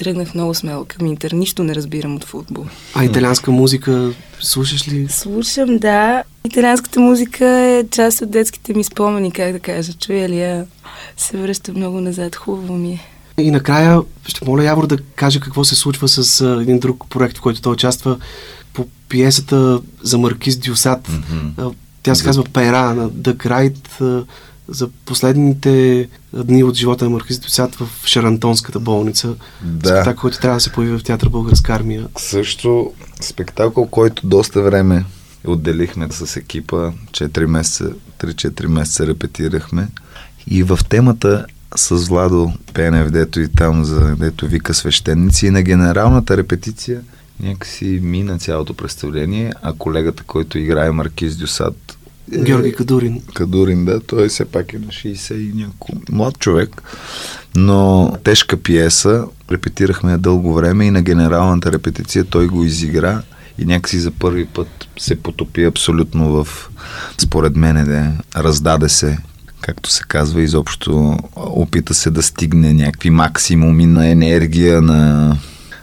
тръгнах 0.00 0.34
много 0.34 0.54
смело 0.54 0.84
към 0.88 1.06
Интер. 1.06 1.32
Нищо 1.32 1.64
не 1.64 1.74
разбирам 1.74 2.16
от 2.16 2.24
футбол. 2.24 2.64
А 2.94 3.04
италианска 3.04 3.50
музика 3.50 4.12
слушаш 4.40 4.88
ли? 4.88 5.06
Слушам, 5.08 5.78
да. 5.78 6.22
Италианската 6.44 7.00
музика 7.00 7.46
е 7.46 7.84
част 7.90 8.22
от 8.22 8.30
детските 8.30 8.74
ми 8.74 8.84
спомени, 8.84 9.30
как 9.30 9.52
да 9.52 9.60
кажа. 9.60 9.92
Чуя 9.92 10.28
ли 10.28 10.38
я? 10.38 10.66
Се 11.16 11.36
връща 11.36 11.72
много 11.72 12.00
назад. 12.00 12.36
Хубаво 12.36 12.74
ми 12.74 12.92
е. 12.92 13.00
И 13.38 13.50
накрая 13.50 14.02
ще 14.26 14.44
моля 14.44 14.64
Явор 14.64 14.86
да 14.86 14.98
каже 14.98 15.40
какво 15.40 15.64
се 15.64 15.76
случва 15.76 16.08
с 16.08 16.40
а, 16.40 16.62
един 16.62 16.78
друг 16.78 17.04
проект, 17.10 17.38
в 17.38 17.40
който 17.40 17.62
той 17.62 17.72
участва 17.72 18.16
по 18.72 18.86
пиесата 19.08 19.80
за 20.02 20.18
Маркиз 20.18 20.56
Дюсат. 20.56 21.08
А, 21.58 21.70
Тя 22.02 22.14
се 22.14 22.24
казва 22.24 22.44
Пера 22.52 22.94
на 22.94 23.10
Райт 23.46 24.00
а, 24.00 24.24
за 24.70 24.88
последните 25.04 26.08
дни 26.32 26.64
от 26.64 26.74
живота 26.74 27.04
на 27.04 27.10
Маркиз 27.10 27.38
Дюсат 27.38 27.74
в 27.74 27.88
Шарантонската 28.06 28.80
болница. 28.80 29.34
Да. 29.62 29.88
Спектакъл, 29.88 30.20
който 30.20 30.40
трябва 30.40 30.56
да 30.56 30.60
се 30.60 30.72
появи 30.72 30.98
в 30.98 31.02
театър 31.04 31.28
Българска 31.28 31.72
армия. 31.72 32.08
Също 32.18 32.92
спектакъл, 33.20 33.86
който 33.86 34.26
доста 34.26 34.62
време 34.62 35.04
отделихме 35.46 36.06
с 36.10 36.36
екипа, 36.36 36.92
4 37.10 37.46
месеца, 37.46 37.90
3-4 38.20 38.66
месеца 38.66 39.06
репетирахме. 39.06 39.88
И 40.46 40.62
в 40.62 40.78
темата 40.88 41.46
с 41.76 42.08
Владо 42.08 42.52
Пенев, 42.74 43.10
дето 43.10 43.40
и 43.40 43.48
там, 43.48 43.84
за, 43.84 44.16
дето 44.16 44.46
вика 44.46 44.74
свещеници, 44.74 45.46
и 45.46 45.50
на 45.50 45.62
генералната 45.62 46.36
репетиция 46.36 47.00
някакси 47.42 48.00
мина 48.02 48.38
цялото 48.38 48.74
представление, 48.74 49.52
а 49.62 49.72
колегата, 49.72 50.22
който 50.22 50.58
играе 50.58 50.90
Маркиз 50.90 51.36
Дюсад, 51.36 51.98
Георги 52.38 52.72
Кадурин. 52.72 53.22
Кадурин, 53.34 53.84
да, 53.84 54.00
той 54.00 54.28
все 54.28 54.44
пак 54.44 54.72
е 54.72 54.78
на 54.78 54.86
60 54.86 55.34
и 55.34 55.52
няколко 55.54 55.92
млад 56.10 56.38
човек, 56.38 56.82
но 57.56 58.12
тежка 58.24 58.56
пиеса, 58.56 59.24
репетирахме 59.52 60.18
дълго 60.18 60.54
време 60.54 60.86
и 60.86 60.90
на 60.90 61.02
генералната 61.02 61.72
репетиция 61.72 62.24
той 62.24 62.46
го 62.46 62.64
изигра 62.64 63.22
и 63.58 63.64
някакси 63.64 63.98
за 63.98 64.10
първи 64.10 64.46
път 64.46 64.88
се 64.98 65.16
потопи 65.16 65.64
абсолютно 65.64 66.44
в, 66.44 66.70
според 67.18 67.56
мен, 67.56 67.84
да 67.84 68.12
раздаде 68.42 68.88
се 68.88 69.18
както 69.60 69.90
се 69.90 70.02
казва, 70.08 70.42
изобщо 70.42 71.16
опита 71.36 71.94
се 71.94 72.10
да 72.10 72.22
стигне 72.22 72.74
някакви 72.74 73.10
максимуми 73.10 73.86
на 73.86 74.08
енергия, 74.08 74.82
на 74.82 75.36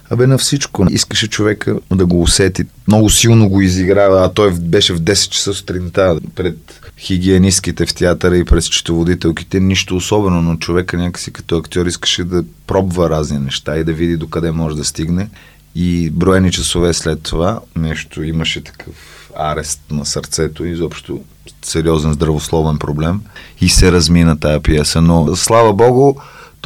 Абе 0.10 0.28
на 0.28 0.38
всичко. 0.38 0.86
Искаше 0.90 1.28
човека 1.28 1.76
да 1.96 2.06
го 2.06 2.22
усети. 2.22 2.64
Много 2.88 3.10
силно 3.10 3.50
го 3.50 3.62
изиграва, 3.62 4.26
а 4.26 4.34
той 4.34 4.52
беше 4.52 4.94
в 4.94 5.02
10 5.02 5.30
часа 5.30 5.54
сутринта 5.54 6.20
пред 6.36 6.58
хигиенистките 7.00 7.86
в 7.86 7.94
театъра 7.96 8.38
и 8.38 8.46
пред 8.46 8.64
счетоводителките. 8.64 9.60
Нищо 9.60 9.96
особено, 9.96 10.42
но 10.42 10.56
човека 10.56 10.98
някакси 10.98 11.32
като 11.32 11.58
актьор 11.58 11.86
искаше 11.86 12.24
да 12.24 12.44
пробва 12.68 13.10
разни 13.10 13.40
неща 13.40 13.78
и 13.78 13.84
да 13.84 13.94
види 13.94 14.18
докъде 14.18 14.52
може 14.52 14.76
да 14.76 14.86
стигне. 14.86 15.30
И 15.76 16.10
броени 16.10 16.52
часове 16.52 16.94
след 16.94 17.24
това 17.24 17.60
нещо 17.76 18.24
имаше 18.24 18.64
такъв 18.64 18.96
арест 19.36 19.82
на 19.92 20.06
сърцето, 20.06 20.66
изобщо 20.66 21.22
сериозен 21.62 22.14
здравословен 22.14 22.78
проблем 22.78 23.22
и 23.62 23.70
се 23.70 23.92
размина 23.92 24.40
тая 24.40 24.60
пиеса. 24.60 25.02
Но 25.02 25.36
слава 25.36 25.74
богу, 25.74 26.16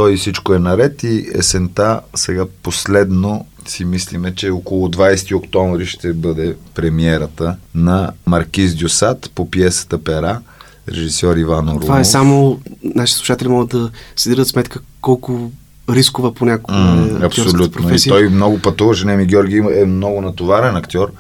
той 0.02 0.18
всичко 0.18 0.54
е 0.54 0.60
наред 0.60 1.04
и 1.04 1.28
есента 1.36 2.02
сега 2.16 2.46
последно 2.64 3.46
си 3.66 3.86
мислиме, 3.86 4.36
че 4.36 4.50
около 4.50 4.88
20 4.88 5.36
октомври 5.36 5.86
ще 5.86 6.14
бъде 6.14 6.56
премиерата 6.76 7.56
на 7.76 8.12
Маркиз 8.26 8.76
Дюсад 8.76 9.32
по 9.36 9.52
пиесата 9.52 10.04
Пера, 10.04 10.42
режисьор 10.90 11.38
Иван 11.38 11.70
Орумов. 11.70 11.82
Това 11.82 12.00
е 12.00 12.06
само, 12.06 12.60
нашите 12.96 13.18
слушатели 13.18 13.48
могат 13.48 13.70
да 13.70 13.90
си 14.16 14.30
дадат 14.30 14.48
сметка 14.48 14.80
колко 15.02 15.52
рискова 15.90 16.34
понякога 16.34 16.78
М, 16.78 17.20
е 17.22 17.26
абсолютно. 17.26 17.66
И 17.66 17.72
професия. 17.72 18.14
той 18.14 18.30
много 18.30 18.60
пътуваше. 18.60 19.06
Не 19.06 19.18
ми 19.18 19.26
Георги 19.26 19.58
е 19.58 19.86
много 19.86 20.22
натоварен 20.22 20.76
актьор, 20.76 21.12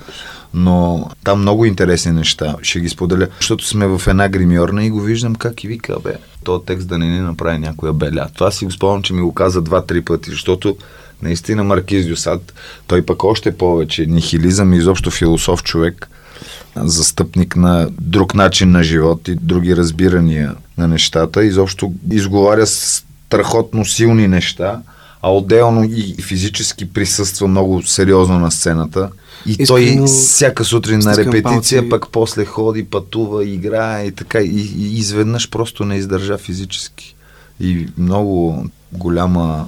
но 0.54 1.10
там 1.24 1.41
много 1.41 1.66
интересни 1.66 2.12
неща. 2.12 2.56
Ще 2.62 2.80
ги 2.80 2.89
споделя. 2.89 3.28
Защото 3.39 3.68
сме 3.68 3.88
в 3.88 4.02
една 4.08 4.30
гримьорна 4.30 4.86
и 4.86 4.89
го 4.89 5.02
виждам 5.02 5.36
как 5.36 5.64
и 5.64 5.68
вика, 5.68 5.99
бе, 6.04 6.14
то 6.43 6.60
текст 6.60 6.88
да 6.88 6.97
не 6.97 7.06
ни 7.06 7.20
направи 7.20 7.58
някоя 7.58 7.93
беля. 7.93 8.28
Това 8.34 8.52
си 8.52 8.66
го 8.66 8.72
спомням, 8.72 9.04
че 9.04 9.14
ми 9.14 9.22
го 9.22 9.34
каза 9.34 9.62
два-три 9.62 10.02
пъти, 10.02 10.30
защото 10.30 10.78
наистина 11.22 11.64
Маркиз 11.64 12.08
Дюсад, 12.08 12.54
той 12.88 13.06
пък 13.06 13.24
още 13.24 13.58
повече 13.58 14.06
нихилизъм 14.06 14.74
и 14.74 14.78
изобщо 14.78 15.12
философ 15.12 15.64
човек, 15.64 16.10
застъпник 16.76 17.56
на 17.56 17.89
друг 18.02 18.34
начин 18.34 18.72
на 18.72 18.84
живот 18.84 19.28
и 19.28 19.36
други 19.36 19.76
разбирания 19.76 20.56
на 20.78 20.88
нещата. 20.88 21.43
Изобщо 21.43 21.93
изговаря 22.12 22.68
страхотно 22.68 23.86
силни 23.86 24.28
неща, 24.28 24.82
а 25.22 25.34
отделно 25.34 25.84
и 25.84 26.15
физически 26.22 26.93
присъства 26.93 27.47
много 27.47 27.84
сериозно 27.84 28.39
на 28.39 28.51
сцената. 28.51 29.09
И 29.45 29.49
Искрено 29.49 29.67
той 29.67 30.07
всяка 30.07 30.65
сутрин 30.65 30.99
на 30.99 31.17
репетиция, 31.17 31.89
пък 31.89 32.07
после 32.11 32.45
ходи, 32.45 32.86
пътува, 32.86 33.45
играе 33.45 34.05
и 34.05 34.11
така. 34.11 34.39
И, 34.39 34.72
и 34.78 34.97
изведнъж 34.97 35.49
просто 35.49 35.86
не 35.86 35.95
издържа 35.95 36.38
физически. 36.38 37.15
И 37.59 37.88
много 37.97 38.65
голяма 38.93 39.67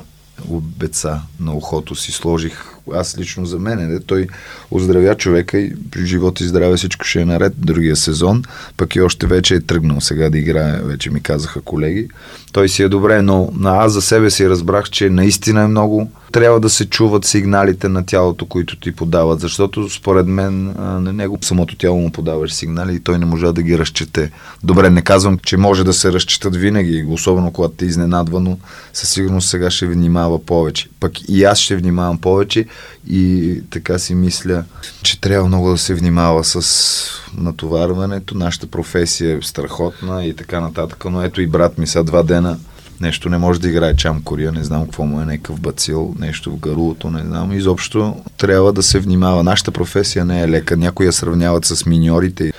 обеца 0.49 1.21
на 1.39 1.53
ухото 1.53 1.95
си 1.95 2.11
сложих 2.11 2.72
аз 2.93 3.17
лично 3.17 3.45
за 3.45 3.59
мен. 3.59 3.89
Де, 3.89 3.99
той 3.99 4.27
оздравя 4.71 5.15
човека 5.15 5.57
и 5.57 5.73
при 5.91 6.05
живот 6.05 6.39
и 6.39 6.43
здраве 6.43 6.77
всичко 6.77 7.05
ще 7.05 7.21
е 7.21 7.25
наред 7.25 7.53
другия 7.57 7.95
сезон, 7.95 8.43
пък 8.77 8.95
и 8.95 9.01
още 9.01 9.27
вече 9.27 9.55
е 9.55 9.61
тръгнал 9.61 10.01
сега 10.01 10.29
да 10.29 10.37
играе, 10.37 10.81
вече 10.83 11.09
ми 11.09 11.21
казаха 11.21 11.61
колеги. 11.61 12.07
Той 12.51 12.69
си 12.69 12.83
е 12.83 12.89
добре, 12.89 13.21
но 13.21 13.49
аз 13.63 13.93
за 13.93 14.01
себе 14.01 14.29
си 14.29 14.49
разбрах, 14.49 14.89
че 14.89 15.09
наистина 15.09 15.61
е 15.61 15.67
много 15.67 16.11
трябва 16.33 16.59
да 16.59 16.69
се 16.69 16.85
чуват 16.85 17.25
сигналите 17.25 17.89
на 17.89 18.05
тялото, 18.05 18.45
които 18.45 18.75
ти 18.75 18.91
подават, 18.91 19.39
защото 19.39 19.89
според 19.89 20.27
мен 20.27 20.65
на 20.77 21.13
него 21.13 21.37
самото 21.41 21.75
тяло 21.75 21.99
му 21.99 22.11
подаваш 22.11 22.53
сигнали 22.53 22.95
и 22.95 22.99
той 22.99 23.19
не 23.19 23.25
може 23.25 23.53
да 23.53 23.61
ги 23.61 23.77
разчете. 23.77 24.31
Добре, 24.63 24.89
не 24.89 25.01
казвам, 25.01 25.37
че 25.37 25.57
може 25.57 25.83
да 25.83 25.93
се 25.93 26.11
разчитат 26.11 26.55
винаги, 26.55 27.05
особено 27.09 27.51
когато 27.51 27.73
те 27.73 27.85
изненадва, 27.85 28.39
но 28.39 28.57
със 28.93 29.09
сигурност 29.09 29.49
сега 29.49 29.69
ще 29.69 29.87
внимава 29.87 30.45
повече. 30.45 30.89
Пък 30.99 31.29
и 31.29 31.43
аз 31.43 31.59
ще 31.59 31.75
внимавам 31.75 32.17
повече 32.17 32.65
и 33.09 33.61
така 33.69 33.99
си 33.99 34.15
мисля, 34.15 34.63
че 35.03 35.21
трябва 35.21 35.47
много 35.47 35.69
да 35.69 35.77
се 35.77 35.93
внимава 35.93 36.43
с 36.43 37.05
натоварването. 37.37 38.37
Нашата 38.37 38.67
професия 38.67 39.37
е 39.37 39.41
страхотна 39.41 40.25
и 40.25 40.35
така 40.35 40.59
нататък, 40.59 41.05
но 41.05 41.21
ето 41.21 41.41
и 41.41 41.47
брат 41.47 41.77
ми 41.77 41.87
са 41.87 42.03
два 42.03 42.23
дена 42.23 42.57
нещо 43.03 43.29
не 43.29 43.37
може 43.37 43.59
да 43.59 43.69
играе 43.69 43.95
чам 43.95 44.21
кория, 44.21 44.51
не 44.51 44.63
знам 44.63 44.83
какво 44.83 45.05
му 45.05 45.21
е, 45.21 45.25
някакъв 45.25 45.59
бацил, 45.59 46.15
нещо 46.19 46.51
в 46.51 46.59
гърлото, 46.59 47.09
не 47.09 47.19
знам. 47.19 47.51
Изобщо 47.51 48.15
трябва 48.37 48.73
да 48.73 48.83
се 48.83 48.99
внимава. 48.99 49.43
Нашата 49.43 49.71
професия 49.71 50.25
не 50.25 50.41
е 50.41 50.49
лека. 50.49 50.77
Някои 50.77 51.05
я 51.05 51.13
сравняват 51.13 51.65
с 51.65 51.85
миньорите. 51.85 52.53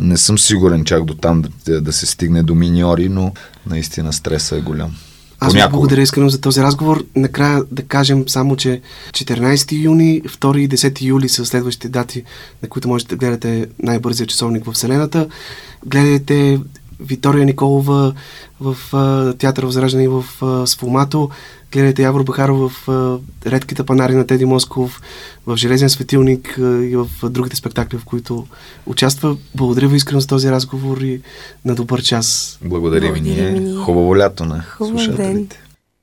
Не 0.00 0.16
съм 0.16 0.38
сигурен 0.38 0.84
чак 0.84 1.04
до 1.04 1.14
там 1.14 1.44
да, 1.66 1.80
да 1.80 1.92
се 1.92 2.06
стигне 2.06 2.42
до 2.42 2.54
миньори, 2.54 3.08
но 3.08 3.32
наистина 3.66 4.12
стреса 4.12 4.56
е 4.56 4.60
голям. 4.60 4.96
Аз 5.40 5.54
ви 5.54 5.62
благодаря 5.70 6.00
искрено 6.00 6.28
за 6.28 6.40
този 6.40 6.60
разговор. 6.62 7.04
Накрая 7.16 7.64
да 7.70 7.82
кажем 7.82 8.28
само, 8.28 8.56
че 8.56 8.80
14 9.10 9.82
юни, 9.82 10.22
2 10.22 10.58
и 10.58 10.68
10 10.68 11.02
юли 11.02 11.28
са 11.28 11.46
следващите 11.46 11.88
дати, 11.88 12.24
на 12.62 12.68
които 12.68 12.88
можете 12.88 13.08
да 13.08 13.16
гледате 13.16 13.66
най-бързия 13.82 14.26
часовник 14.26 14.64
в 14.64 14.72
Вселената. 14.72 15.28
Гледайте 15.86 16.60
Николова 17.44 18.14
в 18.60 18.76
а, 18.92 19.34
Театър 19.34 19.64
Възраждане 19.64 20.04
и 20.04 20.08
в 20.08 20.24
а, 20.42 20.66
Сфумато. 20.66 21.30
Гледайте 21.72 22.02
Явор 22.02 22.24
Бахаров 22.24 22.72
в 22.72 22.88
а, 22.90 23.18
редките 23.50 23.82
панари 23.82 24.14
на 24.14 24.26
Теди 24.26 24.44
Москов, 24.44 25.00
в 25.46 25.56
Железен 25.56 25.90
светилник 25.90 26.58
а, 26.58 26.84
и 26.84 26.96
в 26.96 27.06
а, 27.22 27.28
другите 27.28 27.56
спектакли, 27.56 27.98
в 27.98 28.04
които 28.04 28.46
участва. 28.86 29.36
Благодаря 29.54 29.88
ви 29.88 29.96
искрено 29.96 30.20
за 30.20 30.26
този 30.26 30.50
разговор 30.50 30.98
и 30.98 31.20
на 31.64 31.74
добър 31.74 32.02
час. 32.02 32.58
Благодаря 32.64 33.12
ви. 33.12 33.74
Хубаво 33.84 34.16
лято 34.16 34.44
на 34.44 34.64
слушателите. 34.76 35.32
Ден. 35.32 35.48